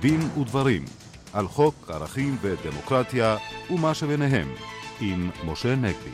דין 0.00 0.20
ודברים 0.40 0.84
על 1.32 1.48
חוק 1.48 1.90
ערכים 1.90 2.36
ודמוקרטיה 2.40 3.36
ומה 3.70 3.94
שביניהם 3.94 4.54
עם 5.00 5.30
משה 5.44 5.76
נגבי. 5.76 6.10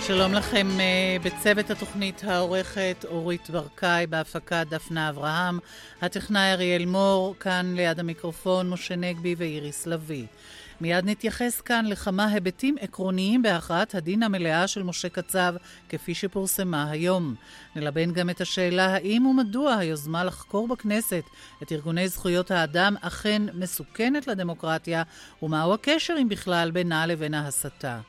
שלום 0.00 0.32
לכם 0.32 0.66
אה, 0.80 1.16
בצוות 1.22 1.70
התוכנית 1.70 2.24
העורכת 2.24 3.04
אורית 3.08 3.50
ברקאי, 3.50 4.06
בהפקה 4.06 4.64
דפנה 4.64 5.08
אברהם, 5.08 5.58
הטכנאי 6.02 6.52
אריאל 6.52 6.84
מור, 6.84 7.34
כאן 7.40 7.72
ליד 7.76 8.00
המיקרופון 8.00 8.70
משה 8.70 8.96
נגבי 8.96 9.34
ואיריס 9.38 9.86
לביא. 9.86 10.26
מיד 10.80 11.04
נתייחס 11.04 11.60
כאן 11.60 11.86
לכמה 11.86 12.26
היבטים 12.26 12.76
עקרוניים 12.80 13.42
בהכרעת 13.42 13.94
הדין 13.94 14.22
המלאה 14.22 14.66
של 14.66 14.82
משה 14.82 15.08
קצב, 15.08 15.54
כפי 15.88 16.14
שפורסמה 16.14 16.90
היום. 16.90 17.34
נלבן 17.76 18.12
גם 18.12 18.30
את 18.30 18.40
השאלה 18.40 18.94
האם 18.94 19.26
ומדוע 19.26 19.74
היוזמה 19.74 20.24
לחקור 20.24 20.68
בכנסת 20.68 21.24
את 21.62 21.72
ארגוני 21.72 22.08
זכויות 22.08 22.50
האדם 22.50 22.94
אכן 23.00 23.42
מסוכנת 23.54 24.26
לדמוקרטיה, 24.26 25.02
ומהו 25.42 25.74
הקשר, 25.74 26.14
אם 26.22 26.28
בכלל, 26.28 26.70
בינה 26.70 27.06
לבין 27.06 27.34
ההסתה. 27.34 28.00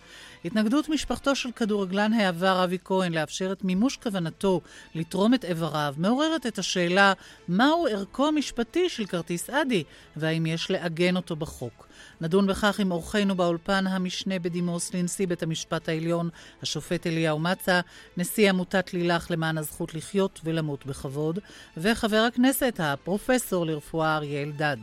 התנגדות 0.46 0.90
משפחתו 0.90 1.36
של 1.36 1.52
כדורגלן 1.52 2.14
העבר 2.14 2.64
אבי 2.64 2.78
כהן 2.84 3.14
לאפשר 3.14 3.52
את 3.52 3.64
מימוש 3.64 3.98
כוונתו 3.98 4.62
לתרום 4.96 5.34
את 5.34 5.46
איבריו 5.46 5.96
מעוררת 5.98 6.46
את 6.46 6.60
השאלה 6.60 7.14
מהו 7.48 7.88
ערכו 7.88 8.28
המשפטי 8.28 8.90
של 8.90 9.06
כרטיס 9.06 9.50
אדי 9.50 9.84
והאם 10.16 10.46
יש 10.46 10.72
לעגן 10.72 11.16
אותו 11.16 11.36
בחוק. 11.36 11.87
נדון 12.22 12.48
בכך 12.48 12.80
עם 12.80 12.92
אורחנו 12.92 13.36
באולפן 13.36 13.88
המשנה 13.88 14.40
בדימוס 14.40 14.94
לנשיא 14.94 15.28
בית 15.28 15.44
המשפט 15.44 15.90
העליון, 15.90 16.30
השופט 16.62 17.08
אליהו 17.08 17.40
מצה, 17.40 17.82
נשיא 18.18 18.50
עמותת 18.50 18.94
לילך 18.94 19.32
למען 19.32 19.58
הזכות 19.58 19.94
לחיות 19.94 20.40
ולמות 20.44 20.86
בכבוד, 20.86 21.40
וחבר 21.78 22.26
הכנסת 22.28 22.80
הפרופסור 22.80 23.66
לרפואה 23.66 24.16
אריה 24.16 24.44
אלדד. 24.44 24.78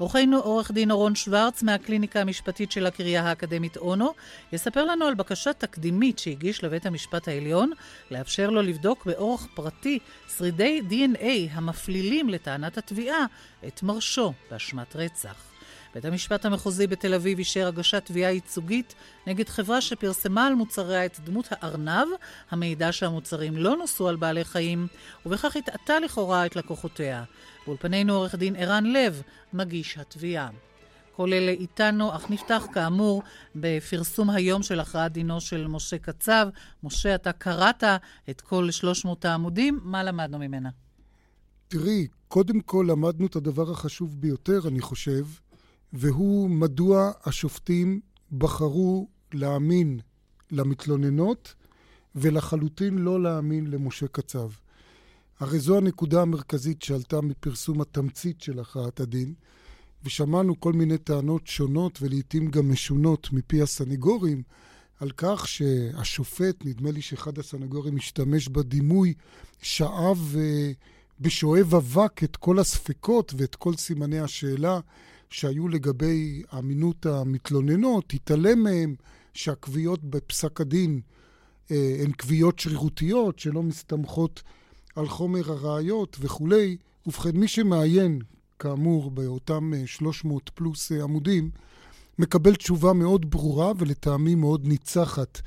אורחנו 0.00 0.38
עורך 0.38 0.70
דין 0.70 0.90
אורון 0.90 1.14
שוורץ 1.14 1.62
מהקליניקה 1.62 2.20
המשפטית 2.20 2.72
של 2.72 2.86
הקריה 2.86 3.22
האקדמית 3.22 3.76
אונו 3.76 4.14
יספר 4.52 4.84
לנו 4.84 5.04
על 5.04 5.14
בקשה 5.14 5.52
תקדימית 5.52 6.18
שהגיש 6.18 6.64
לבית 6.64 6.86
המשפט 6.86 7.28
העליון 7.28 7.70
לאפשר 8.10 8.50
לו 8.50 8.62
לבדוק 8.62 9.06
באורח 9.06 9.46
פרטי 9.54 9.98
שרידי 10.36 10.80
DNA 10.90 11.52
המפלילים 11.52 12.28
לטענת 12.28 12.78
התביעה 12.78 13.26
את 13.66 13.82
מרשו 13.82 14.32
באשמת 14.50 14.96
רצח. 14.96 15.57
בית 15.94 16.04
המשפט 16.04 16.44
המחוזי 16.44 16.86
בתל 16.86 17.14
אביב 17.14 17.38
אישר 17.38 17.66
הגשת 17.66 18.06
תביעה 18.06 18.32
ייצוגית 18.32 18.94
נגד 19.26 19.48
חברה 19.48 19.80
שפרסמה 19.80 20.46
על 20.46 20.54
מוצריה 20.54 21.06
את 21.06 21.20
דמות 21.20 21.48
הארנב, 21.50 22.06
המעידה 22.50 22.92
שהמוצרים 22.92 23.56
לא 23.56 23.76
נוסו 23.76 24.08
על 24.08 24.16
בעלי 24.16 24.44
חיים, 24.44 24.86
ובכך 25.26 25.56
הטעתה 25.56 26.00
לכאורה 26.00 26.46
את 26.46 26.56
לקוחותיה. 26.56 27.24
באולפנינו 27.66 28.14
עורך 28.14 28.34
דין 28.34 28.56
ערן 28.56 28.84
לב, 28.84 29.22
מגיש 29.52 29.98
התביעה. 29.98 30.50
כל 31.12 31.32
אלה 31.32 31.50
איתנו, 31.50 32.16
אך 32.16 32.30
נפתח 32.30 32.66
כאמור 32.74 33.22
בפרסום 33.56 34.30
היום 34.30 34.62
של 34.62 34.80
הכרעת 34.80 35.12
דינו 35.12 35.40
של 35.40 35.66
משה 35.66 35.98
קצב. 35.98 36.48
משה, 36.82 37.14
אתה 37.14 37.32
קראת 37.32 37.84
את 38.30 38.40
כל 38.40 38.70
300 38.70 39.24
העמודים, 39.24 39.80
מה 39.82 40.02
למדנו 40.02 40.38
ממנה? 40.38 40.68
תראי, 41.68 42.06
קודם 42.28 42.60
כל 42.60 42.86
למדנו 42.88 43.26
את 43.26 43.36
הדבר 43.36 43.70
החשוב 43.70 44.20
ביותר, 44.20 44.60
אני 44.68 44.80
חושב, 44.80 45.24
והוא 45.92 46.50
מדוע 46.50 47.10
השופטים 47.24 48.00
בחרו 48.32 49.08
להאמין 49.32 50.00
למתלוננות 50.50 51.54
ולחלוטין 52.14 52.98
לא 52.98 53.22
להאמין 53.22 53.66
למשה 53.66 54.08
קצב. 54.08 54.50
הרי 55.40 55.58
זו 55.58 55.76
הנקודה 55.76 56.22
המרכזית 56.22 56.82
שעלתה 56.82 57.20
מפרסום 57.20 57.80
התמצית 57.80 58.40
של 58.40 58.58
הכרעת 58.58 59.00
הדין, 59.00 59.34
ושמענו 60.04 60.60
כל 60.60 60.72
מיני 60.72 60.98
טענות 60.98 61.46
שונות 61.46 61.98
ולעיתים 62.02 62.50
גם 62.50 62.70
משונות 62.70 63.32
מפי 63.32 63.62
הסנגורים 63.62 64.42
על 65.00 65.10
כך 65.16 65.48
שהשופט, 65.48 66.64
נדמה 66.64 66.90
לי 66.90 67.02
שאחד 67.02 67.38
הסנגורים 67.38 67.96
השתמש 67.96 68.48
בדימוי, 68.48 69.14
שאב 69.62 70.34
uh, 70.34 70.74
בשואב 71.20 71.74
אבק 71.74 72.24
את 72.24 72.36
כל 72.36 72.58
הספקות 72.58 73.34
ואת 73.36 73.54
כל 73.54 73.74
סימני 73.74 74.20
השאלה 74.20 74.80
שהיו 75.30 75.68
לגבי 75.68 76.42
אמינות 76.58 77.06
המתלוננות, 77.06 78.12
התעלם 78.14 78.62
מהם 78.62 78.94
שהקביעות 79.34 80.04
בפסק 80.04 80.60
הדין 80.60 81.00
אה, 81.70 81.96
הן 82.04 82.12
קביעות 82.12 82.58
שרירותיות 82.58 83.38
שלא 83.38 83.62
מסתמכות 83.62 84.42
על 84.96 85.08
חומר 85.08 85.52
הראיות 85.52 86.16
וכולי. 86.20 86.76
ובכן, 87.06 87.36
מי 87.36 87.48
שמעיין, 87.48 88.18
כאמור, 88.58 89.10
באותם 89.10 89.72
300 89.86 90.42
אה, 90.48 90.52
פלוס 90.54 90.92
אה, 90.92 91.02
עמודים, 91.02 91.50
מקבל 92.18 92.54
תשובה 92.54 92.92
מאוד 92.92 93.30
ברורה 93.30 93.72
ולטעמי 93.78 94.34
מאוד 94.34 94.66
ניצחת 94.66 95.40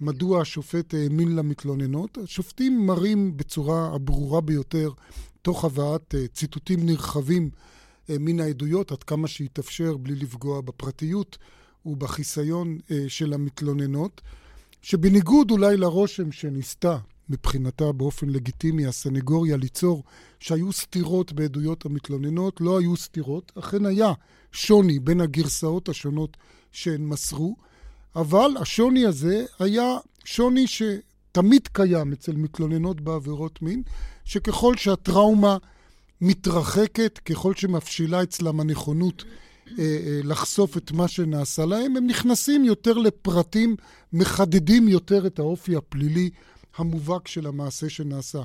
מדוע 0.00 0.40
השופט 0.40 0.94
האמין 0.94 1.36
למתלוננות. 1.36 2.18
השופטים 2.18 2.86
מראים 2.86 3.36
בצורה 3.36 3.94
הברורה 3.94 4.40
ביותר, 4.40 4.90
תוך 5.42 5.64
הבאת 5.64 6.14
ציטוטים 6.32 6.86
נרחבים 6.86 7.50
אה, 7.52 7.75
מן 8.08 8.40
העדויות, 8.40 8.92
עד 8.92 9.02
כמה 9.02 9.28
שיתאפשר 9.28 9.96
בלי 9.96 10.14
לפגוע 10.14 10.60
בפרטיות 10.60 11.38
ובחיסיון 11.86 12.78
אה, 12.90 13.04
של 13.08 13.32
המתלוננות, 13.32 14.20
שבניגוד 14.82 15.50
אולי 15.50 15.76
לרושם 15.76 16.32
שניסתה 16.32 16.98
מבחינתה 17.28 17.92
באופן 17.92 18.28
לגיטימי 18.28 18.86
הסנגוריה 18.86 19.56
ליצור 19.56 20.04
שהיו 20.40 20.72
סתירות 20.72 21.32
בעדויות 21.32 21.86
המתלוננות, 21.86 22.60
לא 22.60 22.78
היו 22.78 22.96
סתירות, 22.96 23.52
אכן 23.58 23.86
היה 23.86 24.12
שוני 24.52 24.98
בין 24.98 25.20
הגרסאות 25.20 25.88
השונות 25.88 26.36
שהן 26.72 27.06
מסרו, 27.06 27.56
אבל 28.16 28.50
השוני 28.60 29.06
הזה 29.06 29.44
היה 29.58 29.96
שוני 30.24 30.64
שתמיד 30.66 31.68
קיים 31.72 32.12
אצל 32.12 32.32
מתלוננות 32.32 33.00
בעבירות 33.00 33.62
מין, 33.62 33.82
שככל 34.24 34.76
שהטראומה 34.76 35.56
מתרחקת 36.20 37.18
ככל 37.18 37.54
שמפשילה 37.54 38.22
אצלם 38.22 38.60
הנכונות 38.60 39.24
אה, 39.78 39.84
אה, 39.84 40.20
לחשוף 40.24 40.76
את 40.76 40.92
מה 40.92 41.08
שנעשה 41.08 41.64
להם, 41.64 41.96
הם 41.96 42.06
נכנסים 42.06 42.64
יותר 42.64 42.92
לפרטים, 42.92 43.76
מחדדים 44.12 44.88
יותר 44.88 45.26
את 45.26 45.38
האופי 45.38 45.76
הפלילי 45.76 46.30
המובהק 46.76 47.28
של 47.28 47.46
המעשה 47.46 47.88
שנעשה. 47.88 48.42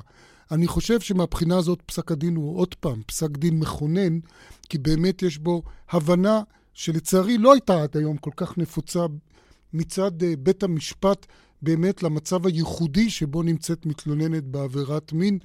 אני 0.50 0.66
חושב 0.66 1.00
שמבחינה 1.00 1.56
הזאת 1.56 1.82
פסק 1.86 2.12
הדין 2.12 2.36
הוא 2.36 2.58
עוד 2.58 2.74
פעם 2.74 3.02
פסק 3.06 3.30
דין 3.30 3.58
מכונן, 3.58 4.18
כי 4.68 4.78
באמת 4.78 5.22
יש 5.22 5.38
בו 5.38 5.62
הבנה 5.90 6.42
שלצערי 6.74 7.38
לא 7.38 7.52
הייתה 7.52 7.82
עד 7.82 7.96
היום 7.96 8.16
כל 8.16 8.30
כך 8.36 8.58
נפוצה 8.58 9.06
מצד 9.72 10.22
אה, 10.22 10.34
בית 10.38 10.62
המשפט 10.62 11.26
באמת 11.62 12.02
למצב 12.02 12.46
הייחודי 12.46 13.10
שבו 13.10 13.42
נמצאת 13.42 13.86
מתלוננת 13.86 14.44
בעבירת 14.44 15.12
מין. 15.12 15.38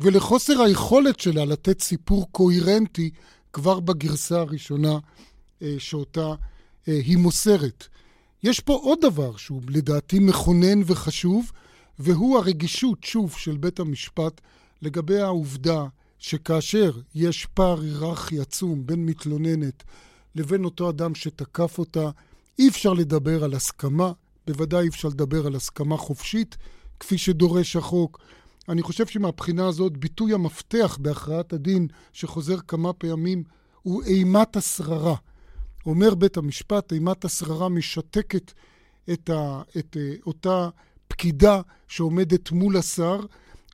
ולחוסר 0.00 0.62
היכולת 0.62 1.20
שלה 1.20 1.44
לתת 1.44 1.82
סיפור 1.82 2.28
קוהרנטי 2.32 3.10
כבר 3.52 3.80
בגרסה 3.80 4.40
הראשונה 4.40 4.98
אה, 5.62 5.74
שאותה 5.78 6.34
אה, 6.88 7.00
היא 7.04 7.16
מוסרת. 7.16 7.86
יש 8.42 8.60
פה 8.60 8.74
עוד 8.82 8.98
דבר 9.02 9.36
שהוא 9.36 9.62
לדעתי 9.68 10.18
מכונן 10.18 10.82
וחשוב, 10.86 11.52
והוא 11.98 12.38
הרגישות, 12.38 13.04
שוב, 13.04 13.34
של 13.38 13.56
בית 13.56 13.80
המשפט 13.80 14.40
לגבי 14.82 15.18
העובדה 15.18 15.86
שכאשר 16.18 16.92
יש 17.14 17.46
פער 17.54 17.80
היררכי 17.80 18.40
עצום 18.40 18.86
בין 18.86 19.06
מתלוננת 19.06 19.82
לבין 20.34 20.64
אותו 20.64 20.90
אדם 20.90 21.14
שתקף 21.14 21.78
אותה, 21.78 22.10
אי 22.58 22.68
אפשר 22.68 22.92
לדבר 22.92 23.44
על 23.44 23.54
הסכמה, 23.54 24.12
בוודאי 24.46 24.82
אי 24.82 24.88
אפשר 24.88 25.08
לדבר 25.08 25.46
על 25.46 25.54
הסכמה 25.54 25.96
חופשית, 25.96 26.56
כפי 27.00 27.18
שדורש 27.18 27.76
החוק. 27.76 28.20
אני 28.68 28.82
חושב 28.82 29.06
שמבחינה 29.06 29.66
הזאת 29.66 29.96
ביטוי 29.96 30.34
המפתח 30.34 30.98
בהכרעת 31.00 31.52
הדין 31.52 31.86
שחוזר 32.12 32.56
כמה 32.60 32.92
פעמים 32.92 33.42
הוא 33.82 34.02
אימת 34.02 34.56
השררה. 34.56 35.14
אומר 35.86 36.14
בית 36.14 36.36
המשפט, 36.36 36.92
אימת 36.92 37.24
השררה 37.24 37.68
משתקת 37.68 38.52
את, 39.12 39.30
ה, 39.30 39.62
את 39.78 39.96
uh, 39.96 40.22
אותה 40.26 40.68
פקידה 41.08 41.60
שעומדת 41.88 42.50
מול 42.50 42.76
השר, 42.76 43.20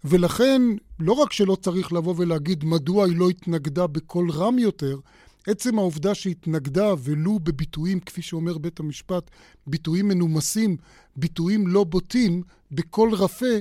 ולכן 0.04 0.62
לא 1.00 1.12
רק 1.12 1.32
שלא 1.32 1.56
צריך 1.60 1.92
לבוא 1.92 2.14
ולהגיד 2.16 2.64
מדוע 2.64 3.06
היא 3.06 3.16
לא 3.16 3.30
התנגדה 3.30 3.86
בקול 3.86 4.30
רם 4.30 4.58
יותר, 4.58 4.98
עצם 5.46 5.78
העובדה 5.78 6.14
שהתנגדה, 6.14 6.94
ולו 6.98 7.38
בביטויים, 7.38 8.00
כפי 8.00 8.22
שאומר 8.22 8.58
בית 8.58 8.80
המשפט, 8.80 9.30
ביטויים 9.66 10.08
מנומסים, 10.08 10.76
ביטויים 11.16 11.66
לא 11.66 11.84
בוטים, 11.84 12.42
בקול 12.70 13.14
רפה, 13.14 13.54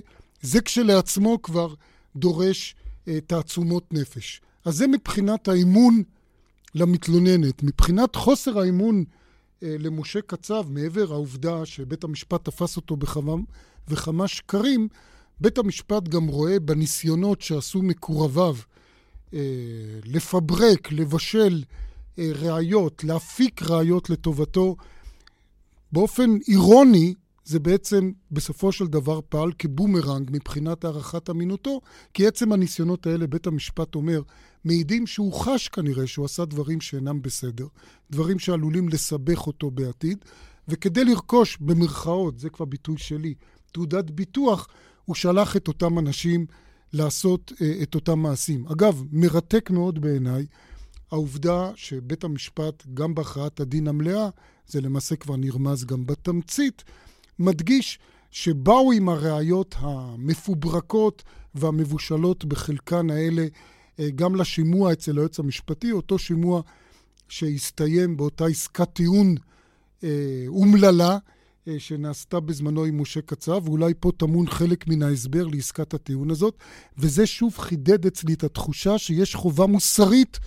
זה 0.44 0.62
כשלעצמו 0.62 1.42
כבר 1.42 1.74
דורש 2.16 2.76
אה, 3.08 3.20
תעצומות 3.28 3.94
נפש. 3.94 4.42
אז 4.66 4.76
זה 4.76 4.88
מבחינת 4.88 5.48
האמון 5.48 6.04
למתלוננת. 6.76 7.64
מבחינת 7.64 8.16
חוסר 8.16 8.60
האמון 8.60 9.04
אה, 9.64 9.76
למשה 9.80 10.22
קצב, 10.22 10.64
מעבר 10.70 11.14
העובדה 11.14 11.66
שבית 11.66 12.04
המשפט 12.04 12.46
תפס 12.46 12.78
אותו 12.78 12.96
בכמה 12.96 13.34
וכמה 13.88 14.28
שקרים, 14.28 14.88
בית 15.40 15.58
המשפט 15.58 16.08
גם 16.08 16.28
רואה 16.28 16.60
בניסיונות 16.60 17.42
שעשו 17.42 17.82
מקורביו 17.82 18.56
לפברק, 20.06 20.92
לבשל 20.92 21.64
ראיות, 22.18 23.04
להפיק 23.04 23.62
ראיות 23.62 24.10
לטובתו. 24.10 24.76
באופן 25.92 26.38
אירוני, 26.48 27.14
זה 27.46 27.60
בעצם 27.60 28.12
בסופו 28.32 28.72
של 28.72 28.88
דבר 28.88 29.20
פעל 29.30 29.52
כבומרנג 29.60 30.30
מבחינת 30.34 30.84
הערכת 30.84 31.30
אמינותו, 31.30 31.82
כי 32.14 32.28
עצם 32.28 32.52
הניסיונות 32.52 33.08
האלה, 33.08 33.28
בית 33.28 33.48
המשפט 33.48 33.96
אומר, 33.96 34.22
מעידים 34.66 35.08
שהוא 35.08 35.34
חש 35.34 35.68
כנראה 35.68 36.08
שהוא 36.08 36.26
עשה 36.26 36.46
דברים 36.46 36.82
שאינם 36.82 37.22
בסדר, 37.22 37.68
דברים 38.12 38.40
שעלולים 38.40 38.90
לסבך 38.90 39.48
אותו 39.48 39.72
בעתיד, 39.72 40.18
וכדי 40.68 41.06
לרכוש, 41.06 41.58
במרכאות, 41.62 42.40
זה 42.40 42.50
כבר 42.50 42.66
ביטוי 42.66 42.98
שלי, 42.98 43.34
תעודת 43.72 44.12
ביטוח, 44.12 44.68
הוא 45.06 45.16
שלח 45.16 45.58
את 45.58 45.68
אותם 45.68 46.00
אנשים 46.00 46.46
לעשות 46.94 47.52
אה, 47.62 47.84
את 47.84 47.96
אותם 47.96 48.20
מעשים. 48.20 48.68
אגב, 48.68 49.04
מרתק 49.12 49.70
מאוד 49.70 50.02
בעיניי 50.02 50.46
העובדה 51.12 51.72
שבית 51.76 52.24
המשפט, 52.24 52.84
גם 52.94 53.16
בהכרעת 53.16 53.60
הדין 53.60 53.88
המלאה, 53.88 54.30
זה 54.68 54.82
למעשה 54.82 55.16
כבר 55.16 55.36
נרמז 55.36 55.86
גם 55.86 56.06
בתמצית, 56.06 56.84
מדגיש 57.40 58.00
שבאו 58.32 58.92
עם 58.92 59.10
הראיות 59.10 59.76
המפוברקות 59.80 61.24
והמבושלות 61.56 62.46
בחלקן 62.46 63.10
האלה 63.10 63.46
אה, 64.00 64.10
גם 64.16 64.36
לשימוע 64.36 64.94
אצל 64.94 65.18
היועץ 65.18 65.40
המשפטי, 65.40 65.92
אותו 65.92 66.20
שימוע 66.20 66.62
שהסתיים 67.28 68.18
באותה 68.18 68.46
עסקת 68.46 68.90
טיעון 68.94 69.36
אה, 70.04 70.10
אומללה 70.48 71.18
אה, 71.68 71.76
שנעשתה 71.80 72.40
בזמנו 72.40 72.84
עם 72.84 73.02
משה 73.02 73.22
קצב, 73.22 73.62
ואולי 73.66 73.94
פה 74.00 74.12
טמון 74.18 74.48
חלק 74.48 74.88
מן 74.88 75.02
ההסבר 75.02 75.48
לעסקת 75.48 75.94
הטיעון 75.94 76.32
הזאת, 76.32 76.58
וזה 76.98 77.26
שוב 77.26 77.58
חידד 77.58 78.06
אצלי 78.06 78.34
את 78.34 78.44
התחושה 78.44 78.98
שיש 78.98 79.36
חובה 79.36 79.66
מוסרית 79.66 80.40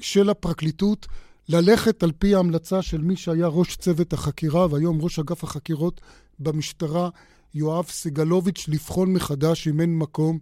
של 0.00 0.30
הפרקליטות 0.30 1.06
ללכת 1.52 2.02
על 2.02 2.12
פי 2.18 2.34
ההמלצה 2.34 2.82
של 2.82 3.00
מי 3.00 3.16
שהיה 3.16 3.46
ראש 3.46 3.76
צוות 3.76 4.12
החקירה 4.12 4.66
והיום 4.70 5.02
ראש 5.02 5.18
אגף 5.18 5.44
החקירות 5.44 6.00
במשטרה, 6.38 7.08
יואב 7.54 7.86
סגלוביץ', 7.88 8.64
לבחון 8.68 9.12
מחדש 9.12 9.68
אם 9.68 9.80
אין 9.80 9.98
מקום 9.98 10.38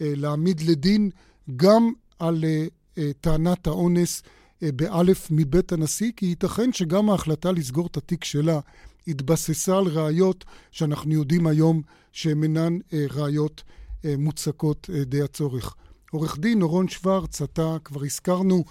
אה, 0.00 0.12
להעמיד 0.16 0.60
לדין 0.60 1.10
גם 1.56 1.92
על 2.18 2.44
אה, 2.44 2.66
אה, 2.98 3.10
טענת 3.20 3.66
האונס 3.66 4.22
אה, 4.62 4.72
באלף 4.72 5.28
מבית 5.30 5.72
הנשיא, 5.72 6.12
כי 6.16 6.26
ייתכן 6.26 6.72
שגם 6.72 7.10
ההחלטה 7.10 7.52
לסגור 7.52 7.86
את 7.86 7.96
התיק 7.96 8.24
שלה 8.24 8.60
התבססה 9.08 9.78
על 9.78 9.84
ראיות 9.84 10.44
שאנחנו 10.70 11.12
יודעים 11.12 11.46
היום 11.46 11.82
שהן 12.12 12.42
אינן 12.42 12.78
אה, 12.92 13.04
ראיות 13.10 13.62
אה, 14.04 14.14
מוצקות 14.18 14.90
אה, 14.94 15.04
די 15.04 15.22
הצורך. 15.22 15.74
עורך 16.10 16.38
דין 16.38 16.62
אורון 16.62 16.88
שוורץ, 16.88 17.42
אתה 17.42 17.76
כבר 17.84 18.04
הזכרנו, 18.04 18.64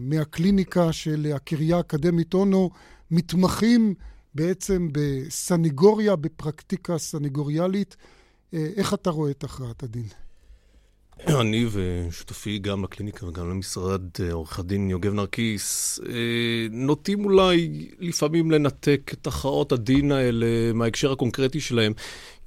מהקליניקה 0.00 0.92
של 0.92 1.32
הקריה 1.34 1.76
האקדמית 1.76 2.34
אונו, 2.34 2.70
מתמחים 3.10 3.94
בעצם 4.34 4.88
בסניגוריה, 4.92 6.16
בפרקטיקה 6.16 6.98
סניגוריאלית. 6.98 7.96
אה, 8.54 8.66
איך 8.76 8.94
אתה 8.94 9.10
רואה 9.10 9.30
את 9.30 9.44
הכרעת 9.44 9.82
הדין? 9.82 10.25
אני 11.40 11.66
ושותפי 11.70 12.58
גם 12.58 12.84
לקליניקה 12.84 13.26
וגם 13.26 13.50
למשרד, 13.50 14.02
אה, 14.20 14.32
עורך 14.32 14.58
הדין 14.58 14.90
יוגב 14.90 15.12
נרקיס, 15.12 16.00
נוטים 16.70 17.24
אולי 17.24 17.88
לפעמים 18.00 18.50
לנתק 18.50 19.10
את 19.14 19.26
הכרעות 19.26 19.72
הדין 19.72 20.12
האלה 20.12 20.72
מההקשר 20.74 21.12
הקונקרטי 21.12 21.60
שלהם. 21.60 21.92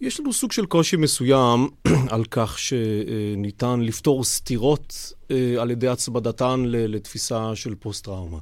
יש 0.01 0.19
לנו 0.19 0.33
סוג 0.33 0.51
של 0.51 0.65
קושי 0.65 0.97
מסוים 0.97 1.69
על 2.13 2.23
כך 2.31 2.59
שניתן 2.59 3.79
לפתור 3.79 4.23
סתירות 4.23 5.13
אה, 5.31 5.55
על 5.59 5.71
ידי 5.71 5.87
הצמדתן 5.87 6.63
לתפיסה 6.65 7.55
של 7.55 7.75
פוסט-טראומה. 7.75 8.37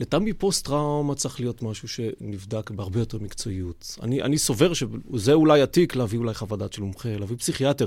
לטעמי 0.00 0.32
פוסט-טראומה 0.32 1.14
צריך 1.14 1.40
להיות 1.40 1.62
משהו 1.62 1.88
שנבדק 1.88 2.70
בהרבה 2.70 3.00
יותר 3.00 3.18
מקצועיות. 3.20 3.98
אני, 4.02 4.22
אני 4.22 4.38
סובר 4.38 4.72
שזה 4.74 5.32
אולי 5.32 5.62
עתיק 5.62 5.96
להביא 5.96 6.18
אולי 6.18 6.34
חוות 6.34 6.58
דעת 6.58 6.72
של 6.72 6.82
מומחה, 6.82 7.08
להביא 7.18 7.36
פסיכיאטר. 7.36 7.86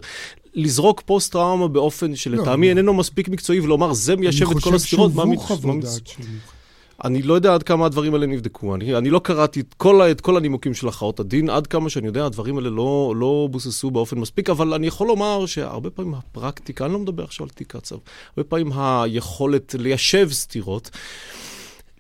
לזרוק 0.54 1.02
פוסט-טראומה 1.02 1.68
באופן 1.68 2.16
שלטעמי 2.16 2.66
לא, 2.66 2.70
איננו 2.70 2.94
מספיק 2.94 3.30
מקצועי 3.30 3.60
ולומר 3.60 3.94
זה 3.94 4.16
מיישב 4.16 4.46
את 4.52 4.64
כל 4.64 4.76
הסתירות. 4.76 5.12
אני 5.12 5.38
חושב 5.38 5.56
שהובאו 5.56 5.62
חוות 5.62 5.84
דעת 5.84 6.08
של 6.08 6.18
מומחה. 6.18 6.54
אני 7.04 7.22
לא 7.22 7.34
יודע 7.34 7.54
עד 7.54 7.64
כמה 7.64 7.86
הדברים 7.86 8.14
האלה 8.14 8.26
נבדקו. 8.26 8.76
אני, 8.76 8.96
אני 8.96 9.10
לא 9.10 9.20
קראתי 9.20 9.60
את 9.60 9.74
כל, 9.78 10.02
את 10.02 10.22
כל 10.22 10.38
הנימוקים 10.38 10.74
של 10.74 10.88
הכרעות 10.88 11.20
הדין, 11.20 11.50
עד 11.50 11.68
כמה 11.68 11.90
שאני 11.90 12.08
יודע, 12.08 12.26
הדברים 12.26 12.58
האלה 12.58 12.70
לא, 12.70 13.14
לא 13.18 13.48
בוססו 13.52 13.92
באופן 13.92 14.20
מספיק, 14.20 14.50
אבל 14.50 14.74
אני 14.74 14.88
יכול 14.88 15.08
לומר 15.08 15.46
שהרבה 15.46 15.90
פעמים 15.90 16.14
הפרקטיקה, 16.14 16.86
אני 16.86 16.94
לא 16.94 17.00
מדבר 17.00 17.24
עכשיו 17.24 17.44
על 17.44 17.50
תיק 17.50 17.76
קצב, 17.78 17.96
הרבה 18.38 18.50
פעמים 18.50 18.72
היכולת 18.76 19.76
ליישב 19.80 20.30
סתירות, 20.32 20.90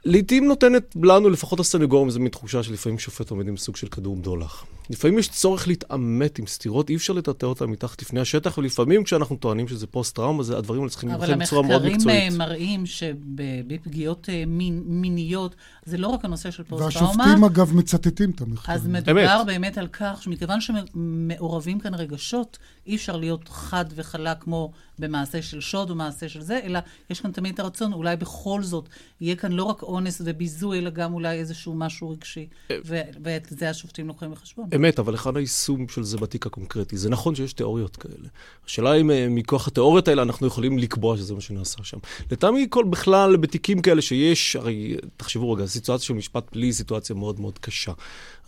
לעתים 0.05 0.47
נותנת 0.47 0.95
לנו, 1.03 1.29
לפחות 1.29 1.59
הסנגורים, 1.59 2.09
זו 2.09 2.19
מין 2.19 2.29
תחושה 2.29 2.63
שלפעמים 2.63 2.99
שופט 2.99 3.29
עומד 3.29 3.47
עם 3.47 3.57
סוג 3.57 3.75
של 3.75 3.87
כדור 3.87 4.15
בדולח. 4.15 4.65
לפעמים 4.93 5.19
יש 5.19 5.29
צורך 5.29 5.67
להתעמת 5.67 6.39
עם 6.39 6.47
סתירות, 6.47 6.89
אי 6.89 6.95
אפשר 6.95 7.13
לטאטא 7.13 7.45
אותן 7.45 7.65
מתחת 7.65 8.01
לפני 8.01 8.19
השטח, 8.19 8.57
ולפעמים 8.57 9.03
כשאנחנו 9.03 9.35
טוענים 9.35 9.67
שזה 9.67 9.87
פוסט-טראומה, 9.87 10.43
הדברים 10.57 10.81
האלה 10.81 10.89
צריכים 10.89 11.09
לבחון 11.09 11.39
בצורה 11.39 11.67
מאוד 11.67 11.85
מקצועית. 11.85 12.01
אבל 12.01 12.11
המחקרים 12.11 12.37
מראים 12.37 12.85
שבפגיעות 12.85 14.29
אה, 14.29 14.43
מין, 14.47 14.83
מיניות, 14.85 15.55
זה 15.85 15.97
לא 15.97 16.07
רק 16.07 16.25
הנושא 16.25 16.51
של 16.51 16.63
פוסט-טראומה. 16.63 17.23
והשופטים, 17.23 17.43
אגב, 17.43 17.73
מצטטים 17.75 18.29
את 18.29 18.41
המחקרים. 18.41 18.77
אז 18.77 18.87
מדובר 18.87 19.37
אמת. 19.39 19.45
באמת 19.45 19.77
על 19.77 19.87
כך 19.87 20.21
שמכיוון 20.23 20.59
שמעורבים 20.61 21.79
כאן 21.79 21.93
רגשות, 21.93 22.57
אי 22.87 22.95
אפשר 22.95 23.17
להיות 23.17 23.49
חד 23.49 23.85
וחלק 23.95 24.37
כמו 24.39 24.71
במעשה 24.99 25.41
של 25.41 25.61
שוד 25.61 25.89
או 25.89 25.95
מעשה 25.95 26.29
של 26.29 26.41
זה, 26.41 26.59
אלא 26.63 26.79
יש 27.09 27.21
כאן 27.21 27.31
תמיד 27.31 27.53
את 27.53 27.59
הרצון, 27.59 27.93
אולי 27.93 28.15
בכל 28.15 28.63
זאת 28.63 28.89
יהיה 29.21 29.35
כאן 29.35 29.51
לא 29.51 29.63
רק 29.63 29.83
אונס 29.83 30.21
וביזוי, 30.25 30.79
אלא 30.79 30.89
גם 30.89 31.13
אולי 31.13 31.39
איזשהו 31.39 31.73
משהו 31.75 32.09
רגשי, 32.09 32.47
אה. 32.71 32.77
ואת 33.21 33.47
זה 33.49 33.69
השופטים 33.69 34.07
לוקחים 34.07 34.31
בחשבון. 34.31 34.69
אמת, 34.83 34.99
אבל 34.99 35.13
היכן 35.13 35.35
היישום 35.35 35.87
של 35.87 36.03
זה 36.03 36.17
בתיק 36.17 36.45
הקונקרטי? 36.45 36.97
זה 36.97 37.09
נכון 37.09 37.35
שיש 37.35 37.53
תיאוריות 37.53 37.95
כאלה. 37.95 38.27
השאלה 38.67 38.93
אם 38.93 39.11
אה, 39.11 39.27
מכוח 39.29 39.67
התיאוריות 39.67 40.07
האלה 40.07 40.21
אנחנו 40.21 40.47
יכולים 40.47 40.77
לקבוע 40.77 41.17
שזה 41.17 41.33
מה 41.33 41.41
שנעשה 41.41 41.83
שם. 41.83 41.97
לטעמי 42.31 42.67
כל 42.69 42.83
בכלל 42.83 43.37
בתיקים 43.37 43.81
כאלה 43.81 44.01
שיש, 44.01 44.55
הרי 44.55 44.95
תחשבו 45.17 45.51
רגע, 45.51 45.65
סיטואציה 45.65 46.05
של 46.05 46.13
משפט 46.13 46.49
פלילי 46.49 46.67
היא 46.67 46.73
סיטואציה 46.73 47.15
מאוד 47.15 47.39
מאוד 47.39 47.59
קשה. 47.59 47.91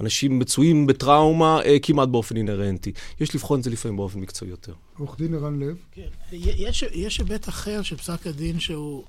אנשים 0.01 0.39
מצויים 0.39 0.87
בטראומה 0.87 1.61
אה, 1.65 1.79
כמעט 1.81 2.09
באופן 2.09 2.37
אינהרנטי. 2.37 2.91
יש 3.19 3.35
לבחון 3.35 3.59
את 3.59 3.63
זה 3.63 3.69
לפעמים 3.69 3.97
באופן 3.97 4.19
מקצועי 4.19 4.51
יותר. 4.51 4.73
עורך 4.97 5.17
דין 5.17 5.33
ערן 5.33 5.59
לב. 5.59 5.75
כן, 5.91 6.07
יש 6.93 7.19
היבט 7.19 7.49
אחר 7.49 7.81
של 7.81 7.95
פסק 7.95 8.27
הדין 8.27 8.59
שהוא... 8.59 9.03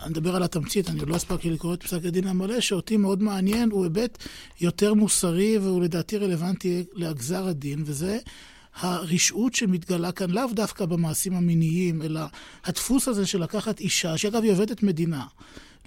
אני 0.00 0.10
מדבר 0.10 0.36
על 0.36 0.42
התמצית, 0.42 0.90
אני 0.90 1.00
עוד 1.00 1.08
לא 1.08 1.16
הספקתי 1.16 1.50
לקרוא 1.50 1.74
את 1.74 1.82
פסק 1.82 2.04
הדין 2.04 2.26
המלא, 2.26 2.60
שאותי 2.60 2.96
מאוד 2.96 3.22
מעניין, 3.22 3.70
הוא 3.70 3.84
היבט 3.84 4.18
יותר 4.60 4.94
מוסרי 4.94 5.58
והוא 5.58 5.82
לדעתי 5.82 6.18
רלוונטי 6.18 6.84
לגזר 6.94 7.48
הדין, 7.48 7.82
וזה 7.86 8.18
הרשעות 8.80 9.54
שמתגלה 9.54 10.12
כאן 10.12 10.30
לאו 10.30 10.46
דווקא 10.52 10.84
במעשים 10.84 11.34
המיניים, 11.34 12.02
אלא 12.02 12.20
הדפוס 12.64 13.08
הזה 13.08 13.26
של 13.26 13.42
לקחת 13.42 13.80
אישה, 13.80 14.18
שאגב 14.18 14.42
היא 14.42 14.52
עובדת 14.52 14.82
מדינה, 14.82 15.24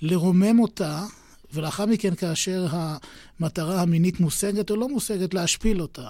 לרומם 0.02 0.60
אותה 0.60 1.06
ולאחר 1.54 1.86
מכן, 1.86 2.16
כאשר 2.16 2.68
המטרה 2.70 3.82
המינית 3.82 4.20
מושגת 4.20 4.72
או 4.72 4.76
לא 4.76 4.90
מושגת, 4.90 5.34
להשפיל 5.34 5.82
אותה. 5.82 6.08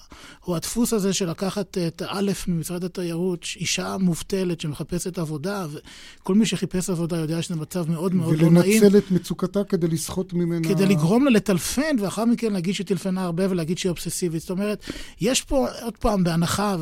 או 0.48 0.56
הדפוס 0.56 0.94
הזה 0.94 1.14
של 1.14 1.30
לקחת 1.30 1.78
את 1.78 2.02
א' 2.08 2.32
ממשרד 2.48 2.84
התיירות, 2.84 3.46
אישה 3.56 3.98
מובטלת 4.00 4.62
שמחפשת 4.62 5.18
עבודה, 5.18 5.66
וכל 5.72 6.36
מי 6.36 6.46
שחיפש 6.46 6.90
עבודה 6.90 7.18
יודע 7.18 7.42
שזה 7.42 7.56
מצב 7.56 7.90
מאוד 7.90 8.16
מאוד 8.16 8.42
לא 8.42 8.52
נעים. 8.52 8.84
ולנצל 8.84 8.98
את 8.98 9.12
מצוקתה 9.12 9.64
כדי 9.64 9.88
לסחוט 9.88 10.34
ממנה... 10.34 10.68
כדי 10.68 10.86
לגרום 10.86 11.26
לה 11.26 11.32
לטלפן, 11.32 11.96
ואחר 12.00 12.26
מכן 12.26 12.54
להגיד 12.54 12.74
שהיא 12.74 12.88
טלפנה 12.88 13.24
הרבה 13.24 13.50
ולהגיד 13.50 13.78
שהיא 13.78 13.90
אובססיבית. 13.90 14.42
זאת 14.42 14.50
אומרת, 14.50 14.86
יש 15.22 15.42
פה, 15.42 15.68
עוד 15.82 15.98
פעם, 15.98 16.24
בהנחה, 16.24 16.76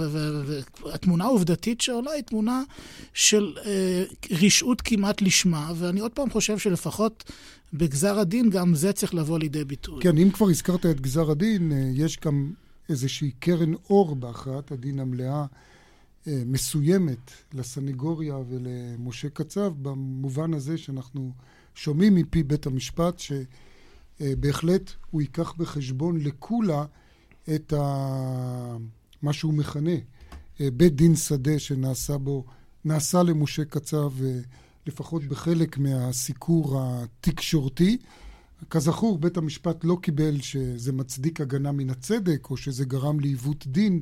והתמונה 0.83 1.23
העובדתית 1.23 1.81
שעולה 1.81 2.11
היא 2.11 2.23
תמונה 2.23 2.63
של 3.13 3.53
אה, 3.65 4.03
רשעות 4.41 4.81
כמעט 4.81 5.21
לשמה, 5.21 5.71
ואני 5.75 5.99
עוד 5.99 6.11
פעם 6.11 6.29
חושב 6.29 6.57
שלפחות... 6.57 7.23
בגזר 7.77 8.19
הדין 8.19 8.49
גם 8.49 8.75
זה 8.75 8.93
צריך 8.93 9.13
לבוא 9.13 9.39
לידי 9.39 9.65
ביטוי. 9.65 10.03
כן, 10.03 10.17
אם 10.17 10.29
כבר 10.29 10.49
הזכרת 10.49 10.85
את 10.85 11.01
גזר 11.01 11.31
הדין, 11.31 11.71
אה, 11.71 11.89
יש 11.93 12.19
גם 12.25 12.53
איזושהי 12.89 13.31
קרן 13.31 13.73
אור 13.89 14.15
בהכרעת 14.15 14.71
הדין 14.71 14.99
המלאה 14.99 15.45
אה, 16.27 16.43
מסוימת 16.45 17.31
לסנגוריה 17.53 18.35
ולמשה 18.49 19.29
קצב, 19.29 19.73
במובן 19.81 20.53
הזה 20.53 20.77
שאנחנו 20.77 21.31
שומעים 21.75 22.15
מפי 22.15 22.43
בית 22.43 22.65
המשפט 22.65 23.21
שבהחלט 24.19 24.91
הוא 25.11 25.21
ייקח 25.21 25.53
בחשבון 25.57 26.19
לכולה 26.19 26.85
את 27.55 27.73
ה... 27.73 28.77
מה 29.21 29.33
שהוא 29.33 29.53
מכנה 29.53 29.95
אה, 30.61 30.67
בית 30.73 30.95
דין 30.95 31.15
שדה 31.15 31.59
שנעשה 31.59 32.17
בו, 32.17 32.45
נעשה 32.85 33.23
למשה 33.23 33.65
קצב 33.65 34.11
לפחות 34.87 35.23
בחלק 35.23 35.77
מהסיקור 35.77 36.81
התקשורתי. 36.81 37.97
כזכור, 38.69 39.17
בית 39.17 39.37
המשפט 39.37 39.83
לא 39.83 39.97
קיבל 40.01 40.41
שזה 40.41 40.93
מצדיק 40.93 41.41
הגנה 41.41 41.71
מן 41.71 41.89
הצדק, 41.89 42.49
או 42.49 42.57
שזה 42.57 42.85
גרם 42.85 43.19
לעיוות 43.19 43.67
דין 43.67 44.01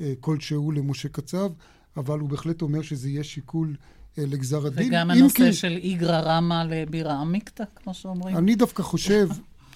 אה, 0.00 0.12
כלשהו 0.20 0.72
למשה 0.72 1.08
קצב. 1.08 1.50
אבל 1.96 2.18
הוא 2.18 2.28
בהחלט 2.28 2.62
אומר 2.62 2.82
שזה 2.82 3.08
יהיה 3.08 3.24
שיקול 3.24 3.76
אה, 4.18 4.24
לגזר 4.26 4.66
הדין. 4.66 4.88
וגם 4.88 5.10
הנושא 5.10 5.36
כי... 5.36 5.52
של 5.52 5.76
איגרא 5.82 6.20
רמא 6.20 6.64
לבירה 6.68 7.20
עמיקתא, 7.20 7.64
כמו 7.76 7.94
שאומרים. 7.94 8.36
אני 8.36 8.54
דווקא 8.54 8.82
חושב, 8.82 9.28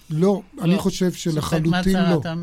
לא, 0.09 0.41
אני 0.61 0.75
לא. 0.75 0.77
חושב 0.77 1.11
שלחלוטין 1.11 1.95
לא. 1.95 2.19
אתה 2.19 2.33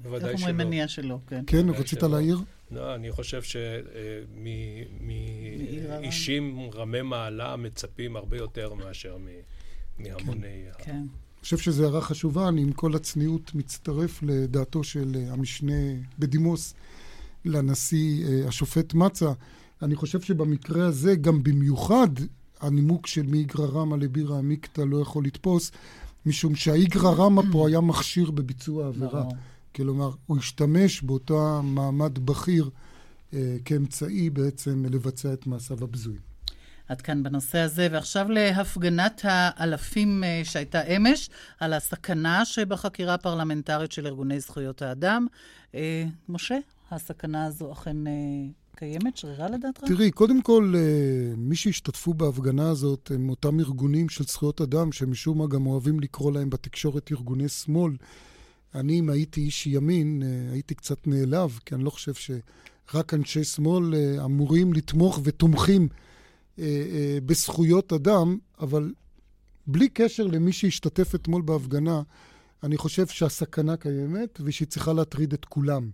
בוודאי 0.00 0.30
איך 0.30 0.40
אומרים 0.40 0.56
מניע 0.56 0.88
שלא, 0.88 1.18
כן. 1.26 1.44
כן, 1.46 1.68
רצית 1.68 2.02
להעיר? 2.02 2.40
לא, 2.70 2.94
אני 2.94 3.12
חושב 3.12 3.42
שמאישים 5.86 6.70
רמי 6.74 7.02
מעלה 7.02 7.56
מצפים 7.56 8.16
הרבה 8.16 8.36
יותר 8.36 8.74
מאשר 8.74 9.16
מהמוני... 9.98 10.64
כן. 10.78 10.84
כן. 10.84 11.02
אני 11.46 11.48
חושב 11.48 11.58
שזו 11.58 11.84
הערה 11.84 12.00
חשובה, 12.00 12.48
אני 12.48 12.62
עם 12.62 12.72
כל 12.72 12.94
הצניעות 12.94 13.54
מצטרף 13.54 14.22
לדעתו 14.22 14.84
של 14.84 15.16
המשנה 15.30 15.74
בדימוס 16.18 16.74
לנשיא 17.44 18.26
השופט 18.48 18.94
מצה. 18.94 19.32
אני 19.82 19.96
חושב 19.96 20.20
שבמקרה 20.20 20.86
הזה, 20.86 21.16
גם 21.16 21.42
במיוחד, 21.42 22.08
הנימוק 22.60 23.06
של 23.06 23.22
מאיגרא 23.26 23.66
רמא 23.66 23.96
לבירא 23.96 24.38
עמיקתא 24.38 24.80
לא 24.80 25.00
יכול 25.00 25.24
לתפוס, 25.24 25.72
משום 26.26 26.54
שהאיגרא 26.54 27.10
רמא 27.10 27.42
פה 27.52 27.68
היה 27.68 27.80
מכשיר 27.80 28.30
בביצוע 28.30 28.84
העבירה. 28.86 29.24
כלומר, 29.74 30.10
הוא 30.26 30.38
השתמש 30.38 31.02
באותו 31.02 31.62
מעמד 31.62 32.18
בכיר 32.18 32.64
אה, 32.64 32.85
כאמצעי 33.64 34.30
בעצם 34.30 34.84
לבצע 34.90 35.32
את 35.32 35.46
מעשיו 35.46 35.84
הבזויים. 35.84 36.36
עד 36.88 37.00
כאן 37.00 37.22
בנושא 37.22 37.58
הזה, 37.58 37.88
ועכשיו 37.90 38.26
להפגנת 38.30 39.20
האלפים 39.24 40.24
אה, 40.24 40.40
שהייתה 40.44 40.82
אמש, 40.82 41.30
על 41.60 41.72
הסכנה 41.72 42.44
שבחקירה 42.44 43.14
הפרלמנטרית 43.14 43.92
של 43.92 44.06
ארגוני 44.06 44.40
זכויות 44.40 44.82
האדם. 44.82 45.26
אה, 45.74 46.04
משה, 46.28 46.58
הסכנה 46.90 47.46
הזו 47.46 47.72
אכן 47.72 48.06
אה, 48.06 48.12
קיימת, 48.76 49.16
שרירה 49.16 49.48
לדעתך? 49.50 49.84
תראי, 49.84 50.10
קודם 50.10 50.42
כל, 50.42 50.72
אה, 50.76 51.34
מי 51.36 51.56
שהשתתפו 51.56 52.14
בהפגנה 52.14 52.70
הזאת 52.70 53.10
הם 53.14 53.28
אותם 53.28 53.60
ארגונים 53.60 54.08
של 54.08 54.24
זכויות 54.24 54.60
אדם, 54.60 54.92
שמשום 54.92 55.38
מה 55.38 55.46
גם 55.46 55.66
אוהבים 55.66 56.00
לקרוא 56.00 56.32
להם 56.32 56.50
בתקשורת 56.50 57.12
ארגוני 57.12 57.48
שמאל. 57.48 57.92
אני, 58.74 59.00
אם 59.00 59.10
הייתי 59.10 59.40
איש 59.40 59.66
ימין, 59.66 60.22
אה, 60.22 60.52
הייתי 60.52 60.74
קצת 60.74 61.06
נעלב, 61.06 61.58
כי 61.66 61.74
אני 61.74 61.84
לא 61.84 61.90
חושב 61.90 62.14
שרק 62.92 63.14
אנשי 63.14 63.44
שמאל 63.44 63.94
אה, 63.94 64.24
אמורים 64.24 64.72
לתמוך 64.72 65.20
ותומכים 65.24 65.88
בזכויות 67.26 67.92
אדם, 67.92 68.38
אבל 68.60 68.92
בלי 69.66 69.88
קשר 69.88 70.26
למי 70.26 70.52
שהשתתף 70.52 71.14
אתמול 71.14 71.42
בהפגנה, 71.42 72.02
אני 72.62 72.76
חושב 72.76 73.06
שהסכנה 73.06 73.76
קיימת 73.76 74.40
ושהיא 74.44 74.68
צריכה 74.68 74.92
להטריד 74.92 75.32
את 75.32 75.44
כולם. 75.44 75.90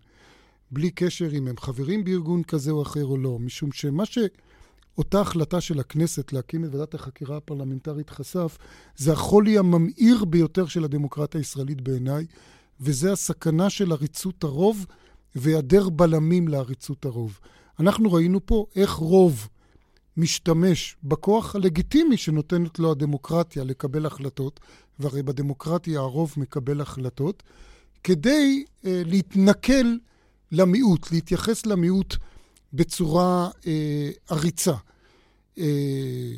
בלי 0.71 0.91
קשר 0.91 1.29
אם 1.33 1.49
הם 1.49 1.57
חברים 1.57 2.05
בארגון 2.05 2.43
כזה 2.43 2.71
או 2.71 2.83
אחר 2.83 3.05
או 3.05 3.17
לא, 3.17 3.39
משום 3.39 3.73
שמה 3.73 4.05
שאותה 4.07 5.21
החלטה 5.21 5.61
של 5.61 5.81
הכנסת 5.81 6.33
להקים 6.33 6.65
את 6.65 6.75
ועדת 6.75 6.95
החקירה 6.95 7.37
הפרלמנטרית 7.37 8.11
חשף, 8.11 8.59
זה 8.97 9.13
החולי 9.13 9.59
הממאיר 9.59 10.25
ביותר 10.25 10.67
של 10.67 10.85
הדמוקרטיה 10.85 11.41
הישראלית 11.41 11.81
בעיניי, 11.81 12.27
וזה 12.81 13.13
הסכנה 13.13 13.71
של 13.71 13.93
עריצות 13.93 14.45
הרוב 14.45 14.87
והיעדר 15.35 15.89
בלמים 15.89 16.49
לעריצות 16.49 17.05
הרוב. 17.05 17.41
אנחנו 17.81 18.13
ראינו 18.13 18.47
פה 18.47 18.67
איך 18.77 18.91
רוב 18.91 19.49
משתמש 20.17 20.97
בכוח 21.05 21.55
הלגיטימי 21.55 22.17
שנותנת 22.17 22.79
לו 22.79 22.91
הדמוקרטיה 22.91 23.65
לקבל 23.65 24.07
החלטות, 24.07 24.61
והרי 24.99 25.23
בדמוקרטיה 25.23 26.01
הרוב 26.01 26.35
מקבל 26.37 26.81
החלטות, 26.81 27.43
כדי 28.05 28.65
אה, 28.85 29.03
להתנכל 29.05 29.97
למיעוט, 30.53 31.13
להתייחס 31.13 31.67
למיעוט 31.67 32.17
בצורה 32.73 33.51
אה, 33.67 34.11
עריצה. 34.29 34.75
אה, 35.59 35.65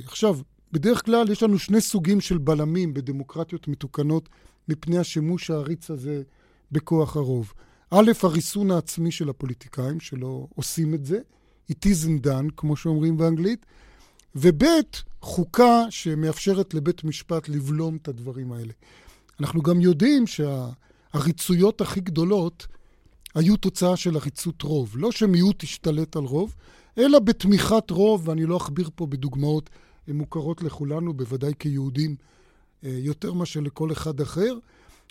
עכשיו, 0.04 0.38
בדרך 0.72 1.04
כלל 1.04 1.30
יש 1.30 1.42
לנו 1.42 1.58
שני 1.58 1.80
סוגים 1.80 2.20
של 2.20 2.38
בלמים 2.38 2.94
בדמוקרטיות 2.94 3.68
מתוקנות 3.68 4.28
מפני 4.68 4.98
השימוש 4.98 5.50
העריץ 5.50 5.90
הזה 5.90 6.22
בכוח 6.72 7.16
הרוב. 7.16 7.52
א', 7.96 8.12
הריסון 8.22 8.70
העצמי 8.70 9.12
של 9.12 9.28
הפוליטיקאים, 9.28 10.00
שלא 10.00 10.46
עושים 10.54 10.94
את 10.94 11.04
זה, 11.04 11.18
it 11.72 11.74
isn't 11.74 12.26
done, 12.26 12.50
כמו 12.56 12.76
שאומרים 12.76 13.16
באנגלית, 13.16 13.66
וב', 14.34 14.62
חוקה 15.20 15.84
שמאפשרת 15.90 16.74
לבית 16.74 17.04
משפט 17.04 17.48
לבלום 17.48 17.96
את 17.96 18.08
הדברים 18.08 18.52
האלה. 18.52 18.72
אנחנו 19.40 19.62
גם 19.62 19.80
יודעים 19.80 20.24
שהעריצויות 20.26 21.80
הכי 21.80 22.00
גדולות 22.00 22.66
היו 23.34 23.56
תוצאה 23.56 23.96
של 23.96 24.16
עריצות 24.16 24.62
רוב. 24.62 24.94
לא 24.96 25.12
שמיעוט 25.12 25.62
השתלט 25.62 26.16
על 26.16 26.24
רוב, 26.24 26.54
אלא 26.98 27.18
בתמיכת 27.18 27.90
רוב, 27.90 28.28
ואני 28.28 28.46
לא 28.46 28.56
אכביר 28.56 28.90
פה 28.94 29.06
בדוגמאות 29.06 29.70
מוכרות 30.08 30.62
לכולנו, 30.62 31.14
בוודאי 31.14 31.52
כיהודים, 31.58 32.16
אה, 32.84 32.90
יותר 32.90 33.32
מאשר 33.32 33.60
לכל 33.60 33.92
אחד 33.92 34.20
אחר, 34.20 34.58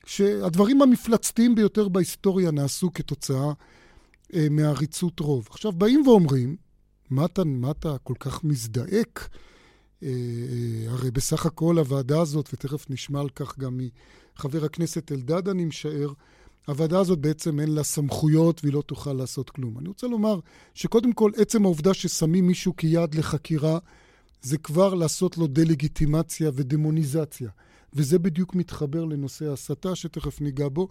שהדברים 0.05 0.81
המפלצתיים 0.81 1.55
ביותר 1.55 1.87
בהיסטוריה 1.87 2.51
נעשו 2.51 2.93
כתוצאה 2.93 3.51
אה, 4.33 4.47
מעריצות 4.49 5.19
רוב. 5.19 5.47
עכשיו, 5.49 5.71
באים 5.71 6.07
ואומרים, 6.07 6.55
מה 7.09 7.25
אתה, 7.25 7.43
מה 7.43 7.71
אתה 7.71 7.95
כל 8.03 8.13
כך 8.19 8.43
מזדעק? 8.43 9.29
אה, 10.03 10.09
הרי 10.87 11.11
בסך 11.11 11.45
הכל 11.45 11.77
הוועדה 11.77 12.21
הזאת, 12.21 12.49
ותכף 12.53 12.89
נשמע 12.89 13.19
על 13.19 13.29
כך 13.29 13.59
גם 13.59 13.79
מחבר 14.35 14.65
הכנסת 14.65 15.11
אלדד, 15.11 15.47
אני 15.49 15.65
משער, 15.65 16.13
הוועדה 16.67 16.99
הזאת 16.99 17.19
בעצם 17.19 17.59
אין 17.59 17.71
לה 17.71 17.83
סמכויות 17.83 18.61
והיא 18.63 18.73
לא 18.73 18.81
תוכל 18.81 19.13
לעשות 19.13 19.49
כלום. 19.49 19.79
אני 19.79 19.87
רוצה 19.87 20.07
לומר 20.07 20.39
שקודם 20.73 21.13
כל, 21.13 21.31
עצם 21.37 21.65
העובדה 21.65 21.93
ששמים 21.93 22.47
מישהו 22.47 22.75
כיעד 22.75 23.15
לחקירה, 23.15 23.79
זה 24.41 24.57
כבר 24.57 24.93
לעשות 24.93 25.37
לו 25.37 25.47
דה-לגיטימציה 25.47 26.51
ודמוניזציה. 26.53 27.49
וזה 27.95 28.19
בדיוק 28.19 28.55
מתחבר 28.55 29.05
לנושא 29.05 29.45
ההסתה, 29.45 29.95
שתכף 29.95 30.41
ניגע 30.41 30.67
בו, 30.69 30.87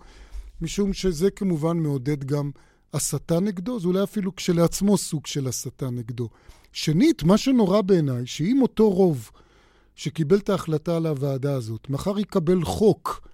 משום 0.61 0.93
שזה 0.93 1.31
כמובן 1.31 1.79
מעודד 1.79 2.25
גם 2.25 2.51
הסתה 2.95 3.41
נגדו, 3.41 3.81
זה 3.81 3.89
אולי 3.89 4.03
אפילו 4.03 4.37
כשלעצמו 4.37 4.99
סוג 4.99 5.27
של 5.27 5.47
הסתה 5.49 5.91
נגדו. 5.91 6.29
שנית, 6.73 7.23
מה 7.23 7.39
שנורא 7.39 7.81
בעיניי, 7.81 8.27
שאם 8.27 8.63
אותו 8.63 8.91
רוב 8.91 9.31
שקיבל 9.95 10.39
את 10.39 10.49
ההחלטה 10.49 10.97
על 10.97 11.07
הוועדה 11.07 11.55
הזאת, 11.55 11.91
מחר 11.91 12.19
יקבל 12.19 12.65
חוק 12.65 13.29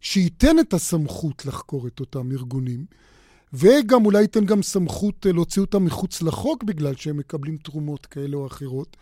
שייתן 0.00 0.58
את 0.58 0.74
הסמכות 0.74 1.46
לחקור 1.46 1.86
את 1.86 2.00
אותם 2.00 2.32
ארגונים, 2.32 2.86
וגם 3.52 4.06
אולי 4.06 4.22
ייתן 4.22 4.44
גם 4.44 4.62
סמכות 4.62 5.26
אה, 5.26 5.32
להוציא 5.32 5.62
אותם 5.62 5.84
מחוץ 5.84 6.22
לחוק 6.22 6.64
בגלל 6.64 6.94
שהם 6.94 7.16
מקבלים 7.16 7.56
תרומות 7.56 8.06
כאלה 8.06 8.36
או 8.36 8.46
אחרות. 8.46 8.96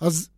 אז 0.00 0.28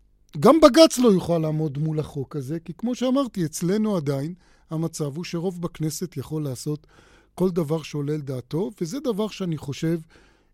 גם 0.41 0.61
בג"ץ 0.61 0.99
לא 0.99 1.09
יוכל 1.09 1.39
לעמוד 1.39 1.79
מול 1.79 2.01
החוק 2.01 2.37
הזה, 2.37 2.61
כי 2.61 2.73
כמו 2.79 2.95
שאמרתי, 2.95 3.45
אצלנו 3.45 3.97
עדיין 3.97 4.35
המצב 4.71 5.17
הוא 5.17 5.25
שרוב 5.25 5.63
בכנסת 5.63 6.17
יכול 6.17 6.45
לעשות 6.45 6.87
כל 7.35 7.51
דבר 7.51 7.83
שעולה 7.83 8.15
על 8.15 8.21
דעתו, 8.21 8.71
וזה 8.81 9.01
דבר 9.01 9.29
שאני 9.29 9.57
חושב 9.57 10.01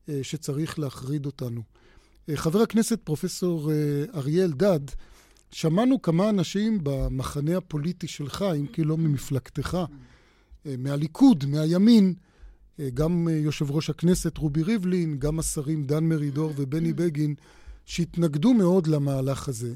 אה, 0.09 0.21
שצריך 0.23 0.79
להחריד 0.79 1.27
אותנו. 1.27 1.63
אה, 2.29 2.37
חבר 2.37 2.61
הכנסת 2.61 3.01
פרופסור 3.05 3.71
אריה 4.15 4.45
אלדד, 4.45 4.81
שמענו 5.53 6.03
כמה 6.03 6.29
אנשים 6.29 6.79
במחנה 6.83 7.57
הפוליטי 7.57 8.07
שלך, 8.07 8.45
אם 8.61 8.67
כי 8.67 8.85
לא 8.85 8.97
ממפלגתך, 8.97 9.79
אה, 10.67 10.75
מהליכוד, 10.79 11.45
מהימין, 11.47 12.15
אה, 12.81 12.89
גם 12.95 13.29
אה, 13.31 13.37
יושב 13.37 13.71
ראש 13.71 13.91
הכנסת 13.91 14.39
רובי 14.39 14.63
ריבלין, 14.63 15.19
גם 15.19 15.39
השרים 15.39 15.85
דן 15.85 16.05
מרידור 16.05 16.53
ובני 16.57 16.93
בגין, 16.93 17.35
שהתנגדו 17.91 18.55
מאוד 18.55 18.87
למהלך 18.87 19.49
הזה. 19.49 19.75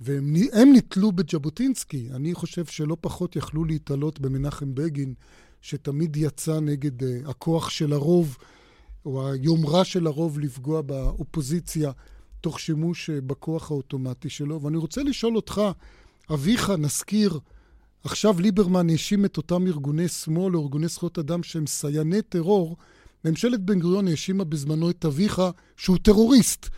והם 0.00 0.72
נתלו 0.72 1.12
בז'בוטינסקי. 1.12 2.08
אני 2.14 2.34
חושב 2.34 2.64
שלא 2.64 2.96
פחות 3.00 3.36
יכלו 3.36 3.64
להתעלות 3.64 4.20
במנחם 4.20 4.74
בגין, 4.74 5.14
שתמיד 5.60 6.16
יצא 6.16 6.60
נגד 6.60 7.02
הכוח 7.26 7.70
של 7.70 7.92
הרוב, 7.92 8.36
או 9.04 9.30
היומרה 9.30 9.84
של 9.84 10.06
הרוב 10.06 10.38
לפגוע 10.38 10.82
באופוזיציה. 10.82 11.92
תוך 12.40 12.60
שימוש 12.60 13.10
אה, 13.10 13.20
בכוח 13.20 13.70
האוטומטי 13.70 14.30
שלו. 14.30 14.62
ואני 14.62 14.76
רוצה 14.76 15.02
לשאול 15.02 15.36
אותך, 15.36 15.60
אביך, 16.34 16.70
נזכיר, 16.70 17.38
עכשיו 18.04 18.40
ליברמן 18.40 18.90
האשים 18.90 19.24
את 19.24 19.36
אותם 19.36 19.66
ארגוני 19.66 20.08
שמאל 20.08 20.56
או 20.56 20.62
ארגוני 20.62 20.88
זכויות 20.88 21.18
אדם 21.18 21.42
שהם 21.42 21.66
סייעני 21.66 22.22
טרור. 22.22 22.76
ממשלת 23.24 23.60
בן 23.60 23.80
גוריון 23.80 24.08
האשימה 24.08 24.44
בזמנו 24.44 24.90
את 24.90 25.04
אביך 25.04 25.42
שהוא 25.76 25.98
טרוריסט, 26.02 26.70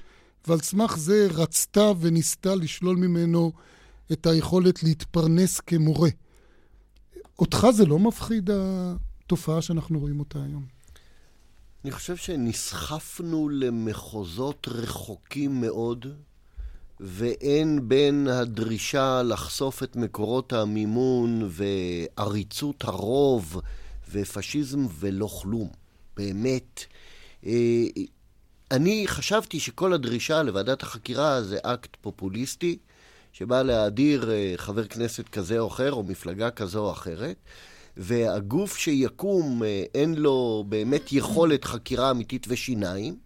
ועל 0.48 0.60
סמך 0.60 0.96
זה 0.96 1.28
רצתה 1.34 1.92
וניסתה 2.00 2.54
לשלול 2.54 2.96
ממנו 2.96 3.52
את 4.12 4.26
היכולת 4.26 4.82
להתפרנס 4.82 5.60
כמורה. 5.60 6.10
אותך 7.38 7.66
זה 7.72 7.86
לא 7.86 7.98
מפחיד 7.98 8.50
התופעה 8.52 9.62
שאנחנו 9.62 9.98
רואים 9.98 10.20
אותה 10.20 10.42
היום? 10.42 10.64
אני 11.84 11.92
חושב 11.92 12.16
שנסחפנו 12.16 13.48
למחוזות 13.48 14.68
רחוקים 14.70 15.60
מאוד, 15.60 16.06
ואין 17.00 17.88
בין 17.88 18.28
הדרישה 18.28 19.22
לחשוף 19.22 19.82
את 19.82 19.96
מקורות 19.96 20.52
המימון 20.52 21.48
ועריצות 21.48 22.84
הרוב 22.84 23.60
ופשיזם 24.10 24.86
ולא 24.98 25.28
כלום. 25.42 25.68
באמת, 26.16 26.84
אה, 27.46 27.52
אני 28.70 29.04
חשבתי 29.08 29.60
שכל 29.60 29.92
הדרישה 29.92 30.42
לוועדת 30.42 30.82
החקירה 30.82 31.42
זה 31.42 31.58
אקט 31.62 31.96
פופוליסטי, 32.00 32.78
שבא 33.32 33.62
להאדיר 33.62 34.30
אה, 34.30 34.52
חבר 34.56 34.84
כנסת 34.84 35.28
כזה 35.28 35.58
או 35.58 35.68
אחר, 35.68 35.92
או 35.92 36.02
מפלגה 36.02 36.50
כזו 36.50 36.84
או 36.86 36.92
אחרת, 36.92 37.36
והגוף 37.96 38.76
שיקום 38.76 39.62
אה, 39.62 39.84
אין 39.94 40.14
לו 40.14 40.64
באמת 40.68 41.12
יכולת 41.12 41.64
חקירה 41.64 42.10
אמיתית 42.10 42.46
ושיניים, 42.48 43.16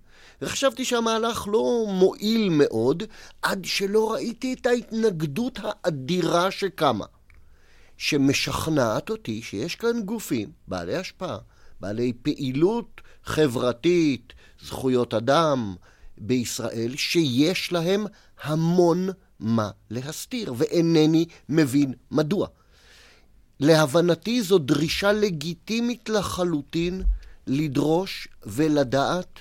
וחשבתי 0.42 0.84
שהמהלך 0.84 1.48
לא 1.52 1.86
מועיל 1.88 2.48
מאוד, 2.48 3.02
עד 3.42 3.64
שלא 3.64 4.12
ראיתי 4.12 4.52
את 4.52 4.66
ההתנגדות 4.66 5.58
האדירה 5.62 6.50
שקמה, 6.50 7.06
שמשכנעת 7.96 9.10
אותי 9.10 9.42
שיש 9.42 9.76
כאן 9.76 10.02
גופים 10.02 10.50
בעלי 10.68 10.96
השפעה, 10.96 11.38
בעלי 11.80 12.12
פעילות 12.22 13.00
חברתית, 13.24 14.32
זכויות 14.64 15.14
אדם 15.14 15.74
בישראל, 16.18 16.96
שיש 16.96 17.72
להם 17.72 18.04
המון 18.42 19.08
מה 19.40 19.70
להסתיר, 19.90 20.54
ואינני 20.56 21.26
מבין 21.48 21.94
מדוע. 22.10 22.46
להבנתי 23.60 24.42
זו 24.42 24.58
דרישה 24.58 25.12
לגיטימית 25.12 26.08
לחלוטין 26.08 27.02
לדרוש 27.46 28.28
ולדעת 28.46 29.40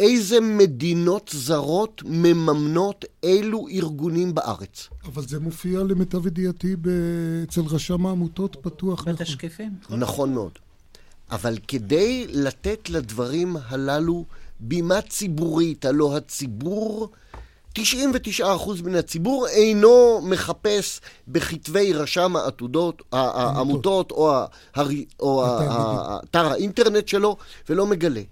איזה 0.00 0.40
מדינות 0.40 1.30
זרות 1.34 2.02
מממנות 2.04 3.04
אילו 3.22 3.68
ארגונים 3.68 4.34
בארץ. 4.34 4.88
אבל 5.04 5.22
זה 5.28 5.40
מופיע 5.40 5.82
למיטב 5.82 6.26
ידיעתי 6.26 6.74
אצל 7.42 7.60
רשם 7.60 8.06
העמותות 8.06 8.56
פתוח. 8.62 9.08
בתשקיפים. 9.08 9.72
נכון. 9.82 10.00
נכון 10.00 10.34
מאוד. 10.34 10.52
אבל 11.32 11.58
כדי 11.68 12.26
לתת 12.28 12.90
לדברים 12.90 13.56
הללו 13.68 14.24
בימה 14.60 15.00
ציבורית, 15.00 15.84
הלא 15.84 16.16
הציבור, 16.16 17.08
99% 17.78 17.82
מן 18.84 18.94
הציבור 18.94 19.46
אינו 19.48 20.20
מחפש 20.22 21.00
בכתבי 21.28 21.92
רשם 21.92 22.36
העתודות, 22.36 23.02
העמותות 23.12 24.10
או, 24.10 24.32
או 25.20 25.44
אתר 26.24 26.46
האינטרנט 26.46 27.08
שלו, 27.08 27.36
ולא 27.68 27.86
מגלה. 27.86 28.22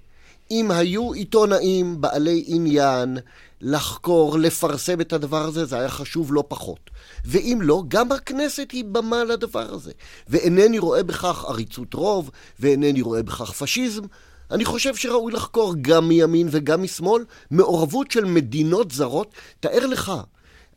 אם 0.50 0.71
היו 0.71 1.12
עיתונאים 1.12 2.00
בעלי 2.00 2.45
עניין 2.47 3.19
לחקור, 3.61 4.38
לפרסם 4.38 5.00
את 5.00 5.12
הדבר 5.12 5.45
הזה, 5.45 5.65
זה 5.65 5.79
היה 5.79 5.88
חשוב 5.88 6.33
לא 6.33 6.45
פחות. 6.49 6.91
ואם 7.25 7.59
לא, 7.62 7.83
גם 7.88 8.12
הכנסת 8.12 8.71
היא 8.71 8.85
במה 8.85 9.25
לדבר 9.25 9.75
הזה. 9.75 9.93
ואינני 10.29 10.79
רואה 10.79 11.03
בכך 11.03 11.45
עריצות 11.45 11.95
רוב, 11.95 12.31
ואינני 12.61 13.03
רואה 13.03 13.23
בכך 13.23 13.53
פשיזם. 13.53 14.03
אני 14.50 14.65
חושב 14.65 14.95
שראוי 14.95 15.33
לחקור 15.33 15.75
גם 15.81 16.09
מימין 16.09 16.49
וגם 16.50 16.83
משמאל 16.83 17.25
מעורבות 17.50 18.11
של 18.11 18.25
מדינות 18.25 18.91
זרות. 18.91 19.33
תאר 19.61 19.87
לך, 19.87 20.12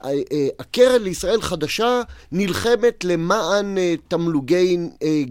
אה, 0.04 0.10
אה, 0.32 0.48
הקרן 0.60 1.02
לישראל 1.02 1.42
חדשה 1.42 2.02
נלחמת 2.32 3.04
למען 3.04 3.78
אה, 3.78 3.96
תמלוגי 4.08 4.78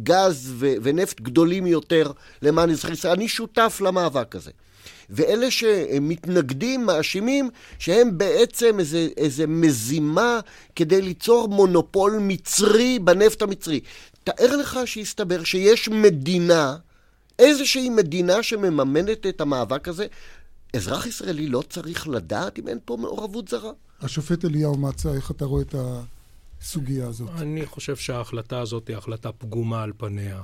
גז 0.02 0.54
ונפט 0.58 1.20
גדולים 1.20 1.66
יותר 1.66 2.12
למען 2.42 2.70
אזרחי 2.70 2.92
ישראל. 2.92 3.12
אני 3.12 3.28
שותף 3.28 3.78
למאבק 3.84 4.36
הזה. 4.36 4.50
ואלה 5.10 5.50
שמתנגדים 5.50 6.86
מאשימים 6.86 7.50
שהם 7.78 8.18
בעצם 8.18 8.78
איזה, 8.78 9.08
איזה 9.16 9.46
מזימה 9.46 10.40
כדי 10.76 11.02
ליצור 11.02 11.48
מונופול 11.48 12.18
מצרי 12.20 12.98
בנפט 12.98 13.42
המצרי. 13.42 13.80
תאר 14.24 14.56
לך 14.56 14.80
שיסתבר 14.84 15.44
שיש 15.44 15.88
מדינה, 15.88 16.76
איזושהי 17.38 17.90
מדינה 17.90 18.42
שמממנת 18.42 19.26
את 19.26 19.40
המאבק 19.40 19.88
הזה. 19.88 20.06
אזרח 20.76 21.06
ישראלי 21.06 21.46
לא 21.46 21.62
צריך 21.68 22.08
לדעת 22.08 22.58
אם 22.58 22.68
אין 22.68 22.78
פה 22.84 22.96
מעורבות 22.96 23.48
זרה. 23.48 23.72
השופט 24.00 24.44
אליהו 24.44 24.76
מצא, 24.76 25.14
איך 25.14 25.30
אתה 25.30 25.44
רואה 25.44 25.62
את 25.62 25.74
הסוגיה 26.60 27.06
הזאת? 27.06 27.28
אני 27.38 27.66
חושב 27.66 27.96
שההחלטה 27.96 28.60
הזאת 28.60 28.88
היא 28.88 28.96
החלטה 28.96 29.32
פגומה 29.32 29.82
על 29.82 29.92
פניה. 29.96 30.42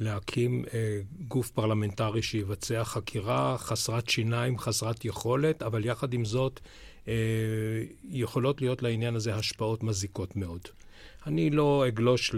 להקים 0.00 0.64
אה, 0.74 1.00
גוף 1.28 1.50
פרלמנטרי 1.50 2.22
שיבצע 2.22 2.84
חקירה 2.84 3.58
חסרת 3.58 4.08
שיניים, 4.08 4.58
חסרת 4.58 5.04
יכולת, 5.04 5.62
אבל 5.62 5.84
יחד 5.84 6.12
עם 6.14 6.24
זאת 6.24 6.60
אה, 7.08 7.14
יכולות 8.10 8.60
להיות 8.60 8.82
לעניין 8.82 9.16
הזה 9.16 9.34
השפעות 9.34 9.82
מזיקות 9.82 10.36
מאוד. 10.36 10.60
אני 11.26 11.50
לא 11.50 11.84
אגלוש 11.88 12.30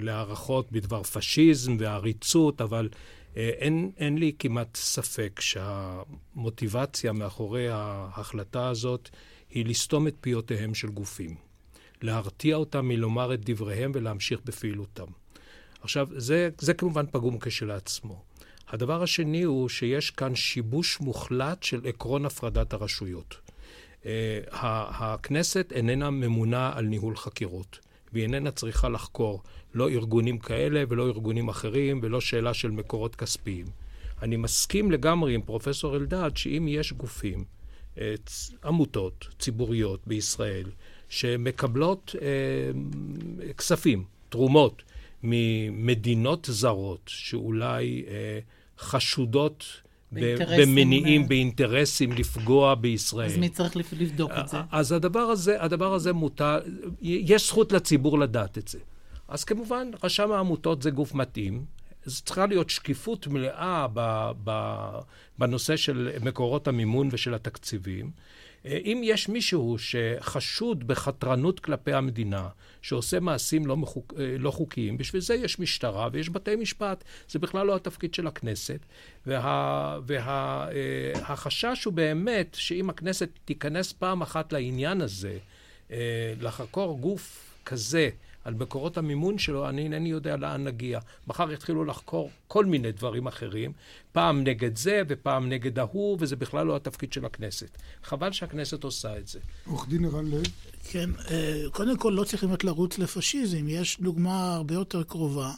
להערכות 0.00 0.72
בדבר 0.72 1.02
פשיזם 1.02 1.76
ועריצות, 1.78 2.60
אבל 2.60 2.88
אה, 3.36 3.48
אין, 3.48 3.90
אין 3.96 4.18
לי 4.18 4.32
כמעט 4.38 4.76
ספק 4.76 5.40
שהמוטיבציה 5.40 7.12
מאחורי 7.12 7.68
ההחלטה 7.68 8.68
הזאת 8.68 9.08
היא 9.50 9.66
לסתום 9.66 10.06
את 10.06 10.14
פיותיהם 10.20 10.74
של 10.74 10.88
גופים, 10.88 11.34
להרתיע 12.02 12.56
אותם 12.56 12.88
מלומר 12.88 13.34
את 13.34 13.50
דבריהם 13.50 13.92
ולהמשיך 13.94 14.40
בפעילותם. 14.44 15.23
עכשיו, 15.84 16.08
זה, 16.16 16.48
זה 16.58 16.74
כמובן 16.74 17.06
פגום 17.10 17.38
כשלעצמו. 17.40 18.22
הדבר 18.68 19.02
השני 19.02 19.42
הוא 19.42 19.68
שיש 19.68 20.10
כאן 20.10 20.34
שיבוש 20.34 21.00
מוחלט 21.00 21.62
של 21.62 21.80
עקרון 21.84 22.26
הפרדת 22.26 22.72
הרשויות. 22.72 23.36
Uh, 24.02 24.06
הכנסת 24.52 25.72
איננה 25.72 26.10
ממונה 26.10 26.72
על 26.74 26.84
ניהול 26.84 27.16
חקירות, 27.16 27.78
והיא 28.12 28.22
איננה 28.22 28.50
צריכה 28.50 28.88
לחקור 28.88 29.42
לא 29.74 29.88
ארגונים 29.88 30.38
כאלה 30.38 30.82
ולא 30.88 31.06
ארגונים 31.06 31.48
אחרים 31.48 32.00
ולא 32.02 32.20
שאלה 32.20 32.54
של 32.54 32.70
מקורות 32.70 33.16
כספיים. 33.16 33.66
אני 34.22 34.36
מסכים 34.36 34.90
לגמרי 34.90 35.34
עם 35.34 35.42
פרופסור 35.42 35.96
אלדד 35.96 36.30
שאם 36.34 36.66
יש 36.68 36.92
גופים, 36.92 37.44
אה, 37.98 38.14
עמותות 38.64 39.28
ציבוריות 39.38 40.00
בישראל, 40.06 40.66
שמקבלות 41.08 42.14
uh, 42.18 43.52
כספים, 43.52 44.04
תרומות, 44.28 44.82
ממדינות 45.24 46.48
זרות 46.50 47.00
שאולי 47.06 48.04
אה, 48.08 48.38
חשודות 48.78 49.64
במניעים, 50.12 51.22
אה. 51.22 51.28
באינטרסים 51.28 52.12
לפגוע 52.12 52.74
בישראל. 52.74 53.26
אז 53.26 53.36
מי 53.36 53.48
צריך 53.48 53.76
לבדוק 53.92 54.30
את 54.40 54.48
זה? 54.48 54.56
אז 54.70 54.92
הדבר 54.92 55.20
הזה, 55.20 55.62
הדבר 55.62 55.94
הזה 55.94 56.12
מותר, 56.12 56.58
יש 57.00 57.46
זכות 57.46 57.72
לציבור 57.72 58.18
לדעת 58.18 58.58
את 58.58 58.68
זה. 58.68 58.78
אז 59.28 59.44
כמובן, 59.44 59.90
רשם 60.04 60.32
העמותות 60.32 60.82
זה 60.82 60.90
גוף 60.90 61.14
מתאים. 61.14 61.64
אז 62.06 62.22
צריכה 62.22 62.46
להיות 62.46 62.70
שקיפות 62.70 63.26
מלאה 63.26 63.86
ב, 63.94 64.30
ב, 64.44 64.50
בנושא 65.38 65.76
של 65.76 66.10
מקורות 66.22 66.68
המימון 66.68 67.08
ושל 67.12 67.34
התקציבים. 67.34 68.10
אה, 68.66 68.78
אם 68.84 69.00
יש 69.04 69.28
מישהו 69.28 69.76
שחשוד 69.78 70.86
בחתרנות 70.86 71.60
כלפי 71.60 71.92
המדינה, 71.92 72.48
שעושה 72.82 73.20
מעשים 73.20 73.66
לא, 73.66 73.76
מחוק, 73.76 74.14
אה, 74.18 74.36
לא 74.38 74.50
חוקיים, 74.50 74.96
בשביל 74.96 75.22
זה 75.22 75.34
יש 75.34 75.58
משטרה 75.58 76.08
ויש 76.12 76.30
בתי 76.30 76.56
משפט. 76.56 77.04
זה 77.28 77.38
בכלל 77.38 77.66
לא 77.66 77.76
התפקיד 77.76 78.14
של 78.14 78.26
הכנסת. 78.26 78.80
והחשש 79.26 80.06
וה, 81.64 81.72
וה, 81.72 81.74
הוא 81.84 81.94
באמת 81.94 82.56
שאם 82.58 82.90
הכנסת 82.90 83.28
תיכנס 83.44 83.92
פעם 83.92 84.22
אחת 84.22 84.52
לעניין 84.52 85.00
הזה, 85.00 85.38
אה, 85.90 86.34
לחקור 86.40 86.98
גוף 86.98 87.54
כזה, 87.64 88.10
על 88.44 88.54
מקורות 88.54 88.98
המימון 88.98 89.38
שלו, 89.38 89.68
אני 89.68 89.82
אינני 89.82 90.08
יודע 90.08 90.36
לאן 90.36 90.64
נגיע. 90.64 91.00
מחר 91.26 91.52
יתחילו 91.52 91.84
לחקור 91.84 92.30
כל 92.48 92.64
מיני 92.64 92.92
דברים 92.92 93.26
אחרים, 93.26 93.72
פעם 94.12 94.44
נגד 94.44 94.76
זה 94.76 95.02
ופעם 95.08 95.48
נגד 95.48 95.78
ההוא, 95.78 96.16
וזה 96.20 96.36
בכלל 96.36 96.66
לא 96.66 96.76
התפקיד 96.76 97.12
של 97.12 97.24
הכנסת. 97.24 97.78
חבל 98.02 98.32
שהכנסת 98.32 98.84
עושה 98.84 99.18
את 99.18 99.28
זה. 99.28 99.38
עורך 99.66 99.88
דין 99.88 100.04
ערן 100.04 100.26
לב. 100.26 100.42
כן, 100.90 101.10
אה, 101.30 101.62
קודם 101.72 101.98
כל 101.98 102.10
לא 102.16 102.24
צריכים 102.24 102.48
להיות 102.48 102.64
לרוץ 102.64 102.98
לפשיזם. 102.98 103.68
יש 103.68 104.00
דוגמה 104.00 104.54
הרבה 104.54 104.74
יותר 104.74 105.02
קרובה, 105.02 105.50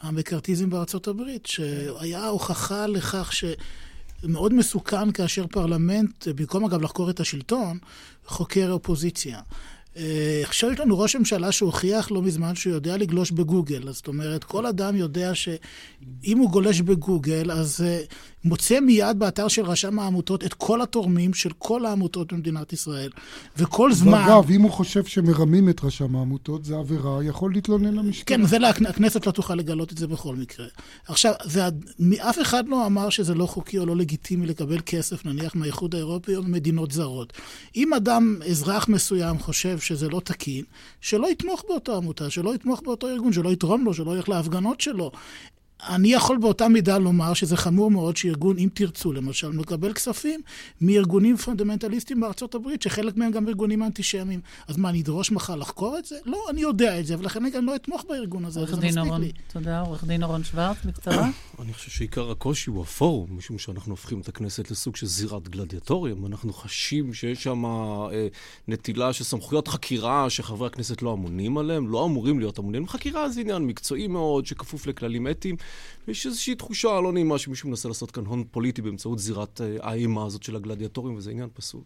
המקארתיזם 0.00 0.70
בארצות 0.70 1.08
הברית, 1.08 1.46
שהיה 1.46 2.26
הוכחה 2.26 2.86
לכך 2.86 3.32
ש... 3.32 3.44
מאוד 4.24 4.54
מסוכן 4.54 5.12
כאשר 5.12 5.46
פרלמנט, 5.46 6.28
במקום 6.28 6.64
אגב 6.64 6.82
לחקור 6.82 7.10
את 7.10 7.20
השלטון, 7.20 7.78
חוקר 8.26 8.70
אופוזיציה. 8.72 9.40
אה, 9.96 10.40
עכשיו 10.44 10.70
יש 10.72 10.80
לנו 10.80 10.98
ראש 10.98 11.16
ממשלה 11.16 11.52
שהוכיח 11.52 12.10
לא 12.10 12.22
מזמן 12.22 12.54
שהוא 12.54 12.72
יודע 12.72 12.96
לגלוש 12.96 13.30
בגוגל. 13.30 13.92
זאת 13.92 14.08
אומרת, 14.08 14.44
כל 14.44 14.66
אדם 14.66 14.96
יודע 14.96 15.34
שאם 15.34 16.38
הוא 16.38 16.50
גולש 16.50 16.80
בגוגל, 16.80 17.50
אז 17.50 17.80
uh, 17.80 18.14
מוצא 18.44 18.80
מיד 18.80 19.18
באתר 19.18 19.48
של 19.48 19.64
רשם 19.64 19.98
העמותות 19.98 20.44
את 20.44 20.54
כל 20.54 20.82
התורמים 20.82 21.34
של 21.34 21.50
כל 21.58 21.86
העמותות 21.86 22.32
במדינת 22.32 22.72
ישראל. 22.72 23.10
וכל 23.56 23.92
זמן... 23.92 24.12
ואגב, 24.12 24.50
אם 24.50 24.62
הוא 24.62 24.70
חושב 24.70 25.04
שמרמים 25.04 25.68
את 25.68 25.84
רשם 25.84 26.16
העמותות, 26.16 26.64
זה 26.64 26.76
עבירה, 26.76 27.24
יכול 27.24 27.52
להתלונן 27.52 27.94
למשטרה. 27.94 28.36
כן, 28.38 28.46
זה, 28.46 28.56
הכנסת 28.88 29.26
לא 29.26 29.32
תוכל 29.32 29.54
לגלות 29.54 29.92
את 29.92 29.98
זה 29.98 30.06
בכל 30.06 30.36
מקרה. 30.36 30.66
עכשיו, 31.08 31.32
זה, 31.44 31.62
אף 32.18 32.40
אחד 32.40 32.68
לא 32.68 32.86
אמר 32.86 33.10
שזה 33.10 33.34
לא 33.34 33.46
חוקי 33.46 33.78
או 33.78 33.86
לא 33.86 33.96
לגיטימי 33.96 34.46
לקבל 34.46 34.78
כסף, 34.86 35.26
נניח, 35.26 35.54
מהאיחוד 35.54 35.94
האירופי 35.94 36.36
או 36.36 36.42
ממדינות 36.42 36.90
זרות. 36.92 37.32
אם 37.76 37.94
אדם, 37.94 38.36
אזרח 38.50 38.88
מסוים, 38.88 39.38
חושב 39.38 39.78
שזה 39.78 40.08
לא 40.08 40.20
תקין, 40.24 40.64
שלא 41.00 41.30
יתמוך 41.30 41.64
באותה 41.68 41.96
עמותה, 41.96 42.30
שלא 42.30 42.54
יתמוך 42.54 42.82
באותו 42.84 43.08
ארגון, 43.08 43.32
שלא 43.32 43.52
יתרום 43.52 43.84
לו, 43.84 43.94
שלא 43.94 44.16
ילך 44.16 44.28
להפגנות 44.28 44.80
שלו. 44.80 45.10
אני 45.88 46.12
יכול 46.12 46.38
באותה 46.38 46.68
מידה 46.68 46.98
לומר 46.98 47.34
שזה 47.34 47.56
חמור 47.56 47.90
מאוד 47.90 48.16
שארגון, 48.16 48.58
אם 48.58 48.68
תרצו 48.74 49.12
למשל, 49.12 49.48
מקבל 49.48 49.92
כספים 49.92 50.40
מארגונים 50.80 51.36
פונדמנטליסטיים 51.36 52.20
בארצות 52.20 52.54
הברית, 52.54 52.82
שחלק 52.82 53.16
מהם 53.16 53.30
גם 53.30 53.48
ארגונים 53.48 53.82
אנטישמיים. 53.82 54.40
אז 54.68 54.76
מה, 54.76 54.92
נדרוש 54.92 55.32
מחר 55.32 55.56
לחקור 55.56 55.98
את 55.98 56.04
זה? 56.04 56.16
לא, 56.24 56.44
אני 56.50 56.60
יודע 56.60 57.00
את 57.00 57.06
זה, 57.06 57.18
ולכן 57.18 57.42
אני 57.42 57.50
גם 57.50 57.66
לא 57.66 57.76
אתמוך 57.76 58.04
בארגון 58.08 58.44
הזה, 58.44 58.62
וזה 58.62 58.76
מספיק 58.76 58.98
אורון, 58.98 59.20
לי. 59.20 59.32
תודה, 59.52 59.80
עורך 59.80 60.04
דין 60.04 60.22
אורון 60.22 60.44
שוורץ, 60.44 60.76
בקצרה. 60.84 61.28
אני 61.62 61.72
חושב 61.72 61.90
שעיקר 61.90 62.30
הקושי 62.30 62.70
הוא 62.70 62.82
הפורום, 62.82 63.36
משום 63.36 63.58
שאנחנו 63.58 63.92
הופכים 63.92 64.20
את 64.20 64.28
הכנסת 64.28 64.70
לסוג 64.70 64.96
של 64.96 65.06
זירת 65.06 65.48
גלדיאטוריום. 65.48 66.26
אנחנו 66.26 66.52
חשים 66.52 67.14
שיש 67.14 67.42
שם 67.42 67.64
אה, 67.64 68.26
נטילה 68.68 69.12
של 69.12 69.24
סמכויות 69.24 69.68
חקירה 69.68 70.30
שחברי 70.30 70.66
הכנסת 70.66 71.02
לא 71.02 71.12
אמונים 71.12 71.58
עליהם, 71.58 71.88
לא 71.88 72.04
אמורים 72.04 72.38
להיות 72.38 72.58
אמונים. 72.58 72.88
חקירה 72.88 73.28
זה 73.28 73.40
עניין 73.40 73.62
מקצועי 73.62 74.06
מאוד, 74.06 74.46
שכפוף 74.46 74.86
לכללים 74.86 75.28
אתיים. 75.28 75.56
ויש 76.08 76.26
איזושהי 76.26 76.54
תחושה 76.54 77.00
לא 77.00 77.12
נעימה 77.12 77.38
שמישהו 77.38 77.68
מנסה 77.68 77.88
לעשות 77.88 78.10
כאן 78.10 78.26
הון 78.26 78.44
פוליטי 78.50 78.82
באמצעות 78.82 79.18
זירת 79.18 79.60
אה, 79.60 79.76
האימה 79.80 80.26
הזאת 80.26 80.42
של 80.42 80.56
הגלדיאטורים, 80.56 81.16
וזה 81.16 81.30
עניין 81.30 81.48
פסול. 81.54 81.80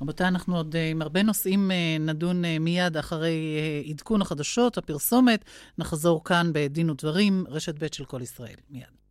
רבותיי, 0.00 0.28
אנחנו 0.28 0.56
עוד 0.56 0.76
אה, 0.76 0.90
עם 0.90 1.02
הרבה 1.02 1.22
נושאים 1.22 1.70
אה, 1.70 1.96
נדון 2.00 2.44
מיד 2.60 2.96
אחרי 2.96 3.34
עדכון 3.90 4.22
החדשות, 4.22 4.78
הפרסומת. 4.78 5.44
נחזור 5.78 6.24
כאן 6.24 6.50
בדין 6.54 6.90
ודברים, 6.90 7.44
רשת 7.48 7.74
ב' 7.82 7.86
של 7.92 8.04
כל 8.04 8.22
ישראל. 8.22 8.56
מיד. 8.70 9.05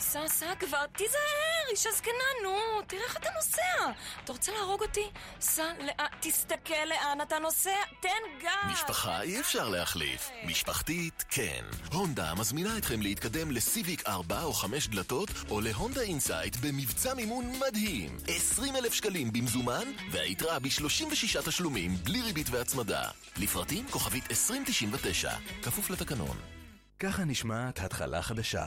סע, 0.00 0.28
סע 0.28 0.54
כבר, 0.54 0.86
תיזהר, 0.86 1.70
אישה 1.70 1.90
זקנה, 1.96 2.12
נו, 2.42 2.82
תראה 2.86 3.02
איך 3.02 3.16
אתה 3.16 3.28
נוסע. 3.36 3.92
אתה 4.24 4.32
רוצה 4.32 4.52
להרוג 4.52 4.82
אותי? 4.82 5.10
סע, 5.40 5.72
לאן, 5.78 6.06
תסתכל 6.20 6.84
לאן 6.86 7.18
אתה 7.22 7.38
נוסע, 7.38 7.76
תן 8.00 8.08
גז. 8.42 8.72
משפחה 8.72 9.22
אי 9.22 9.40
אפשר 9.40 9.68
להחליף, 9.68 10.30
משפחתית 10.44 11.24
כן. 11.28 11.64
הונדה 11.92 12.34
מזמינה 12.34 12.78
אתכם 12.78 13.02
להתקדם 13.02 13.50
לסיביק 13.50 14.06
4 14.06 14.42
או 14.42 14.52
5 14.52 14.88
דלתות, 14.88 15.28
או 15.50 15.60
להונדה 15.60 16.00
אינסייט 16.00 16.56
במבצע 16.56 17.14
מימון 17.14 17.52
מדהים. 17.66 18.16
20 18.28 18.76
אלף 18.76 18.94
שקלים 18.94 19.32
במזומן, 19.32 19.92
והיתרה 20.10 20.58
ב-36 20.58 21.42
תשלומים, 21.44 21.96
בלי 21.96 22.22
ריבית 22.22 22.46
והצמדה. 22.50 23.08
לפרטים 23.36 23.88
כוכבית 23.90 24.24
2099, 24.30 25.32
כפוף 25.62 25.90
לתקנון. 25.90 26.36
ככה 26.98 27.24
נשמעת 27.24 27.80
התחלה 27.80 28.22
חדשה. 28.22 28.66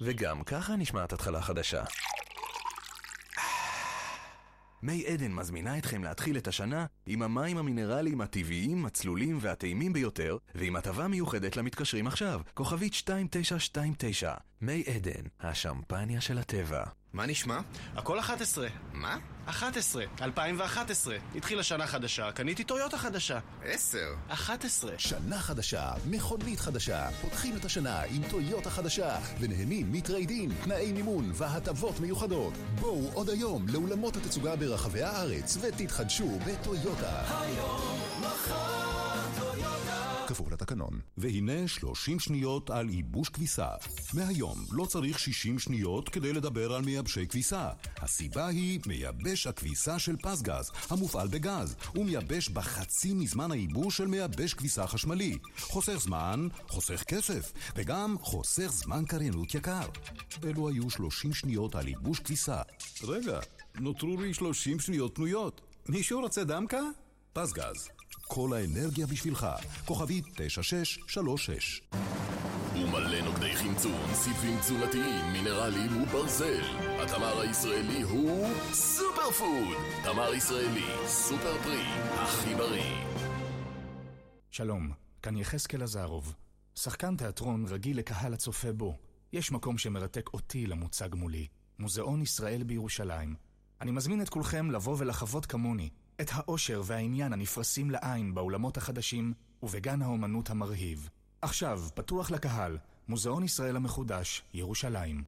וגם 0.00 0.42
ככה 0.42 0.76
נשמעת 0.76 1.12
התחלה 1.12 1.42
חדשה. 1.42 1.84
מי 4.82 5.06
עדן 5.06 5.32
מזמינה 5.32 5.78
אתכם 5.78 6.04
להתחיל 6.04 6.36
את 6.36 6.48
השנה 6.48 6.86
עם 7.06 7.22
המים 7.22 7.58
המינרליים 7.58 8.20
הטבעיים, 8.20 8.86
הצלולים 8.86 9.38
והטעימים 9.40 9.92
ביותר, 9.92 10.36
ועם 10.54 10.76
הטבה 10.76 11.08
מיוחדת 11.08 11.56
למתקשרים 11.56 12.06
עכשיו, 12.06 12.40
כוכבית 12.54 12.92
2929. 12.92 14.34
מי 14.60 14.84
עדן, 14.94 15.22
השמפניה 15.40 16.20
של 16.20 16.38
הטבע. 16.38 16.84
מה 17.14 17.26
נשמע? 17.26 17.60
הכל 17.96 18.18
11. 18.18 18.68
מה? 18.92 19.16
11, 19.46 20.04
2011. 20.22 21.16
התחילה 21.34 21.62
שנה 21.62 21.86
חדשה, 21.86 22.32
קניתי 22.32 22.64
טויוטה 22.64 22.98
חדשה. 22.98 23.38
10. 23.64 23.98
11. 24.28 24.92
שנה 24.98 25.38
חדשה, 25.38 25.92
מכונית 26.10 26.60
חדשה. 26.60 27.08
פותחים 27.22 27.56
את 27.56 27.64
השנה 27.64 28.02
עם 28.02 28.22
טויוטה 28.30 28.70
חדשה, 28.70 29.18
ונהנים 29.40 29.92
מטריידין, 29.92 30.50
תנאי 30.64 30.92
מימון 30.92 31.30
והטבות 31.34 32.00
מיוחדות. 32.00 32.54
בואו 32.80 33.10
עוד 33.12 33.30
היום 33.30 33.66
לאולמות 33.68 34.16
התצוגה 34.16 34.56
ברחבי 34.56 35.02
הארץ, 35.02 35.58
ותתחדשו 35.60 36.38
בטויוטה. 36.46 37.22
היום, 37.40 38.00
מחר. 38.20 39.33
כפוף 40.26 40.52
לתקנון. 40.52 41.00
והנה 41.18 41.68
30 41.68 42.20
שניות 42.20 42.70
על 42.70 42.90
ייבוש 42.90 43.28
כביסה. 43.28 43.68
מהיום 44.14 44.64
לא 44.72 44.84
צריך 44.84 45.18
60 45.18 45.58
שניות 45.58 46.08
כדי 46.08 46.32
לדבר 46.32 46.72
על 46.72 46.82
מייבשי 46.82 47.26
כביסה. 47.26 47.68
הסיבה 47.96 48.46
היא 48.46 48.80
מייבש 48.86 49.46
הכביסה 49.46 49.98
של 49.98 50.16
פסגז, 50.16 50.70
המופעל 50.90 51.28
בגז. 51.28 51.76
הוא 51.94 52.04
מייבש 52.04 52.48
בחצי 52.48 53.12
מזמן 53.14 53.52
הייבוש 53.52 53.96
של 53.96 54.06
מייבש 54.06 54.54
כביסה 54.54 54.86
חשמלי. 54.86 55.38
חוסך 55.60 55.96
זמן, 55.96 56.48
חוסך 56.68 57.02
כסף, 57.02 57.52
וגם 57.76 58.16
חוסך 58.20 58.66
זמן 58.72 59.04
קריינות 59.04 59.54
יקר. 59.54 59.88
אלו 60.44 60.68
היו 60.68 60.90
30 60.90 61.34
שניות 61.34 61.74
על 61.74 61.88
ייבוש 61.88 62.18
כביסה. 62.18 62.62
רגע, 63.04 63.40
נותרו 63.74 64.20
לי 64.20 64.34
30 64.34 64.80
שניות 64.80 65.14
פנויות. 65.14 65.60
מישהו 65.88 66.20
רוצה 66.20 66.44
דמקה? 66.44 66.80
פסגז. 67.32 67.88
כל 68.28 68.52
האנרגיה 68.52 69.06
בשבילך. 69.06 69.46
כוכבית 69.84 70.24
9636. 70.36 71.82
ומלא 72.74 73.20
נוגדי 73.20 73.56
חמצון, 73.56 74.14
סיבים 74.14 74.58
תזונתיים, 74.60 75.32
מינרלים 75.32 76.02
וברזל. 76.02 76.62
התמר 77.02 77.40
הישראלי 77.40 78.02
הוא 78.02 78.48
סופר 78.72 79.30
פוד. 79.30 79.76
תמר 80.04 80.34
ישראלי, 80.34 81.06
סופר 81.06 81.62
פרי, 81.62 81.82
הכי 82.14 82.54
בריא. 82.54 83.06
שלום, 84.50 84.92
כאן 85.22 85.36
יחזקאל 85.36 85.82
עזרוב. 85.82 86.34
שחקן 86.74 87.16
תיאטרון 87.16 87.64
רגיל 87.68 87.98
לקהל 87.98 88.34
הצופה 88.34 88.72
בו. 88.72 88.96
יש 89.32 89.52
מקום 89.52 89.78
שמרתק 89.78 90.30
אותי 90.34 90.66
למוצג 90.66 91.08
מולי. 91.14 91.46
מוזיאון 91.78 92.22
ישראל 92.22 92.62
בירושלים. 92.62 93.34
אני 93.80 93.90
מזמין 93.90 94.22
את 94.22 94.28
כולכם 94.28 94.70
לבוא 94.70 94.96
ולחוות 94.98 95.46
כמוני 95.46 95.90
את 96.20 96.30
האושר 96.32 96.82
והעניין 96.84 97.32
הנפרסים 97.32 97.90
לעין 97.90 98.34
באולמות 98.34 98.76
החדשים 98.76 99.32
ובגן 99.62 100.02
האומנות 100.02 100.50
המרהיב. 100.50 101.08
עכשיו, 101.42 101.82
פתוח 101.94 102.30
לקהל, 102.30 102.78
מוזיאון 103.08 103.44
ישראל 103.44 103.76
המחודש, 103.76 104.42
ירושלים. 104.54 105.24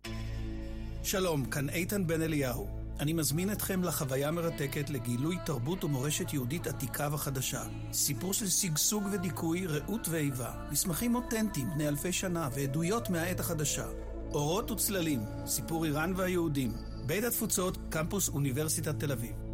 שלום, 1.03 1.45
כאן 1.45 1.69
איתן 1.69 2.07
בן 2.07 2.23
אליהו. 2.23 2.69
אני 3.01 3.13
מזמין 3.13 3.53
אתכם 3.53 3.83
לחוויה 3.83 4.31
מרתקת 4.31 4.91
לגילוי 4.91 5.37
תרבות 5.47 5.85
ומורשת 5.85 6.33
יהודית 6.33 6.67
עתיקה 6.67 7.09
וחדשה. 7.13 7.63
סיפור 7.93 8.35
של 8.35 8.49
שגשוג 8.49 9.05
ודיכוי, 9.13 9.67
רעות 9.67 10.09
ואיבה, 10.09 10.53
מסמכים 10.71 11.15
אותנטיים 11.15 11.71
בני 11.75 11.89
אלפי 11.89 12.13
שנה 12.13 12.49
ועדויות 12.55 13.11
מהעת 13.11 13.41
החדשה. 13.41 13.87
אורות 14.33 14.71
וצללים, 14.71 15.21
סיפור 15.47 15.85
איראן 15.85 16.13
והיהודים. 16.17 16.73
בית 17.07 17.25
התפוצות, 17.25 17.79
קמפוס 17.91 18.29
אוניברסיטת 18.29 19.01
תל 19.01 19.13
אביב. 19.13 19.46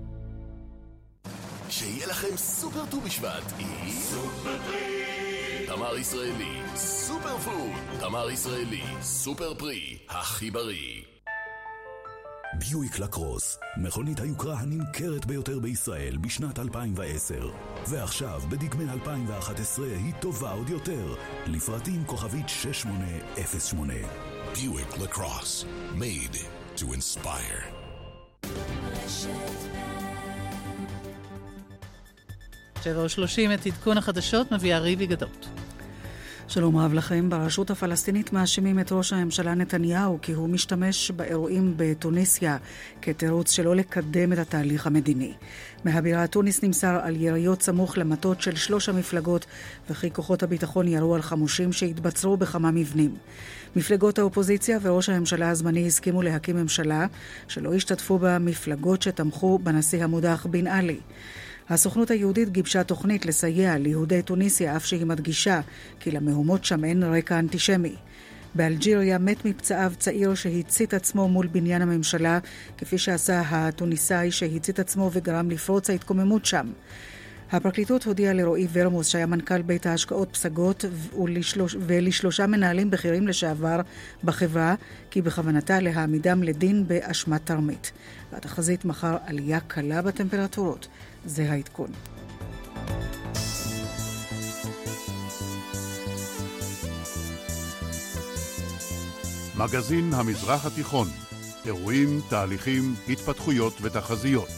שיהיה 1.72 2.06
לכם 2.06 2.36
סופר 2.36 2.86
ט"ו 2.86 3.00
בשבט 3.00 3.52
עם... 3.58 3.90
סופר 3.90 4.58
פרי! 4.66 5.66
תמר 5.66 5.96
ישראלי, 5.98 6.60
סופר 6.76 7.38
פוד! 7.38 8.00
תמר 8.00 8.30
ישראלי, 8.30 8.82
סופר 9.02 9.54
פרי, 9.54 9.98
הכי 10.08 10.50
בריא. 10.50 11.02
ביואיק 12.58 12.98
לקרוס, 12.98 13.58
מכונית 13.76 14.20
היוקרה 14.20 14.58
הנמכרת 14.58 15.26
ביותר 15.26 15.58
בישראל 15.58 16.16
בשנת 16.16 16.58
2010. 16.58 17.50
ועכשיו, 17.86 18.42
בדגמי 18.48 18.84
2011, 18.92 19.86
היא 19.86 20.12
טובה 20.20 20.50
עוד 20.50 20.70
יותר. 20.70 21.14
לפרטים 21.46 22.04
כוכבית 22.04 22.48
6808. 22.48 23.94
ביואיק 24.54 24.98
לקרוס, 24.98 25.64
made 25.98 26.36
to 26.76 26.82
inspire. 26.82 27.81
שבע 32.84 33.04
ושלושים 33.04 33.52
את 33.52 33.66
עדכון 33.66 33.98
החדשות 33.98 34.52
מביאה 34.52 34.78
ריבי 34.78 35.06
גדות. 35.06 35.48
שלום 36.48 36.76
רב 36.76 36.92
לכם. 36.92 37.30
ברשות 37.30 37.70
הפלסטינית 37.70 38.32
מאשימים 38.32 38.78
את 38.78 38.92
ראש 38.92 39.12
הממשלה 39.12 39.54
נתניהו 39.54 40.18
כי 40.22 40.32
הוא 40.32 40.48
משתמש 40.48 41.10
באירועים 41.10 41.74
בתוניסיה 41.76 42.56
כתירוץ 43.02 43.50
שלא 43.50 43.76
לקדם 43.76 44.32
את 44.32 44.38
התהליך 44.38 44.86
המדיני. 44.86 45.32
מהבירה 45.84 46.26
תוניס 46.26 46.62
נמסר 46.62 47.00
על 47.02 47.16
יריות 47.16 47.62
סמוך 47.62 47.98
למטות 47.98 48.40
של 48.40 48.56
שלוש 48.56 48.88
המפלגות 48.88 49.46
וכי 49.90 50.10
כוחות 50.10 50.42
הביטחון 50.42 50.88
ירו 50.88 51.14
על 51.14 51.22
חמושים 51.22 51.72
שהתבצרו 51.72 52.36
בכמה 52.36 52.70
מבנים. 52.70 53.14
מפלגות 53.76 54.18
האופוזיציה 54.18 54.78
וראש 54.82 55.08
הממשלה 55.08 55.50
הזמני 55.50 55.86
הסכימו 55.86 56.22
להקים 56.22 56.56
ממשלה 56.56 57.06
שלא 57.48 57.74
השתתפו 57.74 58.18
בה 58.18 58.38
מפלגות 58.38 59.02
שתמכו 59.02 59.58
בנשיא 59.58 60.04
המודח 60.04 60.46
בן 60.50 60.66
עלי. 60.66 61.00
הסוכנות 61.72 62.10
היהודית 62.10 62.50
גיבשה 62.50 62.84
תוכנית 62.84 63.26
לסייע 63.26 63.78
ליהודי 63.78 64.22
טוניסיה, 64.22 64.76
אף 64.76 64.84
שהיא 64.84 65.06
מדגישה 65.06 65.60
כי 66.00 66.10
למהומות 66.10 66.64
שם 66.64 66.84
אין 66.84 67.02
רקע 67.02 67.38
אנטישמי. 67.38 67.94
באלג'יריה 68.54 69.18
מת 69.18 69.44
מפצעיו 69.44 69.92
צעיר 69.98 70.34
שהצית 70.34 70.94
עצמו 70.94 71.28
מול 71.28 71.46
בניין 71.46 71.82
הממשלה, 71.82 72.38
כפי 72.78 72.98
שעשה 72.98 73.40
הטוניסאי 73.40 74.30
שהצית 74.30 74.78
עצמו 74.78 75.10
וגרם 75.12 75.50
לפרוץ 75.50 75.90
ההתקוממות 75.90 76.46
שם. 76.46 76.66
הפרקליטות 77.52 78.04
הודיעה 78.04 78.32
לרועי 78.32 78.66
ורמוס, 78.72 79.06
שהיה 79.06 79.26
מנכ"ל 79.26 79.62
בית 79.62 79.86
ההשקעות 79.86 80.28
פסגות, 80.32 80.84
ולשלוש, 81.22 81.76
ולשלושה 81.80 82.46
מנהלים 82.46 82.90
בכירים 82.90 83.28
לשעבר 83.28 83.80
בחברה, 84.24 84.74
כי 85.10 85.22
בכוונתה 85.22 85.80
להעמידם 85.80 86.42
לדין 86.42 86.88
באשמת 86.88 87.46
תרמית. 87.46 87.92
והתחזית 88.32 88.84
מחר 88.84 89.16
עלייה 89.26 89.60
קלה 89.60 90.02
בטמפרטורות. 90.02 90.88
זה 91.24 91.50
העדכון. 91.50 91.90
מגזין 99.58 100.14
המזרח 100.14 100.66
התיכון, 100.66 101.08
אירועים, 101.66 102.20
תהליכים, 102.28 102.94
התפתחויות 103.08 103.72
ותחזיות. 103.82 104.48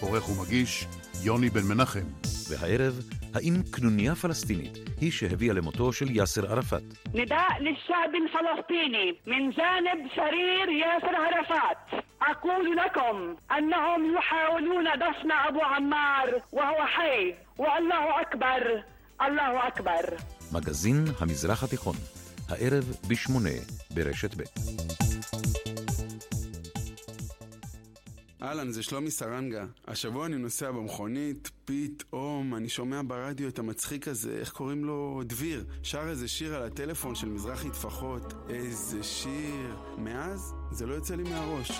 עורך 0.00 0.28
ומגיש 0.28 0.86
יוני 1.22 1.50
בן 1.50 1.64
מנחם. 1.64 2.04
והערב, 2.48 3.00
האם 3.33 3.53
קנוניה 3.71 4.15
פלסטינית 4.15 4.77
היא 5.01 5.11
שהביאה 5.11 5.53
למותו 5.53 5.93
של 5.93 6.11
יאסר 6.11 6.51
ערפאת? 6.51 6.83
نداء 7.13 7.61
للشعب 7.61 8.11
الفلسطيني 8.15 9.15
من 9.27 9.49
جانب 9.49 9.99
سرير 10.15 10.69
ياسر 10.69 11.15
عرفات 11.15 12.03
أقول 12.21 12.75
لكم 12.77 13.35
أنهم 13.57 14.15
يحاولون 14.17 14.85
دفن 14.85 15.31
أبو 15.31 15.61
عمار 15.61 16.41
وهو 16.51 16.85
حي 16.85 17.33
والله 17.57 18.21
أكبر 18.21 18.83
الله 19.21 19.67
أكبر 19.67 20.17
מגזין 20.53 21.05
המזרח 21.19 21.63
התיכון, 21.63 21.95
הערב 22.49 22.95
בשמונה 23.07 23.49
ברשת 23.93 24.35
ב'. 24.37 24.43
אהלן, 28.43 28.71
זה 28.71 28.83
שלומי 28.83 29.11
סרנגה. 29.11 29.65
השבוע 29.87 30.25
אני 30.25 30.37
נוסע 30.37 30.71
במכונית, 30.71 31.51
פתאום 31.64 32.54
אני 32.54 32.68
שומע 32.68 33.00
ברדיו 33.06 33.48
את 33.48 33.58
המצחיק 33.58 34.08
הזה, 34.08 34.36
איך 34.40 34.50
קוראים 34.50 34.84
לו? 34.84 35.20
דביר. 35.26 35.64
שר 35.82 36.08
איזה 36.08 36.28
שיר 36.28 36.54
על 36.54 36.62
הטלפון 36.62 37.14
של 37.14 37.28
מזרחי 37.28 37.70
טפחות. 37.70 38.34
איזה 38.48 39.02
שיר. 39.02 39.76
מאז 39.98 40.54
זה 40.70 40.86
לא 40.86 40.94
יוצא 40.94 41.14
לי 41.14 41.22
מהראש. 41.22 41.70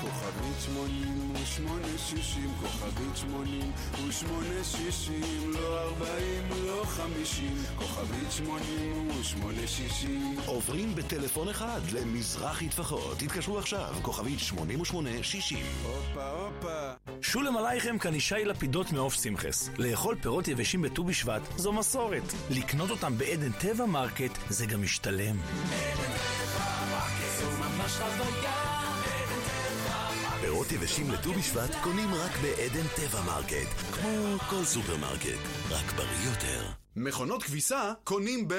כוכבית 0.00 0.60
8860, 0.60 2.50
כוכבית 2.60 3.16
8860, 3.16 5.20
לא 5.52 5.80
40, 5.80 6.42
לא 6.66 6.84
50, 6.84 7.48
כוכבית 7.76 8.32
8860. 8.32 10.36
עוברים 10.46 10.94
בטלפון 10.94 11.48
אחד 11.48 11.80
למזרחי 11.92 12.68
טפחות. 12.68 13.18
תתקשרו 13.18 13.58
עכשיו, 13.58 13.94
כוכבית 14.02 14.38
8860. 14.38 15.58
הופה, 15.82 16.30
הופה. 16.30 16.92
שולם 17.20 17.56
עלייכם 17.56 17.98
כאן 17.98 18.14
ישי 18.14 18.44
לפידות 18.44 18.92
מעוף 18.92 19.16
שמחס. 19.24 19.68
לאכול 19.78 20.16
פירות 20.20 20.48
יבשים 20.48 20.82
בט"ו 20.82 21.04
בשבט 21.04 21.42
זו 21.56 21.72
מסורת. 21.72 22.22
לקנות 22.50 22.90
אותם 22.90 23.18
בעדן 23.18 23.52
טבע 23.52 23.86
מרקט 23.86 24.38
זה 24.48 24.66
גם 24.66 24.82
משתלם. 24.82 25.36
פירות 30.40 30.72
יבשים 30.72 31.10
לט"ו 31.10 31.32
בשבט 31.32 31.70
קונים 31.82 32.14
רק 32.14 32.32
בעדן 32.42 32.86
טבע 32.96 33.22
מרקט. 33.22 33.68
כמו 33.92 34.38
כל 34.50 34.64
סופרמרקט, 34.64 35.38
רק 35.70 35.92
בריא 35.96 36.30
יותר. 36.30 36.64
מכונות 36.96 37.42
כביסה 37.42 37.92
קונים 38.04 38.48
ב... 38.48 38.54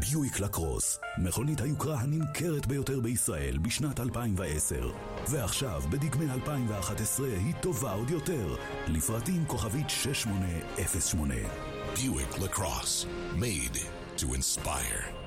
ביואיק 0.00 0.40
לקרוס, 0.40 0.98
מכונית 1.18 1.60
היוקרה 1.60 2.00
הנמכרת 2.00 2.66
ביותר 2.66 3.00
בישראל 3.00 3.58
בשנת 3.58 4.00
2010. 4.00 4.90
ועכשיו, 5.28 5.82
בדגמי 5.90 6.30
2011, 6.30 7.28
היא 7.28 7.54
טובה 7.60 7.92
עוד 7.92 8.10
יותר. 8.10 8.56
לפרטים 8.86 9.44
כוכבית 9.46 9.90
6808. 9.90 11.34
ביואיק 11.96 12.38
לקרוס, 12.38 13.06
made 13.38 13.78
to 14.18 14.24
inspire. 14.24 15.17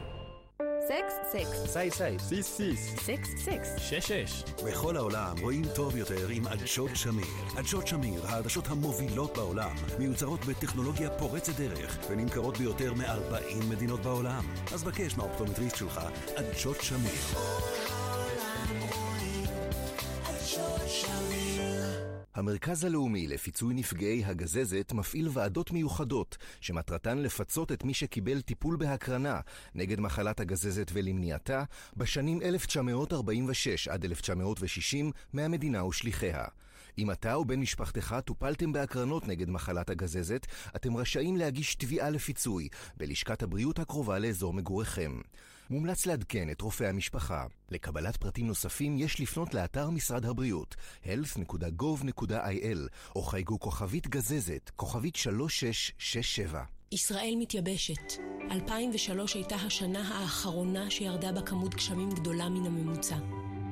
סקס, 0.91 1.13
סקס. 1.31 1.73
Six 1.73 1.91
six. 1.91 2.19
Six 2.19 2.43
six. 2.43 2.95
סקס, 2.99 3.29
סקס. 3.37 3.69
שש 3.77 4.11
שש. 4.11 4.43
בכל 4.65 4.97
העולם 4.97 5.35
רואים 5.41 5.63
טוב 5.75 5.95
יותר 5.95 6.27
עם 6.29 6.47
עדשות 6.47 6.89
שמיר. 6.93 7.25
עדשות 7.57 7.87
שמיר, 7.87 8.27
העדשות 8.27 8.67
המובילות 8.67 9.37
בעולם, 9.37 9.75
מיוצרות 9.99 10.45
בטכנולוגיה 10.45 11.09
פורצת 11.09 11.53
דרך, 11.55 11.97
ונמכרות 12.09 12.57
ביותר 12.57 12.93
מ-40 12.93 13.65
מדינות 13.69 13.99
בעולם. 13.99 14.43
אז 14.73 14.83
בקש 14.83 15.17
מהאופטומטריסט 15.17 15.75
שלך 15.75 16.01
עדשות 16.35 16.77
שמיר. 16.81 17.21
המרכז 22.41 22.83
הלאומי 22.83 23.27
לפיצוי 23.27 23.73
נפגעי 23.73 24.25
הגזזת 24.25 24.91
מפעיל 24.95 25.29
ועדות 25.31 25.71
מיוחדות 25.71 26.37
שמטרתן 26.61 27.17
לפצות 27.17 27.71
את 27.71 27.83
מי 27.83 27.93
שקיבל 27.93 28.41
טיפול 28.41 28.75
בהקרנה 28.75 29.39
נגד 29.75 29.99
מחלת 29.99 30.39
הגזזת 30.39 30.91
ולמניעתה 30.93 31.63
בשנים 31.97 32.41
1946 32.41 33.87
עד 33.87 34.05
1960 34.05 35.11
מהמדינה 35.33 35.85
ושליחיה. 35.85 36.45
אם 36.97 37.11
אתה 37.11 37.33
או 37.33 37.45
בן 37.45 37.59
משפחתך 37.59 38.15
טופלתם 38.25 38.71
בהקרנות 38.73 39.27
נגד 39.27 39.49
מחלת 39.49 39.89
הגזזת, 39.89 40.47
אתם 40.75 40.97
רשאים 40.97 41.37
להגיש 41.37 41.75
תביעה 41.75 42.09
לפיצוי 42.09 42.67
בלשכת 42.97 43.43
הבריאות 43.43 43.79
הקרובה 43.79 44.19
לאזור 44.19 44.53
מגוריכם. 44.53 45.21
מומלץ 45.71 46.05
לעדכן 46.05 46.49
את 46.49 46.61
רופאי 46.61 46.87
המשפחה. 46.87 47.45
לקבלת 47.69 48.17
פרטים 48.17 48.47
נוספים 48.47 48.97
יש 48.97 49.19
לפנות 49.19 49.53
לאתר 49.53 49.89
משרד 49.89 50.25
הבריאות 50.25 50.75
health.gov.il 51.03 52.77
או 53.15 53.21
חייגו 53.21 53.59
כוכבית 53.59 54.07
גזזת, 54.07 54.71
כוכבית 54.75 55.15
3667. 55.15 56.63
ישראל 56.91 57.33
מתייבשת. 57.39 58.13
2003 58.51 59.33
הייתה 59.33 59.55
השנה 59.55 60.19
האחרונה 60.19 60.89
שירדה 60.89 61.31
בה 61.31 61.41
כמות 61.41 61.75
גשמים 61.75 62.09
גדולה 62.09 62.49
מן 62.49 62.65
הממוצע. 62.65 63.17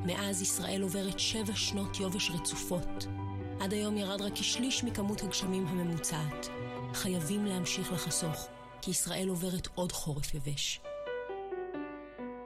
מאז 0.05 0.41
ישראל 0.41 0.81
עוברת 0.81 1.19
שבע 1.19 1.55
שנות 1.55 1.99
יובש 1.99 2.31
רצופות. 2.31 3.05
עד 3.59 3.73
היום 3.73 3.97
ירד 3.97 4.21
רק 4.21 4.33
כשליש 4.33 4.83
מכמות 4.83 5.23
הגשמים 5.23 5.67
הממוצעת. 5.67 6.47
חייבים 6.93 7.45
להמשיך 7.45 7.91
לחסוך, 7.91 8.47
כי 8.81 8.91
ישראל 8.91 9.27
עוברת 9.29 9.67
עוד 9.75 9.91
חורף 9.91 10.33
יבש. 10.33 10.81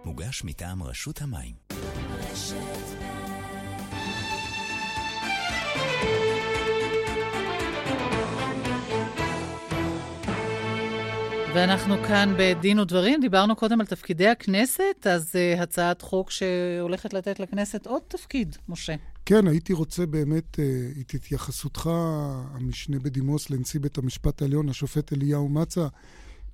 מוגש 0.05 0.43
מטעם 0.43 0.83
רשות 0.83 1.21
המים. 1.21 1.55
ואנחנו 11.55 11.95
כאן 12.03 12.33
בדין 12.37 12.79
ודברים, 12.79 13.21
דיברנו 13.21 13.55
קודם 13.55 13.79
על 13.81 13.85
תפקידי 13.85 14.27
הכנסת, 14.27 15.07
אז 15.09 15.35
uh, 15.35 15.61
הצעת 15.61 16.01
חוק 16.01 16.31
שהולכת 16.31 17.13
לתת 17.13 17.39
לכנסת 17.39 17.87
עוד 17.87 18.01
תפקיד, 18.07 18.55
משה. 18.69 18.95
כן, 19.25 19.47
הייתי 19.47 19.73
רוצה 19.73 20.05
באמת 20.05 20.55
uh, 20.59 21.01
את 21.01 21.13
התייחסותך, 21.13 21.89
המשנה 22.53 22.99
בדימוס 22.99 23.49
לנשיא 23.49 23.79
בית 23.79 23.97
המשפט 23.97 24.41
העליון, 24.41 24.69
השופט 24.69 25.13
אליהו 25.13 25.49
מצה, 25.49 25.87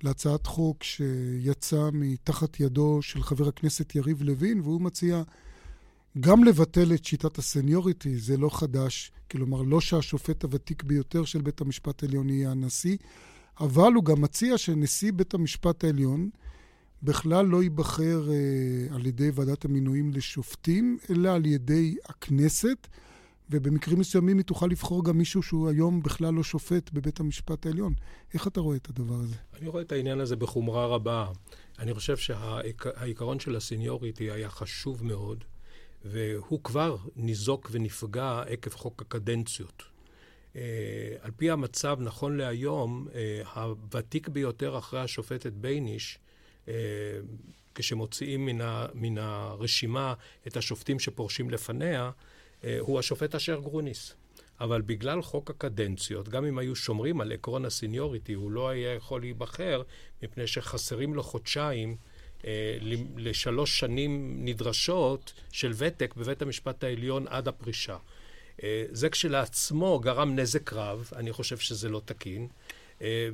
להצעת 0.04 0.46
חוק 0.46 0.82
שיצא 0.82 1.88
מתחת 1.92 2.60
ידו 2.60 2.98
של 3.02 3.22
חבר 3.22 3.48
הכנסת 3.48 3.94
יריב 3.94 4.22
לוין, 4.22 4.60
והוא 4.60 4.80
מציע 4.80 5.22
גם 6.20 6.44
לבטל 6.44 6.94
את 6.94 7.04
שיטת 7.04 7.38
הסניוריטי, 7.38 8.16
זה 8.16 8.36
לא 8.36 8.50
חדש, 8.52 9.12
כלומר, 9.30 9.62
לא 9.62 9.80
שהשופט 9.80 10.42
הוותיק 10.42 10.82
ביותר 10.82 11.24
של 11.24 11.40
בית 11.40 11.60
המשפט 11.60 12.02
העליון 12.02 12.28
יהיה 12.28 12.50
הנשיא, 12.50 12.96
אבל 13.60 13.92
הוא 13.92 14.04
גם 14.04 14.20
מציע 14.20 14.58
שנשיא 14.58 15.12
בית 15.12 15.34
המשפט 15.34 15.84
העליון 15.84 16.30
בכלל 17.02 17.46
לא 17.46 17.62
ייבחר 17.62 18.30
אה, 18.30 18.94
על 18.94 19.06
ידי 19.06 19.30
ועדת 19.34 19.64
המינויים 19.64 20.10
לשופטים, 20.12 20.98
אלא 21.10 21.28
על 21.28 21.46
ידי 21.46 21.96
הכנסת, 22.08 22.86
ובמקרים 23.50 23.98
מסוימים 23.98 24.38
היא 24.38 24.44
תוכל 24.44 24.66
לבחור 24.66 25.04
גם 25.04 25.18
מישהו 25.18 25.42
שהוא 25.42 25.68
היום 25.68 26.02
בכלל 26.02 26.34
לא 26.34 26.42
שופט 26.42 26.90
בבית 26.92 27.20
המשפט 27.20 27.66
העליון. 27.66 27.94
איך 28.34 28.46
אתה 28.46 28.60
רואה 28.60 28.76
את 28.76 28.88
הדבר 28.88 29.14
הזה? 29.14 29.34
אני 29.58 29.68
רואה 29.68 29.82
את 29.82 29.92
העניין 29.92 30.20
הזה 30.20 30.36
בחומרה 30.36 30.86
רבה. 30.86 31.28
אני 31.78 31.94
חושב 31.94 32.16
שהעיקרון 32.16 33.40
של 33.40 33.56
ה 33.56 33.63
seniority 33.63 34.30
היה 34.30 34.50
חשוב 34.50 35.04
מאוד, 35.04 35.44
והוא 36.04 36.64
כבר 36.64 36.96
ניזוק 37.16 37.68
ונפגע 37.72 38.42
עקב 38.48 38.70
חוק 38.70 39.02
הקדנציות. 39.02 39.82
אה, 40.52 40.56
על 41.20 41.30
פי 41.36 41.50
המצב, 41.50 41.98
נכון 42.00 42.36
להיום, 42.36 43.08
אה, 43.08 43.48
הוותיק 43.58 44.28
ביותר 44.28 44.78
אחרי 44.78 45.00
השופטת 45.00 45.52
בייניש, 45.52 46.18
uh, 46.66 46.70
כשמוציאים 47.74 48.46
מן, 48.46 48.58
מן 48.94 49.18
הרשימה 49.18 50.14
את 50.46 50.56
השופטים 50.56 50.98
שפורשים 50.98 51.50
לפניה, 51.50 52.10
הוא 52.80 52.98
השופט 52.98 53.34
אשר 53.34 53.60
גרוניס. 53.60 54.14
אבל 54.60 54.80
בגלל 54.82 55.22
חוק 55.22 55.50
הקדנציות, 55.50 56.28
גם 56.28 56.44
אם 56.44 56.58
היו 56.58 56.76
שומרים 56.76 57.20
על 57.20 57.32
עקרון 57.32 57.64
הסניוריטי, 57.64 58.32
הוא 58.32 58.50
לא 58.50 58.68
היה 58.68 58.94
יכול 58.94 59.20
להיבחר, 59.20 59.82
מפני 60.22 60.46
שחסרים 60.46 61.14
לו 61.14 61.22
חודשיים 61.22 61.96
uh, 62.38 62.44
לשלוש 63.16 63.78
שנים 63.78 64.36
נדרשות 64.44 65.32
של 65.52 65.72
ותק 65.76 66.14
בבית 66.16 66.42
המשפט 66.42 66.84
העליון 66.84 67.26
עד 67.28 67.48
הפרישה. 67.48 67.96
זה 68.90 69.08
כשלעצמו 69.08 70.00
גרם 70.00 70.36
נזק 70.36 70.72
רב, 70.72 71.10
אני 71.16 71.32
חושב 71.32 71.58
שזה 71.58 71.88
לא 71.88 72.02
תקין. 72.04 72.48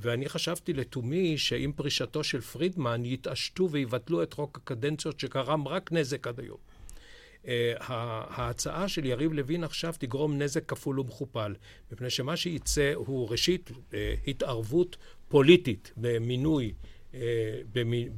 ואני 0.01 0.29
חשבתי 0.29 0.73
לתומי 0.73 1.39
שעם 1.39 1.73
פרישתו 1.73 2.25
של 2.25 2.41
פרידמן 2.41 3.05
יתעשתו 3.05 3.71
ויבטלו 3.71 4.23
את 4.23 4.33
חוק 4.33 4.57
הקדנציות 4.57 5.21
שגרם 5.21 5.69
רק 5.69 5.93
נזק 5.93 6.27
עד 6.27 6.41
היום. 6.41 6.76
ההצעה 7.80 8.88
של 8.88 9.04
יריב 9.04 9.32
לוין 9.32 9.64
עכשיו 9.64 9.94
תגרום 9.98 10.38
נזק 10.38 10.66
כפול 10.66 11.00
ומכופל, 11.00 11.54
מפני 11.92 12.11
שמה 12.11 12.37
שייצא 12.37 12.92
הוא 12.94 13.30
ראשית 13.30 13.70
התערבות 14.26 14.96
פוליטית 15.28 15.92
במינוי 15.96 16.72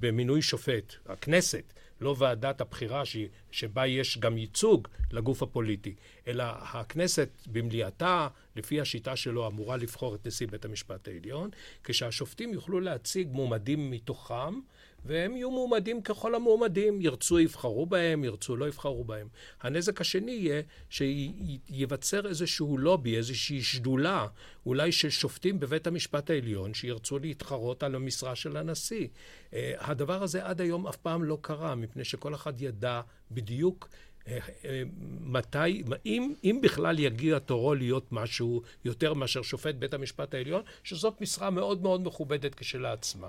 במינוי 0.01 0.43
שופט, 0.43 0.95
הכנסת, 1.07 1.73
לא 2.01 2.15
ועדת 2.19 2.61
הבחירה 2.61 3.05
ש, 3.05 3.17
שבה 3.51 3.87
יש 3.87 4.19
גם 4.19 4.39
ייצוג 4.39 4.89
לגוף 5.13 5.43
הפוליטי, 5.43 5.95
אלא 6.27 6.45
הכנסת 6.45 7.29
במליאתה, 7.47 8.29
לפי 8.57 8.81
השיטה 8.81 9.17
שלו, 9.17 9.47
אמורה 9.47 9.77
לבחור 9.77 10.15
את 10.15 10.27
נשיא 10.27 10.47
בית 10.47 10.65
המשפט 10.65 11.09
העליון, 11.09 11.51
כשהשופטים 11.85 12.53
יוכלו 12.53 12.81
להציג 12.81 13.29
מועמדים 13.33 13.91
מתוכם, 13.91 14.61
והם 15.05 15.37
יהיו 15.37 15.51
מועמדים 15.51 16.03
ככל 16.03 16.35
המועמדים, 16.35 17.01
ירצו 17.01 17.41
יבחרו 17.41 17.87
בהם, 17.87 18.25
ירצו 18.25 18.57
לא 18.57 18.69
יבחרו 18.69 19.05
בהם. 19.05 19.29
הנזק 19.61 20.01
השני 20.01 20.33
יהיה 20.33 20.63
שייווצר 20.91 22.29
איזשהו 22.29 22.79
לובי, 22.79 23.17
איזושהי 23.17 23.63
שדולה, 23.63 24.27
אולי 24.67 24.93
של 24.93 25.11
שופטים 25.11 25.61
בבית 25.61 25.87
המשפט 25.87 26.31
העליון, 26.31 26.75
שירצו 26.75 27.19
להתחרות 27.19 27.83
על 27.83 27.95
המשרה 27.95 28.37
של 28.37 28.57
הנשיא. 28.57 29.09
אה, 29.55 29.73
הדבר 29.79 30.23
הזה 30.23 30.47
עד 30.47 30.61
היום 30.61 30.87
אף 30.87 30.97
פעם 30.97 31.25
לא 31.25 31.39
קרה, 31.41 31.75
מפני 31.75 32.05
שכל 32.05 32.35
אחד 32.35 32.61
ידע 32.61 33.01
בדיוק 33.31 33.89
אה, 34.29 34.39
אה, 34.65 34.83
מתי, 35.21 35.83
אם, 36.07 36.35
אם 36.45 36.59
בכלל 36.63 36.99
יגיע 36.99 37.39
תורו 37.39 37.75
להיות 37.75 38.13
משהו 38.13 38.63
יותר 38.85 39.15
מאשר 39.15 39.43
שופט 39.43 39.75
בית 39.75 39.95
המשפט 39.95 40.35
העליון, 40.35 40.63
שזאת 40.85 41.21
משרה 41.21 41.51
מאוד 41.51 41.83
מאוד 41.83 42.07
מכובדת 42.07 42.55
כשלעצמה. 42.55 43.29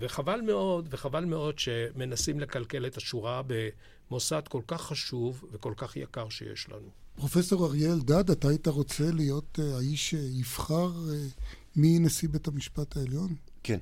וחבל 0.00 0.40
מאוד, 0.40 0.88
וחבל 0.90 1.24
מאוד 1.24 1.58
שמנסים 1.58 2.40
לקלקל 2.40 2.86
את 2.86 2.96
השורה 2.96 3.42
במוסד 3.46 4.42
כל 4.48 4.62
כך 4.66 4.82
חשוב 4.82 5.44
וכל 5.52 5.72
כך 5.76 5.96
יקר 5.96 6.28
שיש 6.28 6.68
לנו. 6.68 6.88
פרופסור 7.16 7.66
אריה 7.66 7.92
אלדד, 7.92 8.30
אתה 8.30 8.48
היית 8.48 8.68
רוצה 8.68 9.04
להיות 9.12 9.58
uh, 9.58 9.76
האיש 9.76 10.10
שיבחר 10.10 10.90
uh, 10.90 11.40
מי 11.76 11.98
נשיא 11.98 12.28
בית 12.28 12.48
המשפט 12.48 12.96
העליון? 12.96 13.34
כן. 13.62 13.78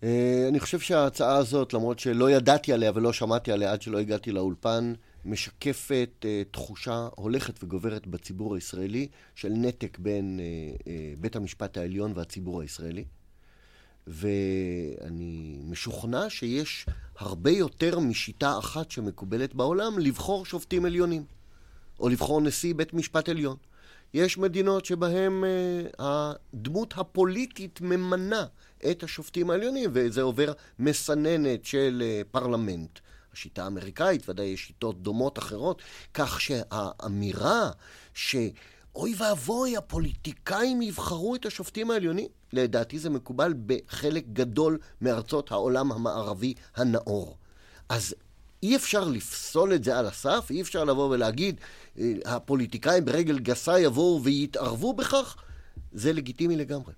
Uh, 0.00 0.04
אני 0.48 0.60
חושב 0.60 0.80
שההצעה 0.80 1.36
הזאת, 1.36 1.72
למרות 1.72 1.98
שלא 1.98 2.30
ידעתי 2.30 2.72
עליה 2.72 2.92
ולא 2.94 3.12
שמעתי 3.12 3.52
עליה 3.52 3.72
עד 3.72 3.82
שלא 3.82 3.98
הגעתי 3.98 4.32
לאולפן, 4.32 4.92
משקפת 5.24 6.10
uh, 6.20 6.24
תחושה 6.50 7.08
הולכת 7.16 7.64
וגוברת 7.64 8.06
בציבור 8.06 8.54
הישראלי 8.54 9.08
של 9.34 9.48
נתק 9.48 9.98
בין 9.98 10.40
uh, 10.40 10.82
uh, 10.82 10.86
בית 11.20 11.36
המשפט 11.36 11.76
העליון 11.76 12.12
והציבור 12.14 12.60
הישראלי. 12.60 13.04
ואני 14.10 15.58
משוכנע 15.64 16.30
שיש 16.30 16.86
הרבה 17.18 17.50
יותר 17.50 17.98
משיטה 17.98 18.58
אחת 18.58 18.90
שמקובלת 18.90 19.54
בעולם 19.54 19.98
לבחור 19.98 20.46
שופטים 20.46 20.84
עליונים, 20.84 21.24
או 22.00 22.08
לבחור 22.08 22.40
נשיא 22.40 22.74
בית 22.74 22.94
משפט 22.94 23.28
עליון. 23.28 23.56
יש 24.14 24.38
מדינות 24.38 24.84
שבהן 24.84 25.42
uh, 25.42 25.94
הדמות 25.98 26.94
הפוליטית 26.96 27.80
ממנה 27.80 28.46
את 28.90 29.02
השופטים 29.02 29.50
העליונים, 29.50 29.90
וזה 29.92 30.22
עובר 30.22 30.52
מסננת 30.78 31.64
של 31.64 32.02
uh, 32.02 32.28
פרלמנט. 32.30 32.98
השיטה 33.32 33.64
האמריקאית, 33.64 34.28
ודאי 34.28 34.46
יש 34.46 34.66
שיטות 34.66 35.02
דומות 35.02 35.38
אחרות, 35.38 35.82
כך 36.14 36.40
שהאמירה 36.40 37.70
ש... 38.14 38.36
אוי 38.94 39.14
ואבוי, 39.18 39.76
הפוליטיקאים 39.76 40.82
יבחרו 40.82 41.34
את 41.34 41.46
השופטים 41.46 41.90
העליונים. 41.90 42.28
לדעתי 42.52 42.98
זה 42.98 43.10
מקובל 43.10 43.54
בחלק 43.66 44.24
גדול 44.32 44.78
מארצות 45.00 45.52
העולם 45.52 45.92
המערבי 45.92 46.54
הנאור. 46.76 47.36
אז 47.88 48.14
אי 48.62 48.76
אפשר 48.76 49.04
לפסול 49.04 49.74
את 49.74 49.84
זה 49.84 49.98
על 49.98 50.06
הסף, 50.06 50.46
אי 50.50 50.60
אפשר 50.60 50.84
לבוא 50.84 51.08
ולהגיד, 51.10 51.60
אה, 51.98 52.12
הפוליטיקאים 52.24 53.04
ברגל 53.04 53.38
גסה 53.38 53.80
יבואו 53.80 54.22
ויתערבו 54.24 54.92
בכך, 54.92 55.36
זה 55.92 56.12
לגיטימי 56.12 56.56
לגמרי. 56.56 56.92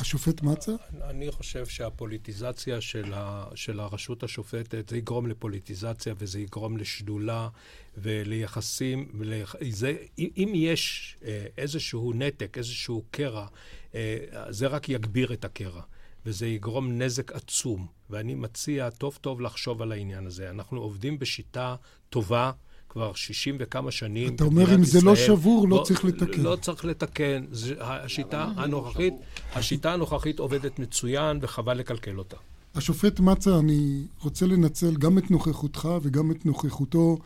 השופט 0.00 0.42
מצה? 0.42 0.72
אני 1.02 1.30
חושב 1.30 1.66
שהפוליטיזציה 1.66 2.80
של, 2.80 3.12
ה, 3.14 3.48
של 3.54 3.80
הרשות 3.80 4.22
השופטת, 4.22 4.88
זה 4.88 4.96
יגרום 4.96 5.26
לפוליטיזציה 5.26 6.14
וזה 6.18 6.40
יגרום 6.40 6.76
לשדולה 6.76 7.48
וליחסים. 7.96 9.12
וליח... 9.18 9.56
זה, 9.70 9.96
אם 10.18 10.52
יש 10.54 11.16
אה, 11.24 11.46
איזשהו 11.58 12.12
נתק, 12.12 12.58
איזשהו 12.58 13.04
קרע, 13.10 13.46
אה, 13.94 14.16
זה 14.48 14.66
רק 14.66 14.88
יגביר 14.88 15.32
את 15.32 15.44
הקרע. 15.44 15.82
וזה 16.26 16.46
יגרום 16.46 17.02
נזק 17.02 17.32
עצום. 17.32 17.86
ואני 18.10 18.34
מציע 18.34 18.90
טוב 18.90 19.18
טוב 19.20 19.40
לחשוב 19.40 19.82
על 19.82 19.92
העניין 19.92 20.26
הזה. 20.26 20.50
אנחנו 20.50 20.80
עובדים 20.80 21.18
בשיטה 21.18 21.76
טובה. 22.10 22.52
כבר 22.90 23.14
60 23.14 23.56
וכמה 23.60 23.90
שנים. 23.90 24.34
אתה 24.34 24.44
אומר, 24.44 24.74
אם 24.74 24.84
זה 24.84 25.00
לא 25.00 25.16
שבור, 25.16 25.68
לא, 25.68 25.76
לא 25.78 25.82
צריך 25.82 26.04
לתקן. 26.04 26.42
לא 26.42 26.56
צריך 26.56 26.84
לתקן. 26.84 27.44
זה, 27.50 27.74
השיטה 27.80 28.52
הנוכחית, 28.56 29.14
השיטה 29.54 29.92
הנוכחית 29.92 30.38
עובדת 30.38 30.78
מצוין, 30.78 31.38
וחבל 31.42 31.78
לקלקל 31.78 32.18
אותה. 32.18 32.36
השופט 32.74 33.20
מצה, 33.20 33.58
אני 33.58 34.02
רוצה 34.20 34.46
לנצל 34.46 34.96
גם 34.96 35.18
את 35.18 35.30
נוכחותך 35.30 35.88
וגם 36.02 36.30
את 36.30 36.46
נוכחותו 36.46 37.18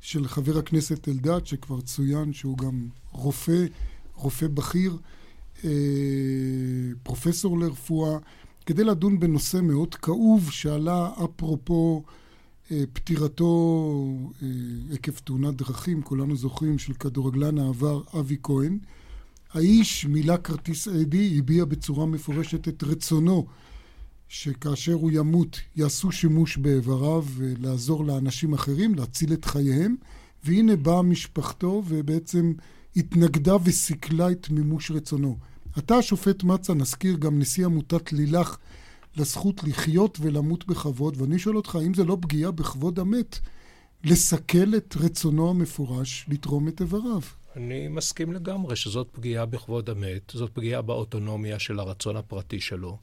של 0.00 0.28
חבר 0.28 0.58
הכנסת 0.58 1.08
אלדד, 1.08 1.46
שכבר 1.46 1.80
צוין 1.80 2.32
שהוא 2.32 2.58
גם 2.58 2.86
רופא, 3.12 3.64
רופא 4.14 4.46
בכיר, 4.46 4.96
אה, 5.64 5.70
פרופסור 7.02 7.58
לרפואה, 7.58 8.18
כדי 8.66 8.84
לדון 8.84 9.20
בנושא 9.20 9.56
מאוד 9.56 9.94
כאוב 9.94 10.50
שעלה 10.50 11.10
אפרופו 11.24 12.02
פטירתו 12.92 14.18
אה, 14.42 14.48
עקב 14.92 15.12
תאונת 15.12 15.54
דרכים, 15.54 16.02
כולנו 16.02 16.36
זוכרים, 16.36 16.78
של 16.78 16.92
כדורגלן 16.92 17.58
העבר 17.58 18.02
אבי 18.18 18.36
כהן. 18.42 18.78
האיש 19.52 20.04
מילא 20.04 20.36
כרטיס 20.36 20.88
אדי, 20.88 21.38
הביע 21.38 21.64
בצורה 21.64 22.06
מפורשת 22.06 22.68
את 22.68 22.82
רצונו 22.82 23.46
שכאשר 24.28 24.92
הוא 24.92 25.10
ימות 25.14 25.60
יעשו 25.76 26.12
שימוש 26.12 26.56
באיבריו 26.56 27.24
לעזור 27.38 28.04
לאנשים 28.04 28.52
אחרים, 28.52 28.94
להציל 28.94 29.32
את 29.32 29.44
חייהם, 29.44 29.96
והנה 30.44 30.76
באה 30.76 31.02
משפחתו 31.02 31.82
ובעצם 31.86 32.52
התנגדה 32.96 33.56
וסיכלה 33.64 34.30
את 34.30 34.50
מימוש 34.50 34.90
רצונו. 34.90 35.36
אתה, 35.78 35.96
השופט 35.96 36.42
מצה, 36.42 36.74
נזכיר 36.74 37.16
גם 37.16 37.38
נשיא 37.38 37.64
עמותת 37.64 38.12
לילך 38.12 38.56
לזכות 39.16 39.64
לחיות 39.64 40.18
ולמות 40.20 40.66
בכבוד, 40.66 41.20
ואני 41.20 41.38
שואל 41.38 41.56
אותך, 41.56 41.74
האם 41.74 41.94
זה 41.94 42.04
לא 42.04 42.18
פגיעה 42.20 42.50
בכבוד 42.50 42.98
המת 42.98 43.38
לסכל 44.04 44.76
את 44.76 44.94
רצונו 45.00 45.50
המפורש 45.50 46.26
לתרום 46.28 46.68
את 46.68 46.80
איבריו? 46.80 47.20
אני 47.56 47.88
מסכים 47.88 48.32
לגמרי 48.32 48.76
שזאת 48.76 49.08
פגיעה 49.12 49.46
בכבוד 49.46 49.90
המת, 49.90 50.32
זאת 50.34 50.50
פגיעה 50.54 50.82
באוטונומיה 50.82 51.58
של 51.58 51.80
הרצון 51.80 52.16
הפרטי 52.16 52.60
שלו. 52.60 52.98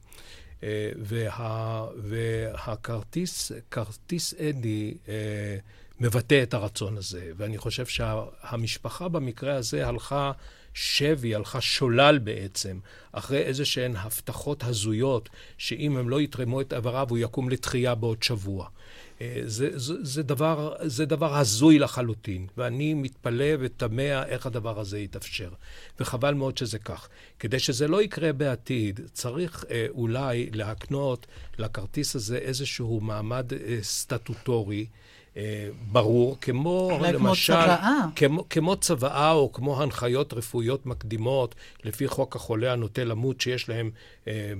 אה, 0.62 0.90
וה, 0.98 1.86
והכרטיס, 1.96 3.52
כרטיס 3.70 4.34
אדי 4.34 4.94
אה, 5.08 5.56
מבטא 6.00 6.42
את 6.42 6.54
הרצון 6.54 6.96
הזה, 6.96 7.30
ואני 7.36 7.58
חושב 7.58 7.86
שהמשפחה 7.86 9.08
במקרה 9.08 9.54
הזה 9.54 9.88
הלכה 9.88 10.32
שבי, 10.74 11.34
הלכה 11.34 11.60
שולל 11.60 12.18
בעצם, 12.18 12.78
אחרי 13.12 13.38
איזה 13.38 13.64
שהן 13.64 13.96
הבטחות 13.96 14.64
הזויות, 14.64 15.28
שאם 15.58 15.96
הם 15.96 16.08
לא 16.08 16.20
יתרמו 16.20 16.60
את 16.60 16.72
איבריו, 16.72 17.06
הוא 17.10 17.18
יקום 17.18 17.48
לתחייה 17.48 17.94
בעוד 17.94 18.22
שבוע. 18.22 18.68
אה, 19.20 19.40
זה, 19.44 19.78
זה, 19.78 19.94
זה, 20.02 20.22
דבר, 20.22 20.76
זה 20.82 21.06
דבר 21.06 21.36
הזוי 21.36 21.78
לחלוטין, 21.78 22.46
ואני 22.56 22.94
מתפלא 22.94 23.54
ותמה 23.60 24.24
איך 24.26 24.46
הדבר 24.46 24.80
הזה 24.80 24.98
יתאפשר. 24.98 25.50
וחבל 26.00 26.34
מאוד 26.34 26.58
שזה 26.58 26.78
כך. 26.78 27.08
כדי 27.38 27.58
שזה 27.58 27.88
לא 27.88 28.02
יקרה 28.02 28.32
בעתיד, 28.32 29.00
צריך 29.12 29.64
אה, 29.70 29.86
אולי 29.90 30.50
להקנות 30.52 31.26
לכרטיס 31.58 32.16
הזה 32.16 32.36
איזשהו 32.36 33.00
מעמד 33.00 33.52
אה, 33.52 33.78
סטטוטורי. 33.82 34.86
אה, 35.36 35.68
ברור, 35.92 36.36
כמו 36.40 36.98
למשל... 37.02 37.52
כמו 37.52 37.64
צוואה. 37.64 38.00
כמו, 38.16 38.48
כמו 38.50 38.76
צוואה 38.76 39.32
או 39.32 39.52
כמו 39.52 39.82
הנחיות 39.82 40.32
רפואיות 40.32 40.86
מקדימות, 40.86 41.54
לפי 41.84 42.08
חוק 42.08 42.36
החולה 42.36 42.72
הנוטה 42.72 43.04
למות, 43.04 43.40
שיש 43.40 43.68
להם 43.68 43.90
אה, 44.28 44.52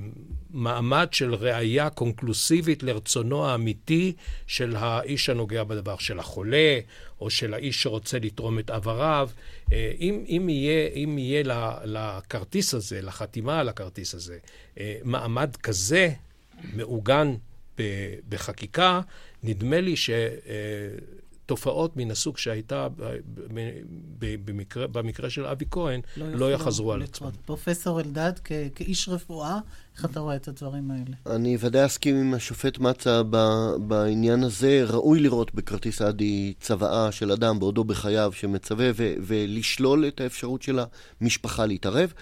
מעמד 0.50 1.08
של 1.12 1.34
ראייה 1.34 1.90
קונקלוסיבית 1.90 2.82
לרצונו 2.82 3.46
האמיתי 3.46 4.12
של 4.46 4.76
האיש 4.76 5.28
הנוגע 5.28 5.64
בדבר, 5.64 5.98
של 5.98 6.18
החולה, 6.18 6.78
או 7.20 7.30
של 7.30 7.54
האיש 7.54 7.82
שרוצה 7.82 8.18
לתרום 8.18 8.58
את 8.58 8.70
עבריו. 8.70 9.30
אה, 9.72 9.92
אם, 10.00 10.24
אם 10.28 10.48
יהיה, 10.48 10.88
אם 10.88 11.18
יהיה 11.18 11.42
לכרטיס 11.84 12.74
הזה, 12.74 13.02
לחתימה 13.02 13.60
על 13.60 13.68
הכרטיס 13.68 14.14
הזה, 14.14 14.38
אה, 14.78 14.98
מעמד 15.04 15.56
כזה, 15.56 16.10
מעוגן 16.74 17.34
בחקיקה, 18.28 19.00
נדמה 19.42 19.80
לי 19.80 19.94
שתופעות 21.46 21.96
מן 21.96 22.10
הסוג 22.10 22.38
שהייתה 22.38 22.88
במקרה, 24.44 24.86
במקרה 24.86 25.30
של 25.30 25.46
אבי 25.46 25.64
כהן 25.70 26.00
לא, 26.16 26.30
לא 26.30 26.52
יחזרו 26.52 26.92
על 26.92 27.02
עצמם. 27.02 27.30
פרופסור 27.44 28.00
אלדד, 28.00 28.32
כאיש 28.74 29.08
רפואה, 29.08 29.58
איך 29.96 30.04
אתה 30.04 30.20
רואה 30.20 30.36
את 30.36 30.48
הדברים 30.48 30.90
האלה? 30.90 31.36
אני 31.36 31.56
ודאי 31.60 31.86
אסכים 31.86 32.16
עם 32.16 32.34
השופט 32.34 32.78
מצה 32.78 33.22
בעניין 33.78 34.42
הזה. 34.42 34.84
ראוי 34.88 35.20
לראות 35.20 35.54
בכרטיס 35.54 36.02
אדי 36.02 36.54
צוואה 36.60 37.12
של 37.12 37.32
אדם 37.32 37.58
בעודו 37.58 37.84
בחייו 37.84 38.32
שמצווה 38.32 38.90
ולשלול 38.96 40.08
את 40.08 40.20
האפשרות 40.20 40.62
של 40.62 40.78
המשפחה 41.20 41.66
להתערב. 41.66 42.12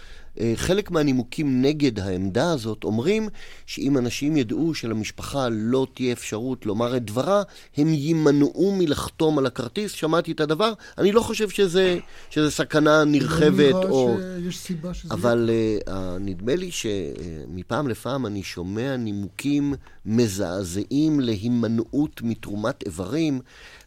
אה, 0.41 0.53
חלק 0.57 0.91
מהנימוקים 0.91 1.63
נגד 1.63 1.99
העמדה 2.01 2.53
הזאת 2.53 2.85
אומרים 2.85 3.29
שאם 3.67 3.99
אנשים 3.99 4.37
ידעו 4.37 4.75
שלמשפחה 4.75 5.49
לא 5.51 5.87
תהיה 5.95 6.13
אפשרות 6.13 6.67
לומר 6.67 6.97
את 6.97 7.05
דברה, 7.05 7.43
הם 7.77 7.89
יימנעו 7.89 8.75
מלחתום 8.79 9.39
על 9.39 9.47
הכרטיס. 9.47 9.93
שמעתי 9.93 10.33
את 10.33 10.41
הדבר. 10.41 10.73
אני 10.99 11.13
לא 11.13 11.21
חושב 11.21 11.49
שזה, 11.49 11.99
שזה 12.31 12.51
סכנה 12.51 13.05
נרחבת 13.05 13.73
לא 13.73 13.89
או... 13.89 14.17
שיש 14.43 14.59
סיבה 14.59 14.95
שזה... 14.95 15.15
אבל 15.15 15.51
uh, 15.87 15.91
נדמה 16.21 16.57
לי 16.57 16.71
שמפעם 16.71 17.89
לפעם 17.89 18.27
אני 18.27 18.43
שומע 18.43 18.97
נימוקים 18.97 19.75
מזעזעים 20.07 21.21
להימנעות 21.21 22.23
מתרומת 22.23 22.83
איברים. 22.87 23.41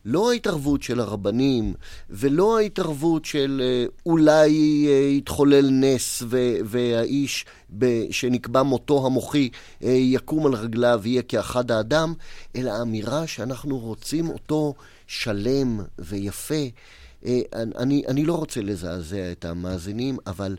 לא 0.06 0.32
ההתערבות 0.32 0.84
של 0.84 1.00
הרבנים, 1.00 1.74
ולא 2.10 2.58
ההתערבות 2.58 3.26
של 3.26 3.62
אה, 3.64 3.86
אולי 4.06 4.86
אה, 4.88 4.94
יתחולל 4.94 5.70
נס 5.72 6.24
והאיש 6.66 7.46
שנקבע 8.12 8.64
מותו 8.64 9.06
המוחי 9.06 9.50
אה, 9.84 9.90
יקום 9.90 10.46
על 10.46 10.54
רגליו 10.54 11.00
ויהיה 11.04 11.22
כאחד 11.22 11.72
האדם, 11.72 12.14
אלא 12.56 12.72
האמירה 12.72 13.28
שאנחנו 13.28 13.80
רוצים 13.80 14.30
אותו 14.30 14.74
שלם 15.08 15.80
ויפה. 16.00 16.64
אני, 17.56 18.04
אני 18.08 18.26
לא 18.26 18.34
רוצה 18.34 18.62
לזעזע 18.62 19.32
את 19.32 19.46
המאזינים, 19.46 20.18
אבל 20.28 20.56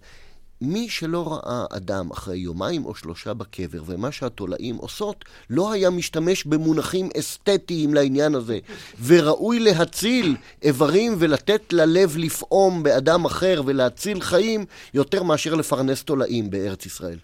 מי 0.62 0.88
שלא 0.88 1.32
ראה 1.32 1.64
אדם 1.70 2.10
אחרי 2.10 2.36
יומיים 2.38 2.84
או 2.84 2.94
שלושה 2.94 3.34
בקבר, 3.34 3.82
ומה 3.86 4.12
שהתולעים 4.12 4.76
עושות, 4.76 5.24
לא 5.50 5.72
היה 5.72 5.90
משתמש 5.90 6.44
במונחים 6.44 7.08
אסתטיים 7.18 7.94
לעניין 7.94 8.34
הזה. 8.34 8.58
וראוי 9.04 9.58
להציל 9.60 10.36
איברים 10.62 11.14
ולתת 11.18 11.72
ללב 11.72 12.16
לפעום 12.16 12.82
באדם 12.82 13.24
אחר 13.24 13.62
ולהציל 13.66 14.20
חיים, 14.20 14.64
יותר 14.94 15.22
מאשר 15.22 15.54
לפרנס 15.54 16.02
תולעים 16.02 16.50
בארץ 16.50 16.86
ישראל. 16.86 17.18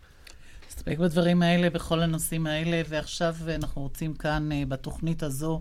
נסתפק 0.69 0.99
בדברים 0.99 1.43
האלה, 1.43 1.71
בכל 1.71 2.01
הנושאים 2.01 2.47
האלה, 2.47 2.83
ועכשיו 2.89 3.35
אנחנו 3.55 3.83
רוצים 3.83 4.15
כאן, 4.15 4.53
אה, 4.53 4.63
בתוכנית 4.69 5.23
הזו, 5.23 5.61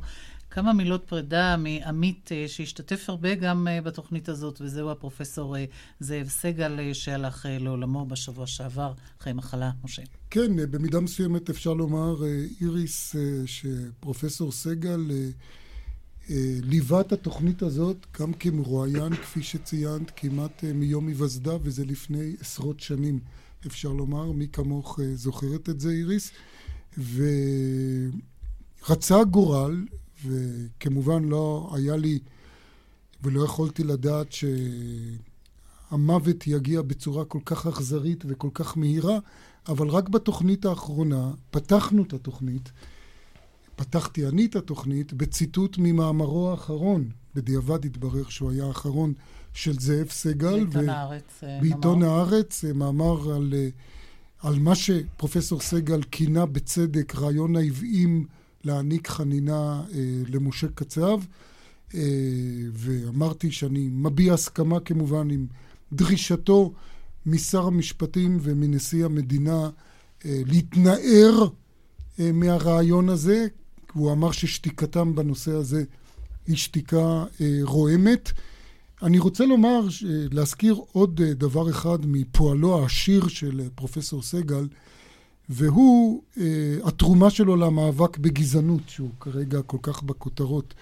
כמה 0.57 0.73
מילות 0.73 1.03
פרידה 1.05 1.57
מעמית 1.57 2.29
אה, 2.31 2.45
שהשתתף 2.47 3.09
הרבה 3.09 3.35
גם 3.35 3.67
אה, 3.67 3.81
בתוכנית 3.81 4.29
הזאת, 4.29 4.61
וזהו 4.61 4.91
הפרופסור 4.91 5.57
אה, 5.57 5.65
זאב 5.99 6.27
סגל 6.27 6.93
שהלך 6.93 7.45
לעולמו 7.49 8.05
בשבוע 8.05 8.47
שעבר 8.47 8.93
אחרי 9.21 9.33
מחלה, 9.33 9.71
משה. 9.83 10.01
כן, 10.29 10.71
במידה 10.71 10.99
מסוימת 10.99 11.49
אפשר 11.49 11.73
לומר, 11.73 12.15
איריס, 12.61 13.15
שפרופסור 13.45 14.51
סגל 14.51 15.11
ליווה 16.63 17.01
את 17.01 17.11
התוכנית 17.11 17.61
הזאת 17.61 18.05
גם 18.19 18.33
כמרואיין, 18.33 19.15
כפי 19.15 19.43
שציינת, 19.43 20.11
כמעט 20.15 20.63
מיום 20.63 21.07
היווסדה, 21.07 21.53
וזה 21.61 21.85
לפני 21.85 22.35
עשרות 22.39 22.79
שנים, 22.79 23.19
אפשר 23.67 23.89
לומר. 23.89 24.31
מי 24.31 24.47
כמוך 24.47 24.99
זוכרת 25.13 25.69
את 25.69 25.79
זה, 25.79 25.89
איריס? 25.89 26.31
ורצה 28.83 29.23
גורל 29.23 29.85
וכמובן 30.26 31.24
לא 31.24 31.70
היה 31.74 31.97
לי 31.97 32.20
ולא 33.24 33.45
יכולתי 33.45 33.84
לדעת 33.84 34.28
שהמוות 35.91 36.47
יגיע 36.47 36.82
בצורה 36.82 37.26
כל 37.26 37.39
כך 37.45 37.68
אכזרית 37.68 38.24
וכל 38.28 38.49
כך 38.53 38.78
מהירה, 38.78 39.20
אבל 39.68 39.88
רק 39.88 40.09
בתוכנית 40.09 40.65
האחרונה, 40.65 41.32
פתחנו 41.51 42.03
את 42.03 42.13
התוכנית, 42.13 42.72
פתחתי 43.76 44.28
אני 44.28 44.45
את 44.45 44.55
התוכנית 44.55 45.13
בציטוט 45.13 45.78
ממאמרו 45.78 46.51
האחרון, 46.51 47.09
בדיעבד 47.36 47.86
התברר 47.86 48.30
שהוא 48.30 48.51
היה 48.51 48.65
האחרון 48.65 49.13
של 49.53 49.80
זאב 49.80 50.09
סגל. 50.09 50.65
בעיתון 50.65 50.89
ו... 50.89 50.91
הארץ. 50.91 51.43
אה, 51.43 51.59
בעיתון 51.61 51.99
מאמר. 51.99 52.11
הארץ, 52.11 52.65
אה, 52.65 52.74
מאמר 52.74 53.32
על, 53.36 53.53
אה, 53.53 53.70
על 54.39 54.59
מה 54.59 54.76
שפרופסור 54.76 55.59
סגל 55.59 56.01
כינה 56.11 56.45
בצדק 56.45 57.15
רעיון 57.15 57.55
העוועים 57.55 58.26
להעניק 58.68 59.07
חנינה 59.07 59.84
אה, 59.93 60.22
למשה 60.28 60.68
קצב, 60.76 61.20
אה, 61.95 62.01
ואמרתי 62.74 63.51
שאני 63.51 63.89
מביע 63.91 64.34
הסכמה 64.34 64.80
כמובן 64.80 65.30
עם 65.30 65.45
דרישתו 65.93 66.74
משר 67.26 67.68
המשפטים 67.68 68.38
ומנשיא 68.41 69.05
המדינה 69.05 69.70
אה, 70.26 70.41
להתנער 70.45 71.47
אה, 72.20 72.32
מהרעיון 72.32 73.09
הזה. 73.09 73.47
הוא 73.93 74.11
אמר 74.11 74.32
ששתיקתם 74.32 75.15
בנושא 75.15 75.51
הזה 75.51 75.84
היא 76.47 76.55
שתיקה 76.55 77.26
אה, 77.41 77.59
רועמת. 77.61 78.32
אני 79.03 79.20
רוצה 79.20 79.45
לומר, 79.45 79.82
להזכיר 80.32 80.76
עוד 80.91 81.22
אה, 81.22 81.34
דבר 81.34 81.70
אחד 81.70 82.05
מפועלו 82.05 82.82
העשיר 82.82 83.28
של 83.28 83.59
אה, 83.59 83.65
פרופסור 83.76 84.22
סגל, 84.22 84.68
והוא 85.49 86.21
uh, 86.35 86.39
התרומה 86.83 87.29
שלו 87.29 87.55
למאבק 87.55 88.17
בגזענות, 88.17 88.81
שהוא 88.87 89.09
כרגע 89.19 89.61
כל 89.61 89.77
כך 89.81 90.03
בכותרות. 90.03 90.73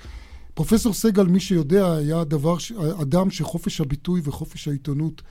פרופסור 0.54 0.94
סגל, 0.94 1.26
מי 1.26 1.40
שיודע, 1.40 1.94
היה 1.94 2.24
דבר, 2.24 2.58
אדם 3.02 3.30
שחופש 3.30 3.82
הביטוי 3.82 4.22
וחופש 4.24 4.68
העיתונות 4.68 5.22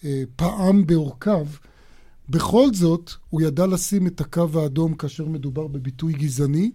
uh, 0.00 0.04
פעם 0.36 0.86
בעורקיו. 0.86 1.46
בכל 2.28 2.74
זאת, 2.74 3.10
הוא 3.30 3.42
ידע 3.42 3.66
לשים 3.66 4.06
את 4.06 4.20
הקו 4.20 4.46
האדום 4.54 4.94
כאשר 4.94 5.24
מדובר 5.24 5.66
בביטוי 5.66 6.12
גזעני, 6.12 6.70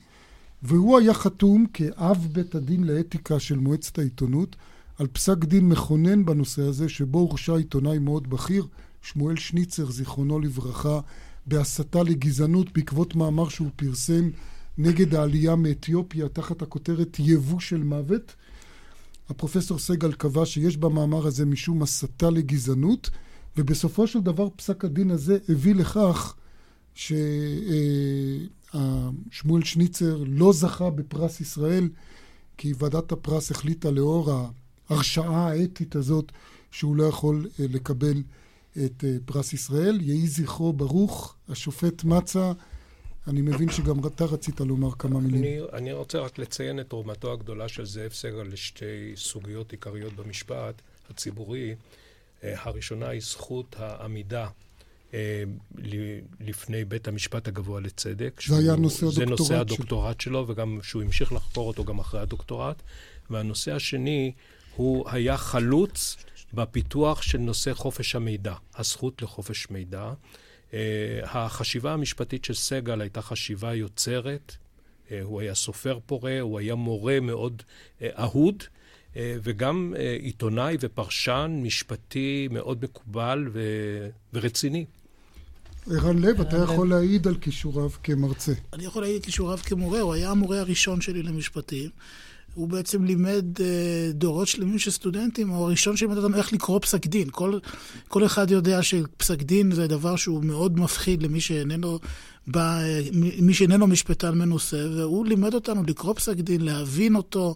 והוא 0.64 0.98
היה 0.98 1.14
חתום 1.14 1.66
כאב 1.74 2.28
בית 2.32 2.56
הדין 2.56 2.84
לאתיקה 2.84 3.40
של 3.40 3.58
מועצת 3.58 4.00
העיתונות 4.00 4.56
על 5.00 5.08
פסק 5.08 5.46
דין 5.46 5.70
מכונן 5.70 6.26
בנושא 6.26 6.62
הזה, 6.62 6.90
שבו 6.90 7.20
הורשע 7.20 7.56
עיתונאי 7.56 8.00
מאוד 8.00 8.30
בכיר, 8.30 8.68
שמואל 9.02 9.36
שניצר, 9.36 9.92
זיכרונו 9.92 10.40
לברכה, 10.40 11.00
בהסתה 11.46 12.04
לגזענות 12.04 12.74
בעקבות 12.74 13.16
מאמר 13.16 13.50
שהוא 13.50 13.70
פרסם 13.76 14.30
נגד 14.78 15.16
העלייה 15.16 15.56
מאתיופיה 15.56 16.30
תחת 16.30 16.62
הכותרת 16.62 17.18
יבוא 17.20 17.60
של 17.60 17.84
מוות. 17.84 18.36
הפרופסור 19.30 19.80
סגל 19.80 20.14
קבע 20.14 20.46
שיש 20.46 20.78
במאמר 20.78 21.28
הזה 21.28 21.46
משום 21.46 21.84
הסתה 21.84 22.30
לגזענות, 22.30 23.10
ובסופו 23.58 24.08
של 24.08 24.20
דבר 24.20 24.48
פסק 24.56 24.86
הדין 24.86 25.12
הזה 25.12 25.38
הביא 25.50 25.76
לכך 25.76 26.36
ששמואל 26.96 28.44
שניצר 29.64 30.24
לא 30.28 30.54
זכה 30.54 30.90
בפרס 30.90 31.42
ישראל, 31.42 31.90
כי 32.58 32.74
ועדת 32.78 33.12
הפרס 33.12 33.52
החליטה 33.52 33.92
לאור 33.92 34.52
ההרשעה 34.90 35.48
האתית 35.48 35.96
הזאת 35.96 36.32
שהוא 36.72 36.96
לא 36.96 37.04
יכול 37.04 37.48
אה, 37.60 37.66
לקבל 37.70 38.24
את 38.78 39.04
אה, 39.04 39.16
פרס 39.26 39.54
ישראל. 39.54 40.02
יהי 40.02 40.28
זכרו 40.28 40.74
ברוך, 40.74 41.36
השופט 41.50 42.04
מצה. 42.04 42.52
אני 43.28 43.42
מבין 43.42 43.72
שגם 43.72 44.08
אתה 44.08 44.26
רצית 44.26 44.60
לומר 44.60 44.92
כמה 44.92 45.20
מילים. 45.20 45.44
אני, 45.44 45.60
אני 45.74 45.94
רוצה 45.94 46.20
רק 46.20 46.38
לציין 46.38 46.80
את 46.80 46.90
תרומתו 46.90 47.34
הגדולה 47.34 47.68
של 47.68 47.86
זאב 47.86 48.14
סגל 48.14 48.44
לשתי 48.52 49.14
סוגיות 49.16 49.72
עיקריות 49.72 50.14
במשפט 50.14 50.82
הציבורי. 51.10 51.76
אה, 52.44 52.54
הראשונה 52.58 53.10
היא 53.10 53.22
זכות 53.22 53.76
העמידה 53.80 54.48
אה, 55.14 55.44
לפני 56.40 56.86
בית 56.86 57.08
המשפט 57.08 57.48
הגבוה 57.48 57.82
לצדק. 57.82 58.42
זה 58.48 58.58
היה 58.58 58.76
נושא 58.76 59.06
הדוקטורט 59.06 59.16
שלו. 59.16 59.26
זה 59.26 59.44
נושא 59.44 59.60
הדוקטורט 59.60 60.22
שלו, 60.22 60.46
וגם 60.48 60.80
שהוא 60.84 61.04
המשיך 61.04 61.34
לחקור 61.34 61.68
אותו 61.68 61.86
גם 61.86 62.00
אחרי 62.00 62.22
הדוקטורט. 62.22 62.82
והנושא 63.30 63.76
השני, 63.76 64.32
הוא 64.76 65.10
היה 65.10 65.38
חלוץ 65.38 66.18
בפיתוח 66.54 67.22
של 67.22 67.38
נושא 67.38 67.74
חופש 67.74 68.16
המידע, 68.16 68.54
הזכות 68.76 69.22
לחופש 69.22 69.70
מידע. 69.70 70.14
Uh, 70.70 70.74
החשיבה 71.24 71.94
המשפטית 71.94 72.46
של 72.46 72.54
סגל 72.54 73.02
הייתה 73.02 73.22
חשיבה 73.22 73.76
יוצרת, 73.76 74.56
uh, 74.56 75.12
הוא 75.24 75.42
היה 75.42 75.56
סופר 75.56 76.00
פורה, 76.06 76.40
הוא 76.40 76.60
היה 76.60 76.76
מורה 76.76 77.20
מאוד 77.20 77.64
uh, 78.00 78.04
אהוד, 78.20 78.64
וגם 79.16 79.94
עיתונאי 80.20 80.78
ופרשן 80.80 81.60
משפטי 81.64 82.48
מאוד 82.52 82.84
מקובל 82.84 83.50
ו- 83.54 84.10
ורציני. 84.34 84.86
ערן 85.92 86.20
לב, 86.20 86.42
אתה 86.42 86.58
יכול 86.58 86.90
להעיד 86.90 87.28
על 87.28 87.36
כישוריו 87.38 87.90
כמרצה. 88.04 88.54
אני 88.74 88.86
יכול 88.86 89.02
להעיד 89.02 89.16
על 89.16 89.22
כישוריו 89.22 89.58
כמורה, 89.58 90.00
הוא 90.00 90.14
היה 90.14 90.32
המורה 90.32 90.60
הראשון 90.60 91.02
שלי 91.02 91.24
למשפטים. 91.24 91.90
הוא 92.54 92.68
בעצם 92.68 93.04
לימד 93.04 93.46
uh, 93.58 93.62
דורות 94.14 94.48
שלמים 94.48 94.80
של 94.80 94.92
סטודנטים, 94.92 95.50
הוא 95.50 95.66
הראשון 95.66 95.98
שלימד 95.98 96.18
אותם 96.18 96.36
איך 96.36 96.54
לקרוא 96.54 96.80
פסק 96.80 97.08
דין. 97.08 97.28
כל, 97.32 97.60
כל 98.08 98.26
אחד 98.26 98.52
יודע 98.52 98.84
שפסק 98.84 99.42
דין 99.42 99.72
זה 99.72 99.88
דבר 99.88 100.16
שהוא 100.16 100.44
מאוד 100.44 100.80
מפחיד 100.80 101.24
למי 101.24 101.42
שאיננו, 101.42 102.00
בא, 102.48 102.82
מי 103.42 103.54
שאיננו 103.54 103.88
משפטן 103.88 104.38
מנוסה, 104.38 104.88
והוא 104.96 105.26
לימד 105.26 105.54
אותנו 105.54 105.84
לקרוא 105.88 106.14
פסק 106.14 106.36
דין, 106.36 106.62
להבין 106.62 107.16
אותו. 107.16 107.56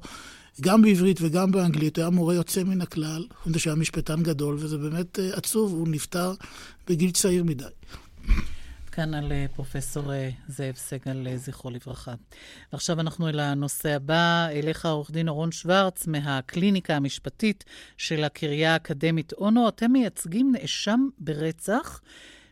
גם 0.61 0.81
בעברית 0.81 1.17
וגם 1.21 1.51
באנגלית, 1.51 1.97
הוא 1.97 2.03
היה 2.03 2.09
מורה 2.09 2.33
יוצא 2.33 2.63
מן 2.63 2.81
הכלל, 2.81 3.25
הוא 3.43 3.57
שהיה 3.57 3.75
משפטן 3.75 4.23
גדול, 4.23 4.55
וזה 4.59 4.77
באמת 4.77 5.19
uh, 5.19 5.37
עצוב, 5.37 5.71
הוא 5.71 5.87
נפטר 5.87 6.33
בגיל 6.87 7.11
צעיר 7.11 7.43
מדי. 7.43 7.63
כאן 8.95 9.13
על 9.13 9.31
אה, 9.31 9.45
פרופסור 9.55 10.13
אה, 10.13 10.29
זאב 10.47 10.75
סגל, 10.75 11.27
אה, 11.27 11.37
זכרו 11.37 11.69
לברכה. 11.69 12.13
ועכשיו 12.73 12.99
אנחנו 12.99 13.29
אל 13.29 13.39
הנושא 13.39 13.95
הבא, 13.95 14.47
אליך 14.51 14.85
עורך 14.85 15.11
דין 15.11 15.29
אורון 15.29 15.51
שוורץ 15.51 16.07
מהקליניקה 16.07 16.95
המשפטית 16.95 17.63
של 17.97 18.23
הקריה 18.23 18.73
האקדמית 18.73 19.33
אונו. 19.33 19.67
אתם 19.67 19.91
מייצגים 19.91 20.51
נאשם 20.51 21.07
ברצח. 21.19 22.01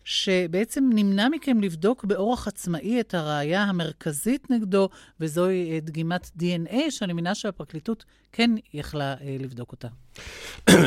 שבעצם 0.03 0.89
נמנע 0.93 1.29
מכם 1.29 1.61
לבדוק 1.61 2.05
באורח 2.05 2.47
עצמאי 2.47 2.99
את 2.99 3.13
הראייה 3.13 3.63
המרכזית 3.63 4.51
נגדו, 4.51 4.89
וזוהי 5.19 5.81
דגימת 5.81 6.31
DNA, 6.39 6.75
שאני 6.89 7.13
מבינה 7.13 7.35
שהפרקליטות 7.35 8.05
כן 8.31 8.51
יכלה 8.73 9.15
לבדוק 9.39 9.71
אותה. 9.71 9.87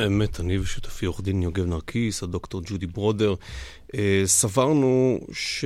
אמת, 0.06 0.40
אני 0.40 0.58
ושותפי 0.58 1.06
עורך 1.06 1.20
דין 1.20 1.42
יוגב 1.42 1.64
נרקיס, 1.66 2.22
הדוקטור 2.22 2.62
ג'ודי 2.64 2.86
ברודר, 2.86 3.34
סברנו 4.24 5.20
ש... 5.32 5.64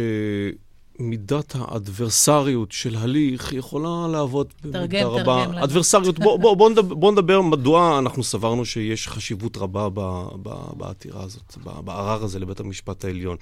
מידת 1.01 1.55
האדברסריות 1.59 2.73
של 2.73 2.97
הליך 2.97 3.53
יכולה 3.53 4.09
לעבוד 4.13 4.53
במידה 4.65 5.07
רבה. 5.07 5.45
תרגם, 5.47 5.59
אדברסריות, 5.59 6.19
בוא, 6.19 6.39
בוא, 6.39 6.55
בוא, 6.55 6.71
נדבר, 6.71 6.95
בוא 6.95 7.13
נדבר 7.13 7.41
מדוע 7.41 7.99
אנחנו 7.99 8.25
סברנו 8.25 8.65
שיש 8.65 9.09
חשיבות 9.09 9.57
רבה 9.57 9.89
ב, 9.95 10.01
ב, 10.43 10.51
בעתירה 10.77 11.23
הזאת, 11.23 11.57
בערר 11.85 12.25
הזה 12.25 12.39
לבית 12.39 12.61
המשפט 12.61 13.05
העליון. 13.05 13.37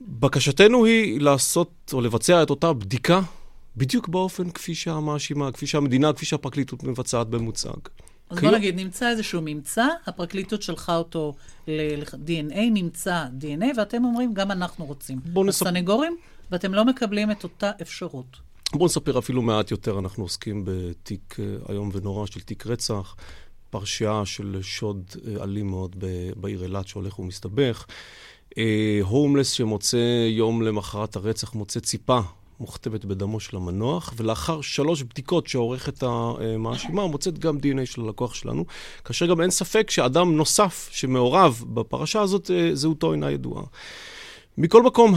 בקשתנו 0.00 0.84
היא 0.84 1.20
לעשות 1.20 1.70
או 1.92 2.00
לבצע 2.00 2.42
את 2.42 2.50
אותה 2.50 2.72
בדיקה 2.72 3.20
בדיוק 3.76 4.08
באופן 4.08 4.50
כפי 4.50 4.74
שהמאשימה, 4.74 5.52
כפי 5.52 5.66
שהמדינה, 5.66 6.12
כפי 6.12 6.26
שהפרקליטות 6.26 6.84
מבצעת 6.84 7.26
במוצג. 7.26 7.70
אז 8.30 8.38
בוא 8.38 8.50
נגיד, 8.50 8.76
נמצא 8.76 9.10
איזשהו 9.10 9.40
ממצא, 9.44 9.86
הפרקליטות 10.06 10.62
שלחה 10.62 10.96
אותו 10.96 11.34
ל-DNA, 11.68 12.60
נמצא 12.70 13.26
DNA, 13.40 13.64
ואתם 13.76 14.04
אומרים, 14.04 14.34
גם 14.34 14.50
אנחנו 14.50 14.84
רוצים. 14.84 15.18
בואו 15.24 15.44
נספר... 15.44 15.68
הסנגורים? 15.68 16.16
ואתם 16.52 16.74
לא 16.74 16.84
מקבלים 16.84 17.30
את 17.30 17.44
אותה 17.44 17.70
אפשרות. 17.82 18.50
בואו 18.72 18.86
נספר 18.86 19.18
אפילו 19.18 19.42
מעט 19.42 19.70
יותר, 19.70 19.98
אנחנו 19.98 20.24
עוסקים 20.24 20.62
בתיק 20.66 21.36
אה, 21.38 21.44
איום 21.68 21.90
ונורא 21.92 22.26
של 22.26 22.40
תיק 22.40 22.66
רצח, 22.66 23.16
פרשייה 23.70 24.22
של 24.24 24.58
שוד 24.62 25.04
אה, 25.26 25.44
אלים 25.44 25.66
מאוד 25.66 25.96
בעיר 26.36 26.62
אילת 26.62 26.88
שהולך 26.88 27.18
ומסתבך. 27.18 27.86
אה, 28.58 28.98
הומלס 29.02 29.50
שמוצא 29.50 30.26
יום 30.28 30.62
למחרת 30.62 31.16
הרצח, 31.16 31.54
מוצא 31.54 31.80
ציפה 31.80 32.20
מוכתבת 32.60 33.04
בדמו 33.04 33.40
של 33.40 33.56
המנוח, 33.56 34.14
ולאחר 34.16 34.60
שלוש 34.60 35.02
בדיקות 35.02 35.46
שעורכת 35.46 36.02
המאשימה, 36.02 37.06
מוצאת 37.06 37.38
גם 37.38 37.58
דנ"א 37.58 37.84
של 37.84 38.00
הלקוח 38.00 38.34
שלנו, 38.34 38.64
כאשר 39.04 39.26
גם 39.26 39.40
אין 39.40 39.50
ספק 39.50 39.90
שאדם 39.90 40.36
נוסף 40.36 40.88
שמעורב 40.92 41.64
בפרשה 41.74 42.20
הזאת, 42.20 42.50
זהותו 42.72 43.12
אינה 43.12 43.30
ידועה. 43.30 43.62
מכל 44.58 44.82
מקום, 44.82 45.14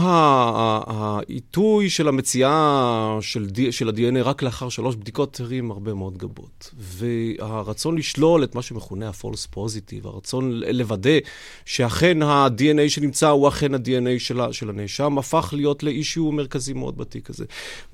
העיתוי 0.86 1.90
של 1.90 2.08
המציאה 2.08 3.18
של, 3.20 3.46
של 3.70 3.88
ה-DNA 3.88 4.22
רק 4.22 4.42
לאחר 4.42 4.68
שלוש 4.68 4.96
בדיקות 4.96 5.40
הרים 5.40 5.70
הרבה 5.70 5.94
מאוד 5.94 6.18
גבות. 6.18 6.70
והרצון 6.78 7.98
לשלול 7.98 8.44
את 8.44 8.54
מה 8.54 8.62
שמכונה 8.62 9.08
ה-false 9.08 9.56
positive, 9.56 10.06
הרצון 10.06 10.52
לוודא 10.52 11.18
שאכן 11.64 12.22
ה-DNA 12.22 12.88
שנמצא 12.88 13.28
הוא 13.28 13.48
אכן 13.48 13.74
ה-DNA 13.74 14.18
של, 14.18 14.40
של 14.52 14.70
הנאשם, 14.70 15.18
הפך 15.18 15.50
להיות 15.56 15.82
לאישיו 15.82 16.32
מרכזי 16.32 16.72
מאוד 16.72 16.96
בתיק 16.96 17.30
הזה. 17.30 17.44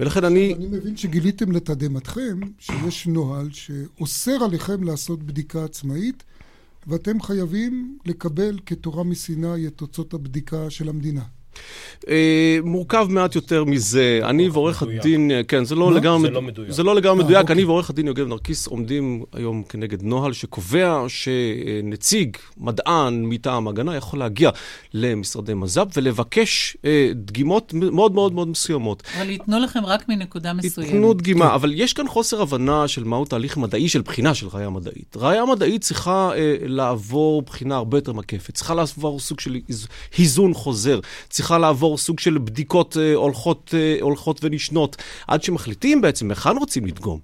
ולכן 0.00 0.24
אני... 0.24 0.54
אני 0.54 0.66
מבין 0.66 0.96
שגיליתם 0.96 1.52
לתדהמתכם 1.52 2.40
שיש 2.58 3.06
נוהל 3.06 3.48
שאוסר 3.52 4.44
עליכם 4.44 4.82
לעשות 4.82 5.22
בדיקה 5.22 5.64
עצמאית. 5.64 6.24
ואתם 6.86 7.20
חייבים 7.20 7.98
לקבל 8.06 8.58
כתורה 8.66 9.04
מסיני 9.04 9.66
את 9.66 9.74
תוצאות 9.74 10.14
הבדיקה 10.14 10.70
של 10.70 10.88
המדינה. 10.88 11.24
אה, 12.08 12.58
מורכב 12.64 13.06
מעט 13.10 13.34
יותר 13.34 13.64
מזה. 13.64 14.20
אני 14.22 14.48
ועורך 14.48 14.82
הדין, 14.82 15.30
כן, 15.48 15.64
זה 15.64 15.74
לא 15.74 15.92
לגמרי 15.92 16.30
לא 16.30 16.42
מדויק. 16.42 16.70
זה 16.70 16.82
לא 16.82 16.94
לגמרי 16.94 17.20
אה, 17.20 17.24
מדויק. 17.24 17.40
אוקיי. 17.40 17.54
אני 17.54 17.64
ועורך 17.64 17.90
הדין 17.90 18.06
יוגב 18.06 18.26
נרקיס 18.26 18.66
עומדים 18.66 19.24
היום 19.32 19.62
כנגד 19.68 20.02
נוהל 20.02 20.32
שקובע 20.32 21.04
שנציג, 21.08 22.36
מדען 22.56 23.24
מטעם 23.24 23.68
הגנה, 23.68 23.96
יכול 23.96 24.18
להגיע 24.18 24.50
למשרדי 24.94 25.54
מז"פ 25.54 25.86
ולבקש 25.96 26.76
אה, 26.84 27.10
דגימות 27.14 27.72
מאוד 27.74 28.12
מאוד 28.12 28.32
מאוד 28.32 28.48
מסוימות. 28.48 29.02
אבל 29.16 29.30
ייתנו 29.30 29.58
לכם 29.58 29.86
רק 29.86 30.08
מנקודה 30.08 30.52
מסוימת. 30.52 30.92
ייתנו 30.92 31.14
דגימה, 31.14 31.48
כן. 31.48 31.54
אבל 31.54 31.72
יש 31.74 31.92
כאן 31.92 32.08
חוסר 32.08 32.42
הבנה 32.42 32.88
של 32.88 33.04
מהו 33.04 33.24
תהליך 33.24 33.56
מדעי 33.56 33.88
של 33.88 34.00
בחינה 34.00 34.34
של 34.34 34.46
ראייה 34.52 34.70
מדעית. 34.70 35.16
ראייה 35.16 35.44
מדעית 35.44 35.82
צריכה 35.82 36.30
לעבור 36.62 37.42
בחינה 37.42 37.76
הרבה 37.76 37.98
יותר 37.98 38.12
מקפת, 38.12 38.54
צריכה 38.54 38.74
לעבור 38.74 39.20
סוג 39.20 39.40
של 39.40 39.56
היזון 40.16 40.54
חוזר. 40.54 41.00
צריכה 41.28 41.49
לעבור 41.58 41.98
סוג 41.98 42.20
של 42.20 42.38
בדיקות 42.38 42.96
אה, 43.00 43.14
הולכות, 43.14 43.74
אה, 43.78 43.96
הולכות 44.00 44.44
ונשנות, 44.44 44.96
עד 45.26 45.42
שמחליטים 45.42 46.00
בעצם 46.00 46.30
היכן 46.30 46.56
רוצים 46.56 46.86
לדגום. 46.86 47.18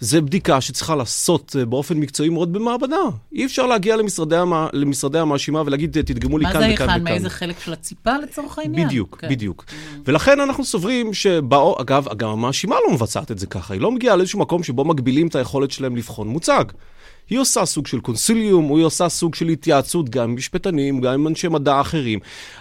זו 0.00 0.22
בדיקה 0.22 0.60
שצריכה 0.60 0.94
לעשות 0.94 1.56
אה, 1.58 1.64
באופן 1.64 1.98
מקצועי 1.98 2.28
מאוד 2.28 2.52
במעבדה. 2.52 2.96
אי 3.32 3.44
אפשר 3.44 3.66
להגיע 3.66 3.96
למשרדי, 3.96 4.36
המ... 4.36 4.52
למשרדי 4.72 5.18
המאשימה 5.18 5.62
ולהגיד, 5.66 6.00
תדגמו 6.00 6.38
לי 6.38 6.44
כאן 6.44 6.56
וכאן 6.56 6.72
וכאן. 6.72 6.86
מה 6.86 6.92
זה 6.92 6.92
היכן? 6.92 7.04
מאיזה 7.04 7.30
חלק 7.30 7.60
של 7.64 7.72
הציפה 7.72 8.16
לצורך 8.22 8.58
העניין? 8.58 8.86
בדיוק, 8.86 9.18
כן. 9.20 9.28
בדיוק. 9.28 9.64
Mm. 9.68 9.72
ולכן 10.04 10.40
אנחנו 10.40 10.64
סוברים 10.64 11.14
שבאו, 11.14 11.80
אגב, 11.80 12.06
גם 12.16 12.28
המאשימה 12.28 12.76
לא 12.88 12.94
מבצעת 12.94 13.30
את 13.30 13.38
זה 13.38 13.46
ככה. 13.46 13.74
היא 13.74 13.80
לא 13.80 13.90
מגיעה 13.90 14.16
לאיזשהו 14.16 14.38
מקום 14.38 14.62
שבו 14.62 14.84
מגבילים 14.84 15.26
את 15.26 15.34
היכולת 15.34 15.70
שלהם 15.70 15.96
לבחון 15.96 16.28
מוצג. 16.28 16.64
היא 17.30 17.38
עושה 17.38 17.64
סוג 17.64 17.86
של 17.86 18.00
קונסיליום, 18.00 18.76
היא 18.76 18.84
עושה 18.84 19.08
סוג 19.08 19.34
של 19.34 19.48
התייעצות 19.48 20.08
גם 20.08 20.24
עם 20.24 20.36
משפטנים, 20.36 21.00
גם 21.00 21.12
עם 21.12 21.26
אנשי 21.26 21.48
מדע 21.48 21.80
אחרים. 21.80 22.18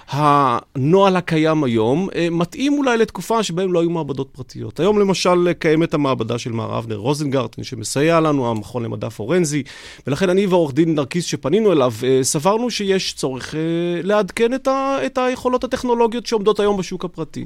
הנוהל 0.09 1.15
הקיים 1.15 1.63
היום 1.63 2.09
אה, 2.15 2.27
מתאים 2.31 2.73
אולי 2.73 2.97
לתקופה 2.97 3.43
שבהם 3.43 3.73
לא 3.73 3.79
היו 3.79 3.89
מעבדות 3.89 4.29
פרטיות. 4.31 4.79
היום 4.79 4.99
למשל 4.99 5.53
קיימת 5.59 5.93
המעבדה 5.93 6.37
של 6.37 6.51
מר 6.51 6.77
אבנר 6.77 6.95
רוזנגרטן, 6.95 7.63
שמסייע 7.63 8.19
לנו, 8.19 8.51
המכון 8.51 8.83
למדע 8.83 9.09
פורנזי, 9.09 9.63
ולכן 10.07 10.29
אני 10.29 10.45
ועורך 10.45 10.73
דין 10.73 10.95
נרקיס 10.95 11.25
שפנינו 11.25 11.71
אליו, 11.71 11.93
אה, 12.03 12.19
סברנו 12.23 12.69
שיש 12.71 13.13
צורך 13.13 13.55
אה, 13.55 13.59
לעדכן 14.03 14.53
את, 14.53 14.67
ה- 14.67 14.97
את 15.05 15.17
היכולות 15.17 15.63
הטכנולוגיות 15.63 16.25
שעומדות 16.25 16.59
היום 16.59 16.77
בשוק 16.77 17.05
הפרטי. 17.05 17.45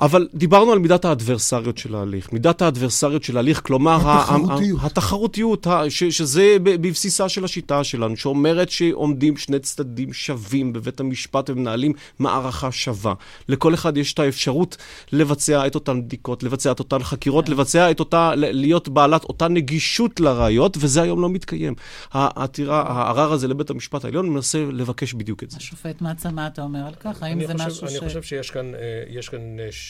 אבל 0.00 0.28
דיברנו 0.34 0.72
על 0.72 0.78
מידת 0.78 1.04
האדברסריות 1.04 1.78
של 1.78 1.94
ההליך. 1.94 2.32
מידת 2.32 2.62
האדברסריות 2.62 3.24
של 3.24 3.36
ההליך, 3.36 3.60
כלומר... 3.64 3.98
התחרותיות. 4.04 4.80
התחרותיות, 4.82 5.66
ש, 5.88 6.04
שזה 6.04 6.56
בבסיסה 6.62 7.28
של 7.28 7.44
השיטה 7.44 7.84
שלנו, 7.84 8.16
שאומרת 8.16 8.70
שעומדים 8.70 9.36
שני 9.36 9.58
צדדים 9.58 10.12
שווים 10.12 10.72
בבית 10.72 11.00
המשפט 11.00 11.50
ומנהלים 11.50 11.92
מערכה 12.18 12.72
שווה. 12.72 13.14
לכל 13.48 13.74
אחד 13.74 13.96
יש 13.96 14.12
את 14.12 14.18
האפשרות 14.18 14.76
לבצע 15.12 15.66
את 15.66 15.74
אותן 15.74 16.02
בדיקות, 16.02 16.42
לבצע 16.42 16.72
את 16.72 16.78
אותן 16.78 17.02
חקירות, 17.02 17.46
כן. 17.46 17.52
לבצע 17.52 17.90
את 17.90 18.00
אותה, 18.00 18.32
להיות 18.36 18.88
בעלת 18.88 19.24
אותה 19.24 19.48
נגישות 19.48 20.20
לראיות, 20.20 20.76
וזה 20.80 21.02
היום 21.02 21.20
לא 21.20 21.30
מתקיים. 21.30 21.74
העתירה, 22.12 22.82
הערר 22.82 23.32
הזה 23.32 23.48
לבית 23.48 23.70
המשפט 23.70 24.04
העליון 24.04 24.28
מנסה 24.28 24.64
לבקש 24.72 25.14
בדיוק 25.14 25.42
את 25.42 25.50
זה. 25.50 25.56
השופט 25.56 26.00
מצה, 26.00 26.30
מה 26.30 26.46
אתה 26.46 26.62
אומר 26.62 26.86
על 26.86 26.94
כך? 27.00 27.22
האם 27.22 27.46
זה 27.46 27.54
משהו 27.54 27.88
ש... 27.88 27.92
אני 27.92 28.08
חושב 28.08 28.22
שיש 28.22 28.50
כאן, 28.50 28.72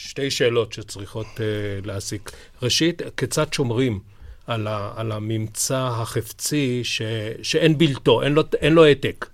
שתי 0.08 0.30
שאלות 0.30 0.72
שצריכות 0.72 1.26
uh, 1.26 1.86
להסיק. 1.86 2.32
ראשית, 2.62 3.02
כיצד 3.16 3.52
שומרים 3.52 4.00
על, 4.46 4.66
ה, 4.66 4.92
על 4.96 5.12
הממצא 5.12 5.88
החפצי 5.92 6.80
ש, 6.84 7.02
שאין 7.42 7.78
בלתו, 7.78 8.22
אין 8.22 8.32
לו, 8.32 8.42
אין 8.60 8.72
לו 8.72 8.84
העתק. 8.84 9.26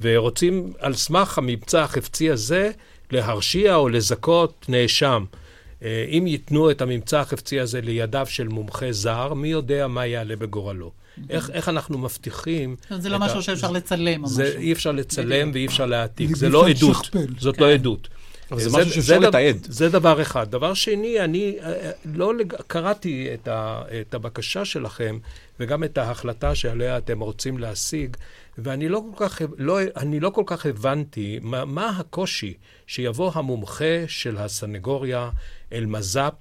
ורוצים 0.00 0.72
על 0.78 0.94
סמך 0.94 1.38
הממצא 1.38 1.80
החפצי 1.80 2.30
הזה 2.30 2.70
להרשיע 3.10 3.76
או 3.76 3.88
לזכות 3.88 4.66
נאשם. 4.68 5.24
Uh, 5.80 5.84
אם 6.08 6.26
ייתנו 6.26 6.70
את 6.70 6.82
הממצא 6.82 7.20
החפצי 7.20 7.60
הזה 7.60 7.80
לידיו 7.80 8.26
של 8.28 8.48
מומחה 8.48 8.92
זר, 8.92 9.34
מי 9.34 9.48
יודע 9.48 9.86
מה 9.86 10.06
יעלה 10.06 10.36
בגורלו. 10.36 10.92
איך, 11.30 11.50
איך 11.50 11.68
אנחנו 11.68 11.98
מבטיחים... 11.98 12.76
זה 12.98 13.08
לא 13.08 13.18
משהו 13.18 13.42
שאפשר 13.42 13.70
לצלם 13.70 14.24
או 14.24 14.28
משהו. 14.28 14.40
אי 14.58 14.72
אפשר 14.72 14.92
לצלם 14.92 15.50
ואי 15.54 15.66
אפשר 15.66 15.86
להעתיק. 15.86 16.36
זה 16.36 16.48
לא 16.48 16.68
עדות. 16.68 17.10
זאת 17.38 17.60
לא 17.60 17.72
עדות. 17.72 18.08
אבל 18.50 18.60
זה, 18.60 18.68
זה 18.68 18.78
משהו 18.78 18.92
שאפשר 18.92 19.18
לתעד. 19.18 19.66
זה 19.68 19.88
דבר 19.88 20.22
אחד. 20.22 20.50
דבר 20.50 20.74
שני, 20.74 21.20
אני 21.20 21.56
אה, 21.60 21.72
אה, 21.72 21.90
לא 22.04 22.34
לג... 22.34 22.54
קראתי 22.66 23.28
את, 23.34 23.48
ה, 23.48 23.82
את 24.00 24.14
הבקשה 24.14 24.64
שלכם 24.64 25.18
וגם 25.60 25.84
את 25.84 25.98
ההחלטה 25.98 26.54
שעליה 26.54 26.98
אתם 26.98 27.20
רוצים 27.20 27.58
להשיג, 27.58 28.16
ואני 28.58 28.88
לא 28.88 29.02
כל 29.10 29.28
כך, 29.28 29.40
לא, 29.58 29.78
לא 30.20 30.30
כל 30.30 30.42
כך 30.46 30.66
הבנתי 30.66 31.38
מה, 31.42 31.64
מה 31.64 31.88
הקושי 31.88 32.54
שיבוא 32.86 33.30
המומחה 33.34 34.04
של 34.06 34.36
הסנגוריה 34.36 35.30
אל 35.72 35.86
מז"פ 35.86 36.32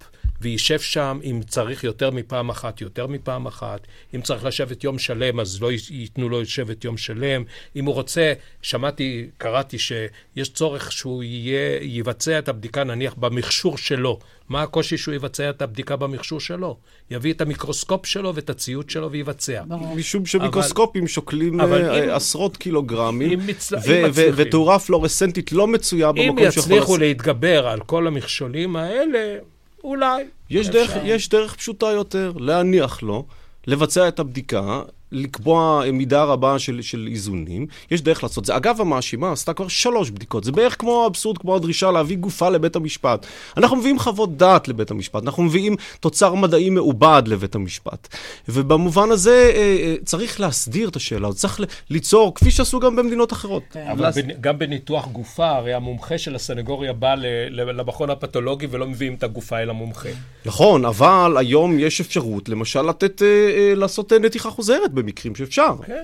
וישב 0.41 0.79
שם, 0.79 1.19
אם 1.23 1.41
צריך 1.47 1.83
יותר 1.83 2.11
מפעם 2.11 2.49
אחת, 2.49 2.81
יותר 2.81 3.07
מפעם 3.07 3.45
אחת. 3.45 3.87
אם 4.15 4.21
צריך 4.21 4.45
לשבת 4.45 4.83
יום 4.83 4.99
שלם, 4.99 5.39
אז 5.39 5.61
לא 5.61 5.69
ייתנו 5.89 6.29
לו 6.29 6.41
לשבת 6.41 6.85
יום 6.85 6.97
שלם. 6.97 7.43
אם 7.75 7.85
הוא 7.85 7.93
רוצה, 7.93 8.33
שמעתי, 8.61 9.27
קראתי 9.37 9.77
שיש 9.79 10.49
צורך 10.49 10.91
שהוא 10.91 11.23
יהיה, 11.23 11.79
יבצע 11.81 12.39
את 12.39 12.49
הבדיקה 12.49 12.83
נניח 12.83 13.13
במכשור 13.13 13.77
שלו. 13.77 14.19
מה 14.49 14.61
הקושי 14.61 14.97
שהוא 14.97 15.15
יבצע 15.15 15.49
את 15.49 15.61
הבדיקה 15.61 15.95
במכשור 15.95 16.39
שלו? 16.39 16.77
יביא 17.11 17.33
את 17.33 17.41
המיקרוסקופ 17.41 18.05
שלו 18.05 18.35
ואת 18.35 18.49
הציוד 18.49 18.89
שלו 18.89 19.11
ויבצע. 19.11 19.63
משום 19.95 20.25
שמיקרוסקופים 20.25 21.01
אבל, 21.01 21.09
שוקלים 21.09 21.61
אבל 21.61 21.89
uh, 21.89 22.03
אם, 22.03 22.09
עשרות 22.09 22.57
קילוגרמים, 22.57 23.39
מצל... 23.47 23.75
ותאורה 24.13 24.79
פלורסנטית 24.79 25.51
לא 25.51 25.67
מצויה 25.67 26.11
במקום 26.11 26.37
שיכול... 26.37 26.43
אם 26.43 26.47
יצליחו 26.47 26.97
להתגבר 26.97 27.67
על 27.67 27.79
כל 27.79 28.07
המכשולים 28.07 28.75
האלה, 28.75 29.37
אולי. 29.85 30.23
יש 30.49 30.69
דרך, 30.69 30.91
יש 31.03 31.29
דרך 31.29 31.55
פשוטה 31.55 31.85
יותר, 31.85 32.31
להניח 32.39 33.03
לו, 33.03 33.25
לבצע 33.67 34.07
את 34.07 34.19
הבדיקה, 34.19 34.81
לקבוע 35.11 35.83
מידה 35.93 36.23
רבה 36.23 36.59
של, 36.59 36.81
של 36.81 37.07
איזונים. 37.11 37.67
יש 37.91 38.01
דרך 38.01 38.23
לעשות 38.23 38.45
זה. 38.45 38.57
אגב, 38.57 38.81
המאשימה 38.81 39.31
עשתה 39.31 39.53
כבר 39.53 39.67
שלוש 39.67 40.09
בדיקות. 40.09 40.43
זה 40.43 40.51
בערך 40.51 40.75
כמו 40.79 41.03
האבסורד, 41.03 41.37
כמו 41.37 41.55
הדרישה 41.55 41.91
להביא 41.91 42.17
גופה 42.17 42.49
לבית 42.49 42.75
המשפט. 42.75 43.25
אנחנו 43.57 43.75
מביאים 43.75 43.99
חוות 43.99 44.37
דעת 44.37 44.67
לבית 44.67 44.91
המשפט, 44.91 45.23
אנחנו 45.23 45.43
מביאים 45.43 45.75
תוצר 45.99 46.33
מדעי 46.33 46.69
מעובד 46.69 47.23
לבית 47.25 47.55
המשפט. 47.55 48.07
ובמובן 48.49 49.11
הזה 49.11 49.51
אה, 49.55 49.61
אה, 49.61 49.95
צריך 50.05 50.39
להסדיר 50.39 50.89
את 50.89 50.95
השאלה 50.95 51.33
צריך 51.33 51.59
ליצור, 51.89 52.35
כפי 52.35 52.51
שעשו 52.51 52.79
גם 52.79 52.95
במדינות 52.95 53.33
אחרות. 53.33 53.63
כן. 53.71 53.87
אבל 53.91 54.07
לס... 54.07 54.15
גם 54.41 54.59
בניתוח 54.59 55.07
גופה, 55.07 55.49
הרי 55.49 55.73
המומחה 55.73 56.17
של 56.17 56.35
הסנגוריה 56.35 56.93
בא 56.93 57.15
למכון 57.49 58.09
הפתולוגי 58.09 58.67
ולא 58.71 58.87
מביאים 58.87 59.13
את 59.13 59.23
הגופה 59.23 59.57
אל 59.57 59.69
המומחה. 59.69 60.09
נכון, 60.45 60.85
אבל 60.85 61.35
היום 61.39 61.79
יש 61.79 62.01
אפשרות, 62.01 62.49
למשל, 62.49 62.81
לתת, 62.81 63.21
אה, 63.21 63.73
לעשות 63.75 64.13
נתיחה 64.13 64.49
חוזרת. 64.49 64.94
במקרים 64.95 65.35
שאפשר. 65.35 65.75
כן. 65.85 66.03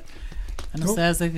הנושא 0.73 1.01
הזה 1.01 1.29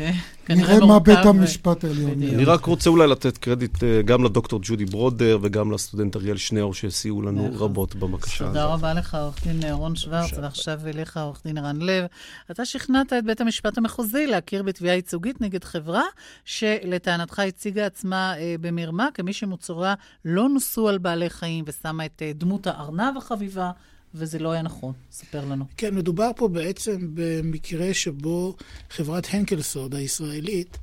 כנראה 0.46 0.80
מורכב. 0.80 0.84
נראה 0.84 0.88
מה 0.88 1.00
בית 1.00 1.26
המשפט 1.26 1.84
העליון. 1.84 2.12
אני 2.12 2.46
רק 2.46 2.66
רוצה 2.66 2.90
אולי 2.90 3.08
לתת 3.08 3.38
קרדיט 3.38 3.84
אה, 3.84 4.02
גם 4.02 4.24
לדוקטור 4.24 4.60
ג'ודי 4.64 4.86
ברודר 4.86 5.38
וגם 5.42 5.72
לסטודנט 5.72 6.16
אריאל 6.16 6.38
שנאור 6.38 6.74
שסייעו 6.74 7.22
לנו 7.22 7.50
רבות 7.54 7.96
בבקשה 7.96 8.46
הזאת. 8.46 8.48
תודה 8.48 8.66
רבה 8.66 8.94
לך, 8.94 9.16
עורך 9.16 9.48
דין 9.48 9.72
רון 9.72 9.96
שוורץ, 9.96 10.34
ועכשיו 10.42 10.80
אליך, 10.88 11.18
עורך 11.18 11.42
דין 11.46 11.58
ערן 11.58 11.82
לב. 11.82 12.06
אתה 12.52 12.66
שכנעת 12.66 13.14
את 13.14 13.26
בית 13.26 13.42
המשפט 13.42 13.78
המחוזי 13.78 14.28
להכיר 14.28 14.64
בתביעה 14.64 14.96
ייצוגית 14.96 15.42
נגד 15.42 15.64
חברה 15.64 16.04
שלטענתך 16.46 17.40
הציגה 17.40 17.86
עצמה 17.86 18.38
אה, 18.38 18.56
במרמה 18.62 19.08
כמי 19.14 19.34
שמוצרה 19.34 19.94
לא 20.26 20.50
נוסו 20.50 20.90
על 20.90 20.98
בעלי 20.98 21.30
חיים 21.30 21.66
ושמה 21.68 22.06
את 22.06 22.22
אה, 22.22 22.32
דמות 22.36 22.68
הארנב 22.68 23.18
החביבה 23.18 23.72
וזה 24.16 24.40
לא 24.40 24.52
היה 24.52 24.62
נכון. 24.62 24.94
ספר 25.12 25.46
לנו. 25.46 25.66
כן, 25.78 25.96
מדובר 25.96 26.32
פה 26.36 26.48
בעצם 26.48 27.10
במקרה 27.14 27.94
שבו 27.94 28.56
חברת 28.90 29.28
הנקלסוד 29.32 29.96
הישראלית 29.96 30.78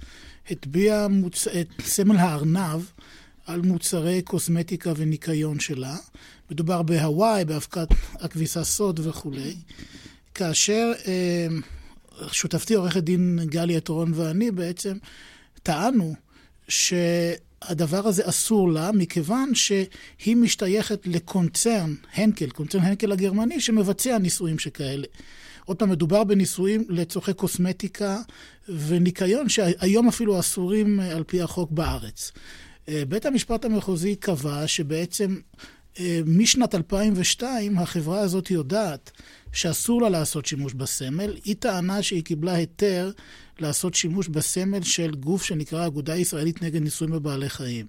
הטביעה 0.51 1.09
מוצ... 1.09 1.49
את 1.49 1.69
סמל 1.81 2.17
הארנב 2.17 2.81
על 3.47 3.61
מוצרי 3.61 4.23
קוסמטיקה 4.23 4.93
וניקיון 4.97 5.61
שלה. 5.61 5.97
מדובר 6.51 6.83
בהוואי, 6.83 7.45
באבקת 7.45 7.89
הכביסה 8.15 8.65
סוד 8.65 9.01
וכולי. 9.03 9.57
כאשר 10.35 10.93
אה, 11.07 11.47
שותפתי 12.33 12.75
עורכת 12.75 13.03
דין 13.03 13.39
גלי 13.45 13.77
עטרון 13.77 14.13
ואני 14.15 14.51
בעצם 14.51 14.97
טענו 15.63 16.15
ש... 16.69 16.95
הדבר 17.63 18.07
הזה 18.07 18.29
אסור 18.29 18.73
לה, 18.73 18.93
מכיוון 18.93 19.55
שהיא 19.55 20.37
משתייכת 20.37 21.07
לקונצרן, 21.07 21.95
הנקל, 22.15 22.51
קונצרן 22.51 22.83
הנקל 22.83 23.13
הגרמני, 23.13 23.61
שמבצע 23.61 24.19
ניסויים 24.19 24.59
שכאלה. 24.59 25.07
עוד 25.65 25.77
פעם, 25.77 25.91
מדובר 25.91 26.25
בניסויים 26.25 26.85
לצורכי 26.89 27.33
קוסמטיקה 27.33 28.19
וניקיון, 28.69 29.49
שהיום 29.49 30.09
אפילו 30.09 30.41
אסורים 30.41 31.01
אה, 31.01 31.17
על 31.17 31.25
פי 31.25 31.43
החוק 31.43 31.71
בארץ. 31.71 32.33
אה, 32.89 33.03
בית 33.09 33.27
המשפט 33.27 33.65
המחוזי 33.65 34.17
קבע 34.17 34.67
שבעצם 34.67 35.37
אה, 36.01 36.21
משנת 36.27 36.75
2002 36.75 37.79
החברה 37.79 38.21
הזאת 38.21 38.51
יודעת 38.51 39.11
שאסור 39.53 40.03
לה 40.03 40.09
לעשות 40.09 40.47
שימוש 40.47 40.75
בסמל. 40.75 41.37
היא 41.45 41.57
טענה 41.59 42.03
שהיא 42.03 42.25
קיבלה 42.25 42.53
היתר 42.53 43.11
לעשות 43.59 43.95
שימוש 43.95 44.29
בסמל 44.29 44.83
של 44.83 45.15
גוף 45.15 45.45
שנקרא 45.45 45.87
אגודה 45.87 46.17
ישראלית 46.17 46.63
נגד 46.63 46.83
ניסויים 46.83 47.15
בבעלי 47.15 47.49
חיים. 47.49 47.87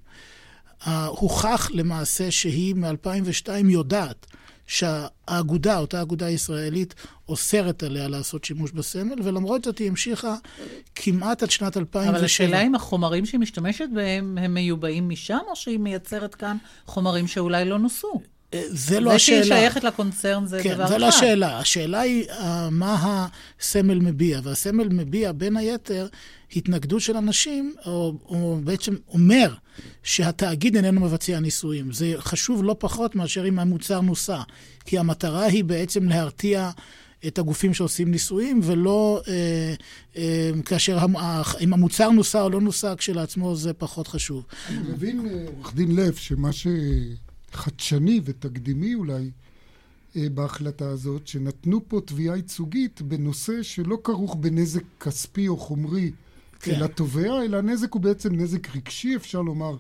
הוכח 1.07 1.70
למעשה 1.74 2.32
שהיא 2.32 2.76
מ-2002 2.76 3.49
יודעת 3.70 4.26
שהאגודה, 4.68 5.78
אותה 5.78 6.01
אגודה 6.01 6.30
ישראלית, 6.30 6.95
אוסרת 7.30 7.84
עליה 7.84 8.07
לעשות 8.07 8.43
שימוש 8.43 8.72
בסמל, 8.72 9.16
ולמרות 9.24 9.64
זאת 9.64 9.78
היא 9.78 9.88
המשיכה 9.88 10.36
כמעט 10.95 11.43
עד 11.43 11.51
שנת 11.51 11.78
2007. 11.78 12.18
אבל 12.18 12.26
השאלה 12.26 12.62
אם 12.62 12.76
החומרים 12.76 13.26
שהיא 13.26 13.39
משתמשת 13.39 13.88
בהם, 13.93 14.38
הם 14.38 14.53
מיובאים 14.53 15.09
משם, 15.09 15.39
או 15.49 15.55
שהיא 15.55 15.80
מייצרת 15.80 16.36
כאן 16.36 16.57
חומרים 16.86 17.28
שאולי 17.28 17.66
לא 17.66 17.80
נוסו? 17.80 18.22
זה 18.68 18.99
לא 18.99 19.12
השאלה. 19.12 19.41
זה 19.41 19.47
שהיא 19.47 19.60
שייכת 19.60 19.84
לקונצרן 19.84 20.45
זה 20.45 20.60
כן, 20.64 20.74
דבר 20.74 20.84
אחד. 20.84 20.91
כן, 20.91 20.93
זה 20.93 20.97
לא 20.97 21.08
השאלה. 21.08 21.60
השאלה 21.60 21.99
היא 21.99 22.26
uh, 22.30 22.34
מה 22.72 23.28
הסמל 23.60 23.99
מביע, 23.99 24.39
והסמל 24.43 24.88
מביע 24.89 25.32
בין 25.32 25.58
היתר 25.58 26.08
התנגדות 26.56 27.02
של 27.02 27.18
אנשים, 27.18 27.74
או, 27.86 28.14
או 28.26 28.60
בעצם 28.64 28.95
אומר 29.14 29.54
שהתאגיד 30.04 30.76
איננו 30.76 31.02
מבצע 31.02 31.39
ניסויים. 31.39 31.91
זה 31.91 32.14
חשוב 32.18 32.64
לא 32.64 32.76
פחות 32.80 33.16
מאשר 33.16 33.47
אם 33.47 33.60
המוצר 33.60 34.02
נוסע, 34.02 34.41
כי 34.86 34.97
המטרה 34.97 35.45
היא 35.45 35.64
בעצם 35.64 36.10
להרתיע 36.10 36.70
את 37.28 37.39
הגופים 37.39 37.74
שעושים 37.74 38.12
ניסויים, 38.12 38.60
ולא 38.64 39.22
אה, 39.28 39.74
אה, 40.18 40.52
כאשר 40.66 40.99
המ, 40.99 41.16
אם 41.62 41.74
המוצר 41.74 42.10
נוסע 42.10 42.41
או 42.41 42.49
לא 42.49 42.62
נוסע, 42.62 42.93
כשלעצמו 42.97 43.56
זה 43.56 43.74
פחות 43.74 44.08
חשוב. 44.08 44.45
אני 44.70 44.78
מבין, 44.78 45.28
אה, 45.28 45.45
עורך 45.58 45.76
דין 45.76 45.95
לב, 45.95 46.16
שמה 46.16 46.52
ש... 46.52 46.68
חדשני 47.52 48.22
ותקדימי 48.24 48.95
אולי 48.95 49.32
אה, 50.16 50.28
בהחלטה 50.34 50.89
הזאת, 50.89 51.28
שנתנו 51.28 51.82
פה 51.88 52.02
תביעה 52.06 52.36
ייצוגית 52.36 53.02
בנושא 53.02 53.64
שלא 53.64 53.97
כרוך 54.04 54.36
בנזק 54.36 54.84
כספי 54.99 55.47
או 55.47 55.58
חומרי 55.58 56.12
כן. 56.60 56.80
לתובע, 56.80 57.43
אלא 57.43 57.58
הנזק 57.58 57.93
הוא 57.93 58.02
בעצם 58.02 58.36
נזק 58.36 58.76
רגשי, 58.76 59.16
אפשר 59.16 59.41
לומר. 59.41 59.76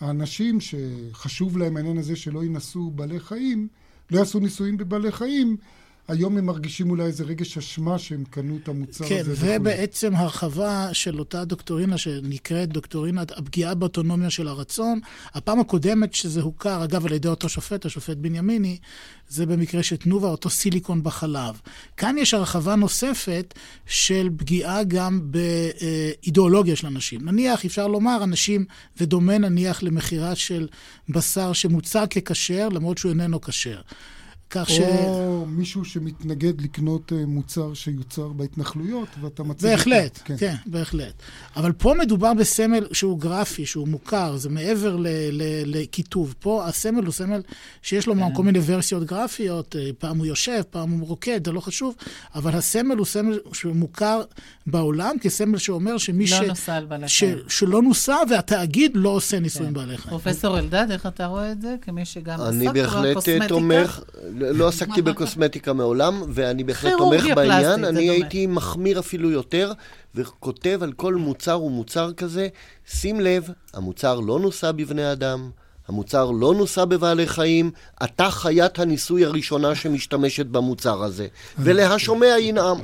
האנשים 0.00 0.58
שחשוב 0.60 1.58
להם 1.58 1.76
העניין 1.76 1.98
הזה 1.98 2.16
שלא 2.16 2.44
ינסו 2.44 2.90
בעלי 2.90 3.20
חיים, 3.20 3.68
לא 4.10 4.18
יעשו 4.18 4.40
ניסויים 4.40 4.76
בבעלי 4.76 5.12
חיים, 5.12 5.56
היום 6.08 6.38
הם 6.38 6.46
מרגישים 6.46 6.90
אולי 6.90 7.04
איזה 7.04 7.24
רגש 7.24 7.58
אשמה 7.58 7.98
שהם 7.98 8.24
קנו 8.30 8.58
את 8.62 8.68
המוצר 8.68 9.08
כן, 9.08 9.20
הזה. 9.20 9.46
כן, 9.46 9.56
ובעצם 9.60 10.06
וכולי. 10.06 10.22
הרחבה 10.22 10.88
של 10.92 11.18
אותה 11.18 11.44
דוקטורינה 11.44 11.98
שנקראת 11.98 12.68
דוקטורינת 12.68 13.38
הפגיעה 13.38 13.74
באוטונומיה 13.74 14.30
של 14.30 14.48
הרצון. 14.48 15.00
הפעם 15.34 15.60
הקודמת 15.60 16.14
שזה 16.14 16.42
הוכר, 16.42 16.84
אגב, 16.84 17.06
על 17.06 17.12
ידי 17.12 17.28
אותו 17.28 17.48
שופט, 17.48 17.86
השופט 17.86 18.16
בנימיני, 18.16 18.78
זה 19.28 19.46
במקרה 19.46 19.82
של 19.82 19.96
תנובה, 19.96 20.28
אותו 20.28 20.50
סיליקון 20.50 21.02
בחלב. 21.02 21.60
כאן 21.96 22.18
יש 22.18 22.34
הרחבה 22.34 22.74
נוספת 22.74 23.54
של 23.86 24.28
פגיעה 24.36 24.84
גם 24.84 25.20
באידיאולוגיה 25.22 26.76
של 26.76 26.86
אנשים. 26.86 27.24
נניח, 27.24 27.64
אפשר 27.64 27.86
לומר, 27.86 28.24
אנשים, 28.24 28.64
זה 28.96 29.06
דומה 29.06 29.38
נניח 29.38 29.82
למכירה 29.82 30.34
של 30.34 30.68
בשר 31.08 31.52
שמוצג 31.52 32.06
ככשר, 32.06 32.68
למרות 32.68 32.98
שהוא 32.98 33.10
איננו 33.10 33.40
כשר. 33.40 33.80
כך 34.50 34.70
ש... 34.70 34.80
או 34.80 35.46
מישהו 35.46 35.84
שמתנגד 35.84 36.60
לקנות 36.60 37.12
אה, 37.12 37.26
מוצר 37.26 37.74
שיוצר 37.74 38.28
בהתנחלויות, 38.28 39.08
ואתה 39.20 39.42
מציג... 39.42 39.70
בהחלט, 39.70 40.18
כן. 40.24 40.36
כן, 40.38 40.54
בהחלט. 40.66 41.14
אבל 41.56 41.72
פה 41.72 41.94
מדובר 41.98 42.34
בסמל 42.34 42.86
שהוא 42.92 43.20
גרפי, 43.20 43.66
שהוא 43.66 43.88
מוכר, 43.88 44.36
זה 44.36 44.48
מעבר 44.48 44.96
לכיתוב. 45.66 46.34
פה 46.40 46.66
הסמל 46.66 47.04
הוא 47.04 47.12
סמל 47.12 47.42
שיש 47.82 48.06
לו 48.06 48.14
כן. 48.14 48.34
כל 48.34 48.42
מיני 48.42 48.58
ורסיות 48.66 49.04
גרפיות, 49.04 49.76
אה, 49.76 49.90
פעם 49.98 50.18
הוא 50.18 50.26
יושב, 50.26 50.62
פעם 50.70 50.90
הוא 50.90 51.08
רוקד, 51.08 51.46
זה 51.46 51.52
לא 51.52 51.60
חשוב, 51.60 51.94
אבל 52.34 52.54
הסמל 52.54 52.96
הוא 52.96 53.06
סמל 53.06 53.38
שהוא 53.52 53.76
מוכר 53.76 54.22
בעולם 54.66 55.16
כסמל 55.20 55.58
שאומר 55.58 55.98
שמי 55.98 56.24
לא 56.24 56.36
ש... 56.36 56.40
לא 56.40 56.46
נוסע 56.46 56.74
על 56.74 56.84
בעלי 56.84 57.08
חיים. 57.08 57.38
שלא 57.48 57.82
נוסע, 57.82 58.16
והתאגיד 58.30 58.92
לא 58.94 59.08
עושה 59.08 59.40
ניסויים 59.40 59.68
כן. 59.68 59.74
בעלי 59.74 59.96
חיים. 59.96 60.10
פרופסור 60.10 60.58
אלדד, 60.58 60.86
איך 60.90 61.06
אתה 61.06 61.26
רואה 61.26 61.52
את 61.52 61.62
זה? 61.62 61.74
כמי 61.82 62.04
שגם 62.04 62.40
עסק 62.40 62.56
בקוסמטיקה? 62.56 62.98
אני 62.98 63.14
בהחלט 63.14 63.48
תומך. 63.48 64.00
לא 64.36 64.68
עסקתי 64.68 65.02
בקוסמטיקה 65.02 65.72
מעולם, 65.72 66.22
ואני 66.28 66.64
בהחלט 66.64 66.92
תומך 66.98 67.24
בעניין. 67.34 67.84
אני 67.84 68.10
הייתי 68.10 68.46
מחמיר 68.46 68.98
אפילו 68.98 69.30
יותר, 69.30 69.72
וכותב 70.14 70.78
על 70.82 70.92
כל 70.92 71.14
מוצר 71.14 71.62
ומוצר 71.62 72.12
כזה, 72.12 72.48
שים 72.90 73.20
לב, 73.20 73.48
המוצר 73.74 74.20
לא 74.20 74.40
נוסע 74.40 74.72
בבני 74.72 75.12
אדם, 75.12 75.50
המוצר 75.88 76.30
לא 76.30 76.54
נוסע 76.54 76.84
בבעלי 76.84 77.26
חיים, 77.26 77.70
אתה 78.04 78.30
חיית 78.30 78.78
הניסוי 78.78 79.24
הראשונה 79.24 79.74
שמשתמשת 79.74 80.46
במוצר 80.46 81.02
הזה. 81.02 81.26
ולהשומע 81.58 82.38
ינעם. 82.40 82.78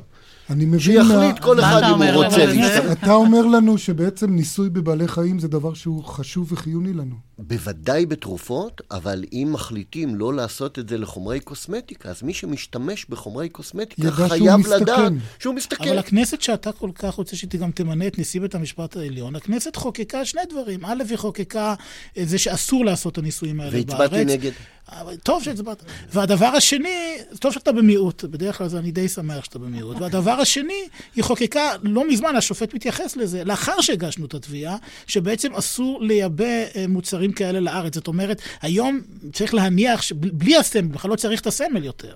אני 0.53 0.65
מבין... 0.65 0.81
שיחליט 0.81 1.39
כל 1.39 1.61
אחד 1.61 1.83
אם 1.83 2.03
הוא 2.03 2.25
רוצה 2.25 2.47
להשתמש. 2.47 2.93
אתה 2.93 3.13
אומר 3.13 3.47
לנו 3.47 3.79
שבעצם 3.79 4.31
ניסוי 4.31 4.71
בבעלי 4.71 5.09
חיים 5.09 5.39
זה 5.39 5.49
דבר 5.49 5.75
שהוא 5.75 6.05
חשוב 6.05 6.53
וחיוני 6.53 6.93
לנו. 6.93 7.15
בוודאי 7.39 8.07
בתרופות, 8.07 8.81
אבל 8.91 9.25
אם 9.33 9.49
מחליטים 9.53 10.15
לא 10.15 10.35
לעשות 10.35 10.79
את 10.79 10.89
זה 10.89 10.99
לחומרי 10.99 11.41
קוסמטיקה, 11.41 12.09
אז 12.09 12.23
מי 12.23 12.35
שמשתמש 12.35 13.07
בחומרי 13.09 13.49
קוסמטיקה 13.49 14.11
חייב 14.11 14.57
מסתכן. 14.57 14.83
לדעת 14.83 15.13
שהוא 15.39 15.55
מסתכן. 15.55 15.89
אבל 15.89 15.99
הכנסת 15.99 16.43
שאתה 16.43 16.73
כל 16.73 16.91
כך 16.95 17.15
רוצה 17.15 17.37
שהיא 17.37 17.61
גם 17.61 17.71
תמנה 17.71 18.07
את 18.07 18.19
נשיא 18.19 18.41
בית 18.41 18.55
המשפט 18.55 18.97
העליון, 18.97 19.37
הכנסת 19.37 19.77
חוקקה 19.77 20.25
שני 20.25 20.43
דברים. 20.51 20.85
א', 20.85 21.03
היא 21.09 21.17
חוקקה 21.17 21.75
את 22.19 22.29
זה 22.29 22.39
שאסור 22.39 22.85
לעשות 22.85 23.13
את 23.13 23.19
הניסויים 23.19 23.61
האלה 23.61 23.71
בארץ. 23.71 23.89
והצבעתי 23.89 24.25
נגד. 24.25 24.53
אבל 24.89 25.16
טוב 25.16 25.43
שהצבעת. 25.43 25.83
והדבר 26.12 26.47
השני, 26.47 27.16
טוב 27.39 27.53
שאתה 27.53 27.72
במיעוט, 27.72 28.24
בדרך 28.24 28.59
כלל 28.59 28.68
אני 28.76 28.91
די 28.91 29.09
שמח 29.09 29.45
שאתה 29.45 29.59
במיעוט. 29.59 29.97
והדבר 30.01 30.30
השני, 30.30 30.89
היא 31.16 31.24
חוקקה 31.24 31.70
לא 31.83 32.09
מזמן, 32.09 32.37
השופט 32.37 32.74
מתייחס 32.74 33.16
לזה, 33.16 33.45
לאחר 33.45 33.80
שהגשנו 33.80 34.26
את 34.26 34.35
התביעה, 34.35 34.76
שבעצם 35.07 35.55
אסור 35.55 36.03
לייבא 36.03 36.45
אה, 36.45 36.85
מוצרים 36.89 37.33
כאלה 37.33 37.61
לארץ. 37.61 37.95
זאת 37.95 38.09
אומרת, 38.09 38.43
היום 38.62 39.01
צריך 39.33 39.55
להניח 39.55 40.03
שבלי 40.03 40.57
הסמל, 40.57 40.89
בכלל 40.89 41.11
לא 41.11 41.16
צריך 41.16 41.41
את 41.41 41.47
הסמל 41.47 41.85
יותר. 41.85 42.14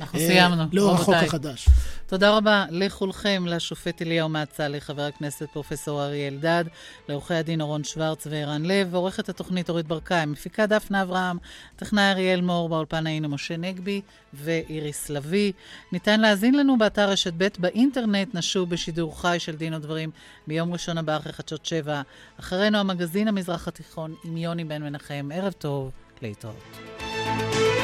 אנחנו 0.00 0.18
סיימנו, 0.18 0.62
לאור 0.72 0.94
החוק. 0.94 1.14
החדש. 1.14 1.68
תודה 2.06 2.36
רבה 2.36 2.64
לכולכם, 2.70 3.44
לשופט 3.46 4.02
אליהו 4.02 4.28
מצא, 4.28 4.80
לחבר 4.80 5.02
הכנסת 5.02 5.48
פרופ' 5.52 5.88
אריה 5.88 6.28
אלדד, 6.28 6.64
לעורכי 7.08 7.34
הדין 7.34 7.60
אורון 7.60 7.84
שוורץ 7.84 8.26
וערן 8.30 8.64
לב, 8.64 8.88
ועורכת 8.90 9.28
התוכנית 9.28 9.68
אורית 9.70 9.86
ברקאי, 9.86 10.26
מפיקה 10.26 10.66
דפנה 10.66 11.02
אברהם, 11.02 11.38
טכנאי 11.76 12.10
אריאל 12.10 12.40
מור, 12.40 12.68
באולפן 12.68 13.06
היינו 13.06 13.28
משה 13.28 13.56
נגבי 13.56 14.00
ואיריס 14.34 15.10
לביא. 15.10 15.52
ניתן 15.92 16.20
להאזין 16.20 16.54
לנו 16.54 16.78
באתר 16.78 17.10
רשת 17.10 17.32
ב' 17.36 17.48
באינטרנט, 17.58 18.34
נשוב 18.34 18.70
בשידור 18.70 19.20
חי 19.20 19.36
של 19.38 19.56
דין 19.56 19.74
ודברים 19.74 20.10
ביום 20.46 20.72
ראשון 20.72 20.98
הבא 20.98 21.16
אחרי 21.16 21.32
חדשות 21.32 21.66
שבע. 21.66 22.02
אחרינו 22.40 22.78
המגזין 22.78 23.28
המזרח 23.28 23.68
התיכון 23.68 24.14
עם 24.24 24.36
יוני 24.36 24.64
בן 24.64 24.82
מנחם. 24.82 25.30
ערב 25.34 25.52
טוב, 25.52 25.90
להתראות. 26.22 27.75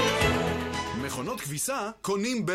מכונות 1.12 1.40
כביסה 1.40 1.90
קונים 2.02 2.46
ב... 2.46 2.52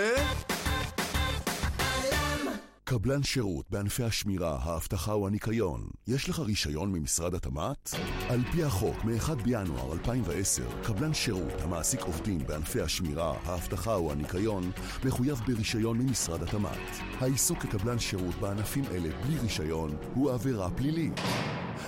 קבלן 2.90 3.24
שירות 3.24 3.66
בענפי 3.70 4.04
השמירה, 4.04 4.58
האבטחה 4.62 5.14
או 5.14 5.28
הניקיון. 5.28 5.88
יש 6.08 6.30
לך 6.30 6.40
רישיון 6.40 6.92
ממשרד 6.92 7.36
התמ"ת? 7.36 7.90
על 8.30 8.44
פי 8.52 8.64
החוק, 8.64 9.04
מ-1 9.04 9.36
בינואר 9.44 9.94
2010, 9.94 10.64
קבלן 10.84 11.14
שירות 11.14 11.62
המעסיק 11.62 12.02
עובדים 12.02 12.38
בענפי 12.48 12.82
השמירה, 12.82 13.34
האבטחה 13.46 13.96
או 13.96 14.12
הניקיון, 14.12 14.72
מחויב 15.06 15.42
ברישיון 15.48 15.98
ממשרד 15.98 16.44
התמ"ת. 16.44 16.78
העיסוק 17.20 17.60
כקבלן 17.60 18.00
שירות 18.00 18.36
בענפים 18.36 18.84
אלה 18.92 19.10
בלי 19.26 19.38
רישיון 19.40 19.98
הוא 20.14 20.32
עבירה 20.32 20.70
פלילית. 20.70 21.20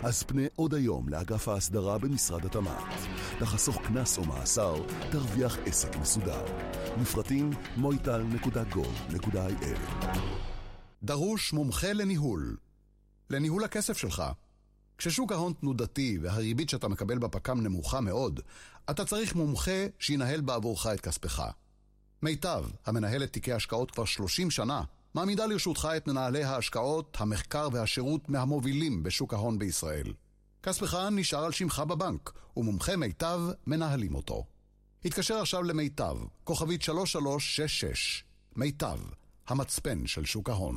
אז 0.04 0.24
פנה 0.24 0.44
עוד 0.56 0.74
היום 0.74 1.10
לאגף 1.10 1.48
ההסדרה 1.48 1.98
במשרד 1.98 2.46
התמ"ת. 2.46 2.94
תחסוך 3.40 3.82
קנס 3.82 4.18
או 4.18 4.26
מאסר, 4.26 4.76
תרוויח 5.12 5.58
עסק 5.66 5.96
מסודר. 5.96 6.46
לפרטים 7.02 7.50
moital.gov.il 7.78 9.20
דרוש 11.04 11.54
מומחה 11.54 11.94
לניהול. 11.94 12.58
לניהול 13.30 13.64
הכסף 13.64 13.98
שלך. 13.98 14.24
כששוק 14.98 15.32
ההון 15.32 15.54
תנודתי 15.54 16.18
והריבית 16.22 16.70
שאתה 16.70 16.88
מקבל 16.88 17.18
בפק"ם 17.18 17.62
נמוכה 17.62 18.02
מאוד, 18.02 18.40
אתה 18.90 19.06
צריך 19.06 19.36
מומחה 19.36 19.86
שינהל 20.00 20.42
בעבורך 20.42 20.88
את 20.88 21.00
כספך. 21.00 21.44
מיטב, 22.22 22.66
המנהלת 22.86 23.34
תיקי 23.34 23.54
השקעות 23.54 23.92
כבר 23.92 24.06
30 24.06 24.52
שנה, 24.52 24.84
מעמידה 25.14 25.46
לרשותך 25.46 25.88
את 25.98 26.08
מנהלי 26.08 26.44
ההשקעות, 26.44 27.18
המחקר 27.20 27.70
והשירות 27.72 28.30
מהמובילים 28.30 29.04
בשוק 29.04 29.34
ההון 29.34 29.60
בישראל. 29.60 30.14
כספך 30.64 30.96
נשאר 31.12 31.46
על 31.46 31.52
שמך 31.52 31.80
בבנק, 31.80 32.32
ומומחי 32.58 32.96
מיטב 32.96 33.40
מנהלים 33.68 34.16
אותו. 34.16 34.46
התקשר 35.06 35.36
עכשיו 35.36 35.64
למיטב, 35.64 36.18
כוכבית 36.44 36.82
3366. 36.82 38.24
מיטב, 38.56 39.00
המצפן 39.50 40.08
של 40.08 40.26
שוק 40.26 40.50
ההון. 40.50 40.76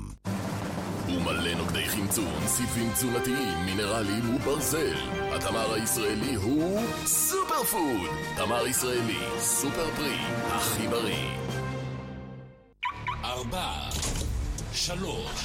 ומלא 1.06 1.54
נוגדי 1.54 1.88
חמצון, 1.88 2.46
סיבים 2.46 2.92
תזונתיים, 2.92 3.58
מינרלים 3.66 4.34
וברזל. 4.34 4.96
התמר 5.34 5.74
הישראלי 5.74 6.34
הוא 6.34 6.80
super 7.04 7.64
food. 7.64 8.10
תמר 8.36 8.66
ישראלי, 8.66 9.18
סופר 9.38 9.90
פרי, 9.96 10.16
הכי 10.48 10.88
בריא. 10.88 11.38
ארבע, 13.24 13.72
שלוש, 14.72 15.44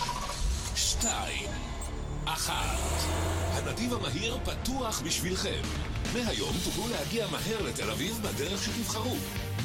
שתיים, 0.75 1.49
אחת. 2.25 2.79
הנתיב 3.53 3.93
המהיר 3.93 4.37
פתוח 4.43 5.01
בשבילכם. 5.01 5.61
מהיום 6.13 6.55
תוכלו 6.63 6.83
להגיע 6.89 7.27
מהר 7.27 7.61
לתל 7.61 7.91
אביב 7.91 8.19
בדרך 8.21 8.63
שתבחרו. 8.63 9.15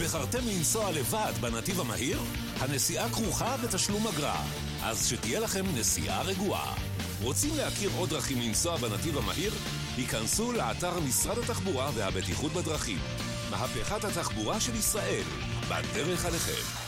בחרתם 0.01 0.49
לנסוע 0.49 0.93
לבד 0.93 1.32
בנתיב 1.40 1.80
המהיר? 1.80 2.20
הנסיעה 2.59 3.11
כרוכה 3.11 3.57
בתשלום 3.57 4.07
אגרה, 4.09 4.45
אז 4.82 5.09
שתהיה 5.09 5.40
לכם 5.40 5.64
נסיעה 5.74 6.22
רגועה. 6.22 6.74
רוצים 7.22 7.57
להכיר 7.57 7.90
עוד 7.97 8.11
דרכים 8.11 8.40
לנסוע 8.40 8.76
בנתיב 8.76 9.18
המהיר? 9.18 9.53
היכנסו 9.97 10.53
לאתר 10.53 11.01
משרד 11.01 11.38
התחבורה 11.38 11.90
והבטיחות 11.95 12.53
בדרכים. 12.53 12.99
מהפכת 13.51 14.05
התחבורה 14.05 14.61
של 14.61 14.74
ישראל, 14.74 15.24
בדרך 15.68 16.24
עליכם. 16.24 16.82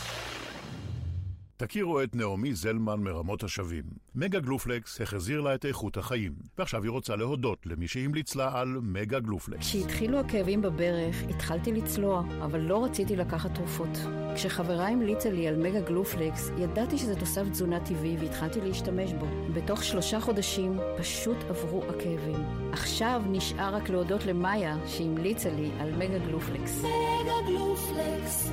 תכירו 1.57 2.01
את 2.01 2.15
נעמי 2.15 2.53
זלמן 2.53 2.99
מרמות 2.99 3.43
השבים. 3.43 3.83
מגה 4.15 4.39
גלופלקס 4.39 5.01
החזיר 5.01 5.41
לה 5.41 5.55
את 5.55 5.65
איכות 5.65 5.97
החיים, 5.97 6.33
ועכשיו 6.57 6.83
היא 6.83 6.91
רוצה 6.91 7.15
להודות 7.15 7.65
למי 7.65 7.87
שהמליץ 7.87 8.35
לה 8.35 8.59
על 8.59 8.79
מגה 8.81 9.19
גלופלקס. 9.19 9.59
כשהתחילו 9.59 10.19
הכאבים 10.19 10.61
בברך, 10.61 11.15
התחלתי 11.29 11.71
לצלוע, 11.71 12.23
אבל 12.45 12.59
לא 12.59 12.83
רציתי 12.83 13.15
לקחת 13.15 13.55
תרופות. 13.55 13.89
כשחברה 14.35 14.87
המליצה 14.87 15.29
לי 15.29 15.47
על 15.47 15.57
מגה 15.57 15.81
גלופלקס, 15.81 16.51
ידעתי 16.57 16.97
שזה 16.97 17.15
תוסף 17.15 17.49
תזונה 17.51 17.79
טבעי 17.79 18.17
והתחלתי 18.19 18.61
להשתמש 18.61 19.13
בו. 19.13 19.25
בתוך 19.53 19.83
שלושה 19.83 20.19
חודשים 20.19 20.79
פשוט 20.97 21.37
עברו 21.49 21.83
הכאבים. 21.83 22.69
עכשיו 22.71 23.21
נשאר 23.29 23.75
רק 23.75 23.89
להודות 23.89 24.25
למאיה 24.25 24.77
שהמליצה 24.87 25.49
לי 25.49 25.71
על 25.79 25.95
מגה 25.95 26.17
גלופלקס. 26.19 26.79
מגה 26.79 27.47
גלופלקס, 27.47 28.49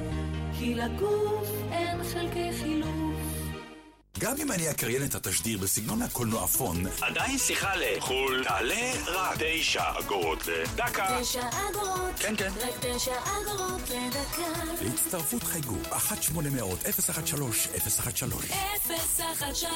כי 0.63 0.75
לגוף 0.75 1.49
אין 1.73 2.05
חלקי 2.05 2.53
חילוף. 2.61 3.17
גם 4.19 4.37
אם 4.43 4.53
אני 4.53 4.71
אקריין 4.71 5.05
את 5.05 5.15
התשדיר 5.15 5.59
בסגנון 5.59 6.03
הקולנועפון, 6.03 6.77
עדיין 7.01 7.39
שיחה 7.39 7.73
לחו"ל 7.77 8.45
תעלה 8.45 8.93
רק 9.07 9.39
תשע 9.39 9.83
אגורות 9.99 10.47
לדקה. 10.47 11.19
תשע 11.21 11.49
אגורות, 11.49 12.15
כן, 12.19 12.37
כן. 12.37 12.51
רק 12.61 12.75
תשע 12.81 13.15
אגורות 13.25 13.81
לדקה. 13.81 14.83
להצטרפות 14.83 15.43
חייגו 15.43 15.77
1-800-013-013 15.91 15.95
013 17.91 19.67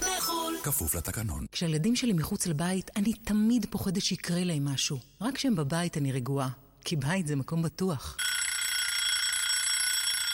לחו"ל. 0.00 0.54
כפוף 0.62 0.94
לתקנון. 0.94 1.46
כשהילדים 1.52 1.96
שלי 1.96 2.12
מחוץ 2.12 2.46
לבית, 2.46 2.90
אני 2.96 3.12
תמיד 3.12 3.66
פוחדת 3.70 4.02
שיקרה 4.02 4.44
להם 4.44 4.64
משהו. 4.64 4.98
רק 5.20 5.34
כשהם 5.34 5.56
בבית 5.56 5.96
אני 5.96 6.12
רגועה, 6.12 6.48
כי 6.84 6.96
בית 6.96 7.26
זה 7.26 7.36
מקום 7.36 7.62
בטוח. 7.62 8.16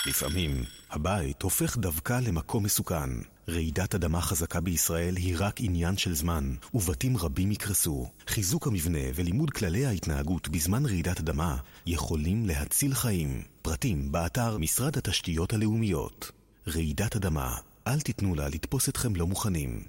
לפעמים 0.06 0.64
הבית 0.90 1.42
הופך 1.42 1.76
דווקא 1.76 2.20
למקום 2.22 2.64
מסוכן. 2.64 3.10
רעידת 3.48 3.94
אדמה 3.94 4.20
חזקה 4.20 4.60
בישראל 4.60 5.16
היא 5.16 5.36
רק 5.38 5.60
עניין 5.60 5.96
של 5.96 6.14
זמן, 6.14 6.54
ובתים 6.74 7.16
רבים 7.16 7.52
יקרסו. 7.52 8.08
חיזוק 8.26 8.66
המבנה 8.66 8.98
ולימוד 9.14 9.50
כללי 9.50 9.86
ההתנהגות 9.86 10.48
בזמן 10.48 10.86
רעידת 10.86 11.20
אדמה 11.20 11.56
יכולים 11.86 12.46
להציל 12.46 12.94
חיים. 12.94 13.42
פרטים 13.62 14.12
באתר 14.12 14.58
משרד 14.58 14.96
התשתיות 14.96 15.52
הלאומיות. 15.52 16.30
רעידת 16.68 17.16
אדמה, 17.16 17.56
אל 17.86 18.00
תיתנו 18.00 18.34
לה 18.34 18.48
לתפוס 18.48 18.88
אתכם 18.88 19.16
לא 19.16 19.26
מוכנים. 19.26 19.82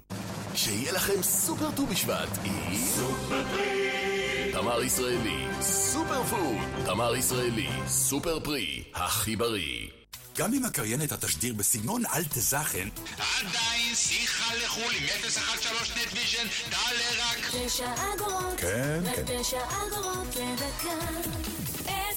שיהיה 0.54 0.92
לכם 0.92 1.22
סופר 1.22 1.70
ט"ו 1.70 1.86
בשבט 1.86 2.38
עם... 2.44 2.76
סופר 2.76 3.44
פרי! 3.52 3.84
תמר 4.52 4.82
ישראלי, 4.82 5.46
super 5.60 6.22
food. 6.22 6.84
תמר 6.86 7.16
ישראלי, 7.16 7.68
סופר 7.86 8.40
פרי, 8.40 8.82
הכי 8.94 9.36
בריא. 9.36 10.03
גם 10.38 10.54
אם 10.54 10.64
אקריין 10.64 11.02
את 11.02 11.12
התשדיר 11.12 11.54
בסגנון 11.54 12.02
אלטע 12.14 12.24
זאכן, 12.24 12.88
עדיין 13.18 13.94
שיחה 13.94 14.54
לחו"ל 14.64 14.94
עם 14.94 15.06
013 15.30 15.96
נט 15.96 16.12
ויז'ן, 16.12 16.48
תעלה 16.70 17.24
רק 17.24 17.50
תשע 17.52 17.94
אגורות, 18.14 18.60
כן, 18.60 19.00
כן. 19.16 19.22
תשע 19.26 19.60
אגורות 19.68 20.28
לדקה. 20.36 21.06